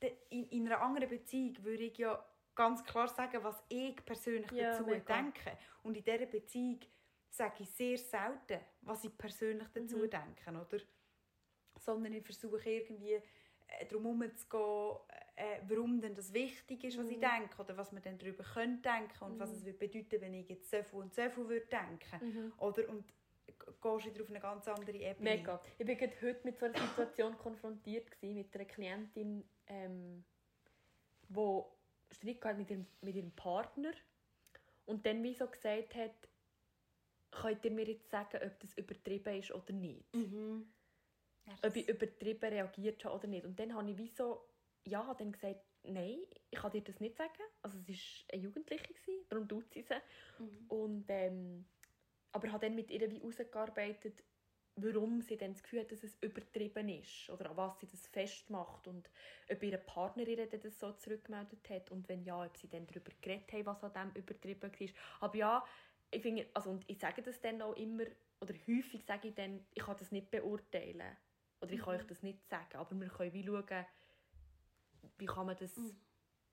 de- 0.00 0.16
in, 0.30 0.44
in 0.48 0.66
einer 0.66 0.80
anderen 0.80 1.10
Beziehung 1.10 1.62
würde 1.62 1.82
ich 1.84 1.98
ja 1.98 2.24
ganz 2.58 2.82
klar 2.84 3.08
sagen, 3.08 3.42
was 3.42 3.62
ich 3.68 3.96
persönlich 4.04 4.50
Ja, 4.50 4.72
dazu 4.72 4.84
mega. 4.84 5.14
denke. 5.16 5.56
Und 5.82 5.96
in 5.96 6.02
dieser 6.04 6.26
Beziehung 6.26 6.80
sage 7.30 7.62
ich 7.62 7.70
sehr 7.70 7.96
selten, 7.98 8.58
was 8.82 9.04
ich 9.04 9.16
persönlich 9.16 9.68
dazu 9.72 9.96
Mhm. 9.98 10.10
denke. 10.10 10.50
Oder? 10.50 10.82
Sondern 11.80 12.12
ich 12.12 12.24
versuche 12.24 12.68
irgendwie 12.68 13.12
äh, 13.70 13.86
darum 13.86 14.04
herumzugehen, 14.22 14.96
äh, 15.36 15.60
warum 15.68 16.00
denn 16.00 16.14
das 16.14 16.32
wichtig 16.32 16.82
ist, 16.84 16.98
was 16.98 17.04
Mhm. 17.06 17.12
ich 17.12 17.20
denke. 17.20 17.62
Oder 17.62 17.76
was 17.76 17.92
man 17.92 18.02
dann 18.02 18.18
darüber 18.18 18.42
könnte 18.42 18.88
denken 18.90 19.24
und 19.24 19.38
was 19.38 19.50
es 19.52 19.64
würde 19.64 19.78
bedeuten, 19.78 20.20
wenn 20.22 20.34
ich 20.34 20.48
jetzt 20.48 20.70
so 20.70 20.82
viel 20.82 20.98
und 21.00 21.14
so 21.14 21.22
viel 21.30 21.48
würde 21.48 21.66
denken. 21.66 22.18
Mhm. 22.26 22.52
Oder? 22.58 22.88
Und 22.88 23.04
gehst 23.80 24.06
wieder 24.06 24.22
auf 24.22 24.30
eine 24.30 24.40
ganz 24.40 24.66
andere 24.68 24.96
Ebene. 24.96 25.30
Mega. 25.36 25.60
Ich 25.78 25.86
war 25.86 25.94
gerade 25.94 26.14
heute 26.22 26.40
mit 26.44 26.58
so 26.58 26.66
einer 26.66 26.78
Situation 26.78 27.36
konfrontiert 27.38 28.10
gewesen, 28.10 28.36
mit 28.38 28.54
einer 28.54 28.64
Klientin, 28.64 29.48
ähm, 29.66 30.24
die 31.28 31.62
Streit 32.12 32.44
hatte 32.44 32.58
mit 32.58 32.70
ihrem, 32.70 32.86
mit 33.00 33.14
ihrem 33.16 33.32
Partner 33.32 33.92
und 34.86 35.04
dann 35.06 35.22
wie 35.22 35.34
so 35.34 35.46
gesagt 35.46 35.94
hat, 35.94 36.28
könnt 37.30 37.64
ihr 37.64 37.70
mir 37.70 37.86
jetzt 37.86 38.10
sagen, 38.10 38.40
ob 38.44 38.58
das 38.60 38.76
übertrieben 38.76 39.38
ist 39.38 39.52
oder 39.52 39.72
nicht? 39.72 40.14
Mhm. 40.14 40.72
Ja, 41.46 41.68
Ob 41.68 41.76
ich 41.76 41.88
übertrieben 41.88 42.50
reagiert 42.50 43.04
habe 43.04 43.16
oder 43.16 43.26
nicht. 43.26 43.44
Und 43.44 43.58
dann 43.58 43.74
habe 43.74 43.90
ich 43.90 43.98
wie 43.98 44.08
so, 44.08 44.48
ja, 44.86 45.06
habe 45.06 45.22
dann 45.22 45.32
gesagt, 45.32 45.60
nein, 45.82 46.18
ich 46.50 46.58
kann 46.58 46.72
dir 46.72 46.82
das 46.82 47.00
nicht 47.00 47.16
sagen. 47.16 47.42
Also 47.62 47.78
es 47.78 47.88
war 47.88 48.34
eine 48.34 48.42
Jugendliche, 48.42 48.92
gewesen, 48.94 49.24
darum 49.28 49.48
tut 49.48 49.72
sie 49.72 49.82
sie. 49.82 49.94
Und, 50.68 51.04
ähm, 51.08 51.66
aber 52.32 52.52
habe 52.52 52.66
dann 52.66 52.74
mit 52.74 52.90
ihr 52.90 53.10
wie 53.10 53.18
herausgearbeitet, 53.18 54.22
warum 54.82 55.20
sie 55.20 55.36
dann 55.36 55.52
das 55.52 55.62
Gefühl 55.62 55.80
hat, 55.80 55.92
dass 55.92 56.02
es 56.02 56.16
übertrieben 56.20 56.88
ist. 56.88 57.30
Oder 57.30 57.50
an 57.50 57.56
was 57.56 57.78
sie 57.80 57.86
das 57.86 58.06
festmacht. 58.06 58.86
Und 58.88 59.10
ob 59.50 59.62
ihre 59.62 59.78
Partnerin 59.78 60.38
ihr 60.38 60.46
das 60.46 60.78
so 60.78 60.92
zurückgemeldet 60.92 61.68
hat. 61.70 61.90
Und 61.90 62.08
wenn 62.08 62.22
ja, 62.22 62.44
ob 62.44 62.56
sie 62.56 62.68
dann 62.68 62.86
darüber 62.86 63.10
geredet 63.20 63.52
haben, 63.52 63.66
was 63.66 63.82
an 63.82 64.12
dem 64.12 64.22
übertrieben 64.22 64.62
war. 64.62 64.88
Aber 65.20 65.36
ja, 65.36 65.64
ich 66.10 66.22
finde, 66.22 66.46
also, 66.54 66.70
und 66.70 66.84
ich 66.88 66.98
sage 66.98 67.22
das 67.22 67.40
dann 67.40 67.60
auch 67.62 67.76
immer, 67.76 68.04
oder 68.40 68.54
häufig 68.66 69.04
sage 69.04 69.28
ich 69.28 69.34
dann, 69.34 69.64
ich 69.74 69.82
kann 69.82 69.96
das 69.96 70.12
nicht 70.12 70.30
beurteilen. 70.30 71.16
Oder 71.60 71.72
ich 71.72 71.80
kann 71.80 71.96
euch 71.96 72.06
das 72.06 72.22
nicht 72.22 72.48
sagen. 72.48 72.76
Aber 72.76 72.98
wir 72.98 73.08
können 73.08 73.32
wie 73.32 73.44
schauen, 73.44 73.86
wie 75.18 75.26
kann 75.26 75.46
man 75.46 75.56
das 75.56 75.78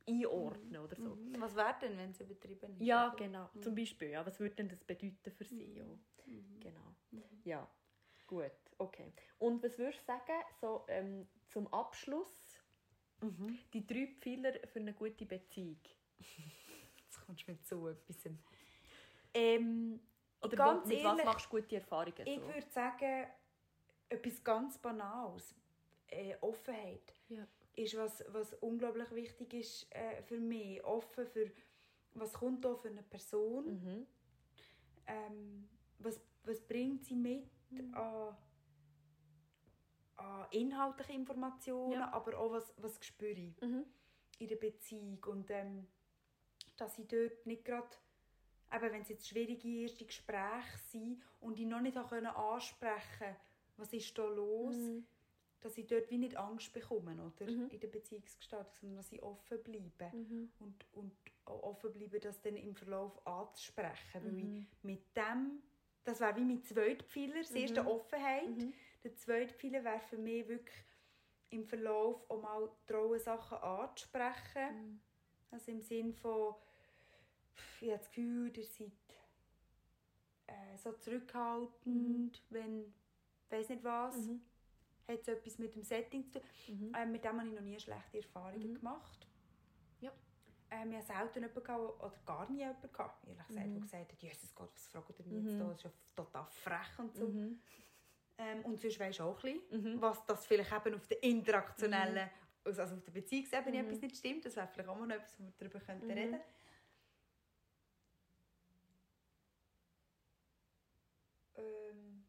einordnen 0.07 0.77
oder 0.77 0.95
so. 0.95 1.15
Mhm. 1.15 1.39
Was 1.39 1.55
wäre 1.55 1.75
denn, 1.81 1.97
wenn 1.97 2.11
es 2.11 2.19
übertrieben 2.19 2.79
ist? 2.79 2.85
Ja, 2.85 3.09
genau. 3.17 3.49
Zum 3.61 3.75
Beispiel, 3.75 4.09
ja, 4.09 4.25
was 4.25 4.39
würde 4.39 4.55
denn 4.55 4.69
das 4.69 4.83
bedeuten 4.83 5.31
für 5.31 5.43
sie? 5.43 5.73
Ja. 5.73 5.85
Genau. 6.59 6.95
Ja, 7.43 7.69
gut, 8.27 8.51
okay. 8.77 9.13
Und 9.39 9.63
was 9.63 9.77
würdest 9.77 10.01
du 10.01 10.05
sagen, 10.05 10.43
so, 10.59 10.85
ähm, 10.87 11.27
zum 11.49 11.67
Abschluss, 11.73 12.59
die 13.73 13.85
drei 13.85 14.07
Pfeiler 14.19 14.53
für 14.67 14.79
eine 14.79 14.93
gute 14.93 15.25
Beziehung? 15.25 15.79
Jetzt 16.19 17.25
kommst 17.25 17.47
du 17.47 17.51
mit 17.51 17.65
so 17.65 17.87
etwas. 17.87 18.17
Ähm, 19.33 19.99
Oder 20.41 20.55
ganz 20.57 20.87
mit 20.87 20.99
ehrlich, 20.99 21.17
was 21.19 21.25
machst 21.25 21.45
du 21.45 21.49
gute 21.49 21.75
Erfahrungen? 21.75 22.25
ich 22.25 22.39
so? 22.39 22.47
würde 22.47 22.69
sagen, 22.71 23.27
etwas 24.09 24.43
ganz 24.43 24.77
Banales. 24.77 25.55
Äh, 26.07 26.35
Offenheit 26.41 27.13
Ja. 27.29 27.47
ist 27.75 27.97
was, 27.97 28.23
was 28.29 28.53
unglaublich 28.55 29.09
wichtig 29.11 29.53
ist 29.55 29.91
äh, 29.95 30.21
für 30.23 30.39
mich. 30.39 30.83
Offen 30.83 31.25
für, 31.27 31.51
was 32.13 32.33
kommt 32.33 32.63
da 32.63 32.75
für 32.75 32.89
eine 32.89 33.01
Person? 33.03 33.65
Mhm. 33.81 34.07
ähm, 35.07 35.69
was, 35.99 36.19
was 36.43 36.61
bringt 36.61 37.05
sie 37.05 37.15
mit 37.15 37.49
an, 37.93 38.35
an 40.17 40.45
inhaltlichen 40.51 41.15
Informationen, 41.15 41.93
Ja. 41.93 42.13
aber 42.13 42.37
auch 42.37 42.51
was, 42.51 42.73
was 42.77 43.03
spüre 43.05 43.31
ich 43.31 43.61
Mhm. 43.61 43.85
in 44.39 44.47
der 44.47 44.55
Beziehung. 44.57 45.23
Und 45.25 45.49
ähm, 45.51 45.87
dass 46.77 46.97
ich 46.99 47.07
dort 47.07 47.45
nicht 47.45 47.65
gerade, 47.65 47.89
eben 48.73 48.91
wenn 48.91 49.01
es 49.01 49.09
jetzt 49.09 49.27
schwierige 49.27 49.67
erste 49.83 50.05
Gespräche 50.05 50.77
sind 50.89 51.21
und 51.39 51.59
ich 51.59 51.65
noch 51.65 51.81
nicht 51.81 51.97
ansprechen 51.97 53.35
was 53.77 53.91
ist 53.91 54.17
da 54.17 54.25
los, 54.25 54.75
Mhm. 54.77 55.05
dass 55.59 55.77
ich 55.77 55.85
dort 55.85 56.09
wie 56.09 56.17
nicht 56.17 56.37
Angst 56.37 56.71
bekomme 56.71 57.11
oder? 57.21 57.45
in 57.45 57.77
der 57.79 57.87
Beziehungsgestaltung, 57.89 58.71
sondern 58.79 58.97
dass 58.97 59.11
ich 59.11 59.21
offen 59.21 59.61
bleibe 59.63 60.15
Mhm. 60.15 60.49
und, 60.59 60.85
und 60.93 61.13
auch 61.43 61.61
offen 61.63 61.91
bleiben, 61.91 62.21
das 62.21 62.39
dann 62.41 62.55
im 62.55 62.73
Verlauf 62.73 63.25
anzusprechen. 63.27 64.23
Weil 64.23 64.31
Mhm. 64.31 64.55
ich 64.55 64.83
mit 64.83 65.17
dem, 65.17 65.61
das 66.05 66.19
wäre 66.19 66.35
wie 66.37 66.45
mein 66.45 66.63
zweiter 66.63 67.03
Pfeiler, 67.03 67.39
das 67.39 67.51
erste 67.51 67.81
Mhm. 67.81 67.87
Offenheit. 67.87 68.73
Der 69.03 69.15
zweite 69.15 69.53
Pfeiler 69.53 69.83
wäre 69.83 69.99
für 69.99 70.17
mich 70.17 70.47
wirklich 70.47 70.75
im 71.49 71.65
Verlauf 71.65 72.29
auch 72.29 72.41
mal 72.41 72.69
trauen, 72.87 73.19
Sachen 73.19 73.57
anzusprechen. 73.57 74.73
Mhm. 74.73 75.01
Also 75.51 75.71
im 75.71 75.81
Sinn 75.81 76.13
von, 76.13 76.55
ich 77.81 77.89
habe 77.89 77.97
das 77.99 78.07
Gefühl, 78.07 78.57
ihr 78.57 78.65
seid 78.65 78.91
äh, 80.47 80.77
so 80.77 80.91
zurückhaltend, 80.93 82.41
wenn, 82.49 82.93
weiß 83.49 83.69
nicht 83.69 83.83
was, 83.83 84.17
Mhm. 84.27 84.41
hat 85.07 85.19
es 85.21 85.27
etwas 85.27 85.57
mit 85.59 85.75
dem 85.75 85.83
Setting 85.83 86.29
zu 86.31 86.39
tun. 86.41 86.49
Mhm. 86.67 86.93
Äh, 86.95 87.05
mit 87.05 87.23
dem 87.23 87.37
habe 87.39 87.47
ich 87.47 87.53
noch 87.53 87.61
nie 87.61 87.79
schlechte 87.79 88.17
Erfahrungen 88.17 88.73
gemacht. 88.75 89.24
Ähm, 90.71 90.91
ich 90.91 90.97
hatte 90.97 91.07
selten 91.07 91.39
jemanden 91.43 91.63
gehabt, 91.63 92.01
oder 92.01 92.13
gar 92.25 92.49
nie 92.49 92.59
jemanden 92.59 92.91
gehabt, 92.91 93.27
ehrlich 93.27 93.47
gesagt, 93.47 93.67
Mhm. 93.67 93.73
der 93.73 93.81
gesagt 93.81 94.11
hat, 94.11 94.21
Jesus 94.21 94.55
Gott, 94.55 94.73
was 94.73 94.87
fragt 94.87 95.19
ihr 95.19 95.25
mich 95.25 95.43
jetzt 95.45 95.59
da? 95.59 95.65
Das 95.69 95.77
ist 95.77 95.83
ja 95.83 95.91
total 96.15 96.45
frech 96.47 96.99
und 96.99 97.15
so. 97.15 97.27
Mhm. 97.27 97.61
Ähm, 98.37 98.65
und 98.65 98.81
sonst 98.81 98.99
weisst 98.99 99.19
du 99.19 99.23
auch 99.23 99.43
ein 99.43 99.59
bisschen, 99.69 99.93
Mhm. 99.93 100.01
was 100.01 100.25
das 100.25 100.45
vielleicht 100.45 100.71
eben 100.73 100.95
auf 100.95 101.07
der 101.07 101.23
interaktionellen, 101.23 102.29
also 102.63 102.81
auf 102.83 103.03
der 103.03 103.11
Beziehungsebene 103.11 103.79
etwas 103.79 104.01
nicht 104.01 104.17
stimmt. 104.17 104.45
Das 104.45 104.55
wäre 104.55 104.67
vielleicht 104.67 104.89
auch 104.89 104.97
mal 104.97 105.07
noch 105.07 105.15
etwas, 105.15 105.39
wo 105.39 105.43
wir 105.45 105.53
darüber 105.57 105.79
könnten 105.79 106.07
Mhm. 106.07 106.11
reden 106.11 106.41
ähm, 111.55 112.25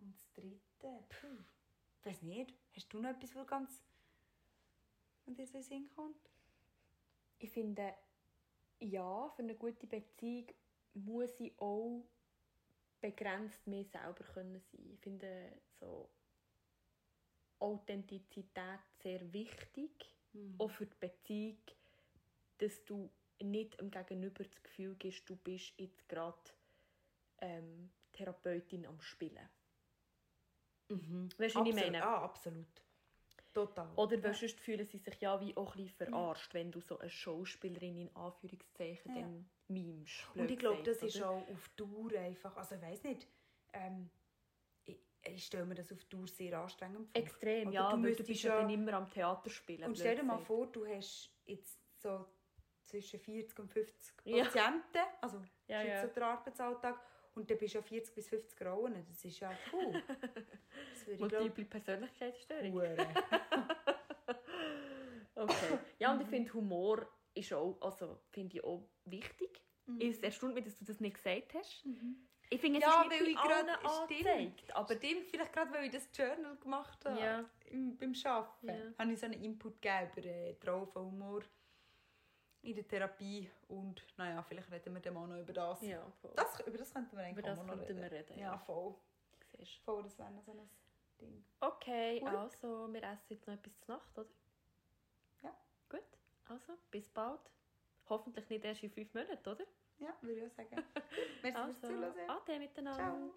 Und 0.00 0.14
das 0.16 0.32
dritte, 0.32 0.58
puh, 1.08 1.26
ich 2.00 2.06
weiß 2.06 2.22
nicht, 2.22 2.54
hast 2.74 2.92
du 2.92 3.00
noch 3.00 3.10
etwas, 3.10 3.34
was 3.34 3.46
ganz 3.46 3.82
an 5.26 5.34
dir 5.34 5.46
so 5.46 5.58
in 5.58 5.64
Sinn 5.64 5.90
kommt? 5.94 6.30
Ich 7.38 7.50
finde, 7.50 7.94
ja, 8.80 9.28
für 9.30 9.42
eine 9.42 9.54
gute 9.54 9.86
Beziehung 9.86 10.46
muss 10.94 11.38
ich 11.40 11.58
auch 11.58 12.04
begrenzt 13.00 13.66
mehr 13.66 13.84
selber 13.84 14.24
können 14.24 14.60
sein. 14.60 14.90
Ich 14.92 15.00
finde 15.00 15.52
so 15.78 16.10
Authentizität 17.58 18.80
sehr 19.02 19.32
wichtig, 19.32 19.90
auch 20.58 20.70
für 20.70 20.86
die 20.86 20.96
Beziehung, 20.98 21.58
dass 22.58 22.84
du 22.84 23.10
nicht 23.42 23.78
dem 23.80 23.90
Gegenüber 23.90 24.44
das 24.44 24.62
Gefühl 24.62 24.94
gibst, 24.96 25.28
du 25.28 25.36
bist 25.36 25.78
jetzt 25.78 26.08
gerade 26.08 26.38
ähm, 27.40 27.90
Therapeutin 28.12 28.86
am 28.86 29.00
Spielen. 29.00 29.48
Mhm. 30.88 31.28
Weißt 31.38 31.54
du, 31.54 31.60
was 31.60 31.68
ich 31.68 31.74
meine? 31.74 32.04
Ah, 32.04 32.24
absolut. 32.24 32.82
Total. 33.52 33.88
Oder 33.96 34.22
weil 34.22 34.34
sonst 34.34 34.60
fühlen 34.60 34.86
sie 34.86 34.98
sich 34.98 35.20
ja 35.20 35.40
wie 35.40 35.56
auch 35.56 35.74
ein 35.74 35.82
bisschen 35.82 36.06
verarscht, 36.06 36.54
wenn 36.54 36.70
du 36.70 36.80
so 36.80 36.98
eine 36.98 37.10
Schauspielerin 37.10 37.96
in 37.96 38.16
Anführungszeichen 38.16 39.14
Ja. 39.14 39.22
dann 39.22 39.50
mimst. 39.68 40.24
Und 40.36 40.50
ich 40.50 40.58
glaube, 40.58 40.82
das 40.84 41.00
gesagt, 41.00 41.14
ist 41.14 41.16
oder? 41.16 41.30
auch 41.30 41.48
auf 41.48 41.68
Dauer 41.76 42.12
einfach, 42.18 42.56
also 42.56 42.74
ich 42.76 42.82
weiß 42.82 43.02
nicht, 43.04 43.26
ähm, 43.72 44.10
ich, 44.84 45.00
ich 45.24 45.46
stelle 45.46 45.64
mir 45.66 45.74
das 45.74 45.92
auf 45.92 46.04
Dauer 46.04 46.26
sehr 46.28 46.58
anstrengend 46.58 47.08
vor. 47.10 47.22
Extrem, 47.22 47.68
Oder 47.68 47.74
ja, 47.74 47.90
du 47.90 48.02
weil 48.02 48.14
du 48.14 48.24
bist 48.24 48.42
ja 48.42 48.60
dann 48.60 48.70
immer 48.70 48.92
am 48.94 49.10
Theater 49.10 49.50
spielen. 49.50 49.84
Und 49.84 49.98
stell 49.98 50.16
dir 50.16 50.22
mal 50.22 50.38
vor, 50.38 50.66
du 50.68 50.86
hast 50.86 51.30
jetzt 51.44 51.80
so 52.00 52.26
zwischen 52.84 53.20
40 53.20 53.58
und 53.58 53.70
50 53.72 54.14
Ja. 54.24 54.44
Patienten, 54.44 54.98
also 55.20 55.42
Ja, 55.66 55.82
ja. 55.82 56.06
so 56.06 56.12
der 56.14 56.26
Arbeitsalltag, 56.26 57.00
und 57.34 57.50
dann 57.50 57.58
bist 57.58 57.74
du 57.74 57.78
ja 57.78 57.82
40 57.82 58.14
bis 58.14 58.28
50 58.28 58.66
Rollen, 58.66 59.04
das 59.08 59.24
ist 59.24 59.40
ja 59.40 59.50
cool. 59.72 59.92
Das 59.92 61.06
würde 61.06 61.12
ich 61.12 61.18
glaube 61.18 61.36
Multiple 61.38 61.64
Persönlichkeitsstörung. 61.64 62.72
Hure. 62.72 62.96
Okay. 65.34 65.78
Ja, 65.98 66.12
und 66.12 66.20
ich 66.20 66.28
finde, 66.28 66.52
Humor 66.52 67.06
ist 67.34 67.52
auch, 67.52 67.78
also, 67.80 68.18
finde 68.30 68.56
ich 68.56 68.64
auch 68.64 68.86
wichtig. 69.04 69.62
Es 69.98 70.18
erstaunt 70.18 70.54
mich, 70.54 70.64
dass 70.64 70.76
du 70.78 70.84
das 70.84 71.00
nicht 71.00 71.14
gesagt 71.16 71.54
hast. 71.54 71.84
Ich 72.50 72.60
finde, 72.60 72.78
es 72.78 72.84
Ja, 72.84 73.02
ist 73.02 73.10
weil 73.10 73.20
nicht 73.20 73.30
ich 73.30 73.36
bei 73.36 73.42
allen 73.54 73.66
grad- 73.66 74.04
stimmt. 74.06 74.26
angezeigt. 74.28 74.76
Aber 74.76 74.94
Stimmt, 74.96 75.26
vielleicht 75.30 75.52
gerade, 75.52 75.72
weil 75.72 75.84
ich 75.86 75.92
das 75.92 76.08
Journal 76.14 76.56
gemacht 76.58 77.04
habe, 77.06 77.20
Ja. 77.20 77.44
im, 77.70 77.96
beim 77.96 78.12
Arbeiten, 78.24 78.66
Ja. 78.68 78.92
habe 78.98 79.12
ich 79.12 79.18
so 79.18 79.26
einen 79.26 79.42
Input 79.42 79.80
gegeben 79.80 80.10
über 80.60 80.72
äh, 80.72 80.86
Humor 80.94 81.42
in 82.62 82.74
der 82.74 82.86
Therapie 82.86 83.50
und 83.68 84.02
naja, 84.18 84.42
vielleicht 84.42 84.70
reden 84.70 84.94
wir 84.94 85.00
dann 85.00 85.14
mal 85.14 85.26
noch 85.26 85.38
über 85.40 85.52
das. 85.52 85.80
ja, 85.82 86.04
voll. 86.20 86.32
das 86.36 86.60
über 86.60 86.76
das 86.78 86.92
könnten 86.92 87.16
wir 87.16 87.24
eigentlich 87.24 87.38
Über 87.38 87.48
das 87.48 87.58
auch 87.58 87.64
mal 87.64 87.76
noch 87.76 87.82
reden. 87.88 88.02
wir 88.02 88.10
reden, 88.12 88.38
Ja, 88.38 88.52
ja. 88.52 88.58
voll. 88.58 88.94
Siehst. 89.56 89.78
voll. 89.84 90.02
Das 90.02 90.18
wäre 90.18 90.30
so 90.44 90.52
ein 90.52 90.68
Ding. 91.20 91.44
Okay, 91.60 92.20
Gut. 92.20 92.28
also, 92.28 92.92
wir 92.92 93.02
essen 93.02 93.24
jetzt 93.28 93.46
noch 93.46 93.54
etwas 93.54 93.78
zur 93.80 93.94
Nacht, 93.96 94.18
oder? 94.18 94.28
Ja. 95.42 95.54
Gut, 95.88 96.04
also, 96.48 96.72
bis 96.90 97.08
bald. 97.08 97.40
Hoffentlich 98.08 98.48
nicht 98.48 98.64
erst 98.64 98.82
in 98.82 98.90
fünf 98.90 99.12
Monaten, 99.14 99.48
oder? 99.48 99.64
Ja, 99.98 100.14
würde 100.20 100.40
ich 100.40 100.46
auch 100.50 100.56
sagen. 100.56 100.68
Merci 100.70 100.92
fürs 101.40 101.54
Also, 101.56 101.86
Zuhören. 101.88 102.30
ade 102.30 102.58
miteinander. 102.58 103.02
Ciao. 103.04 103.34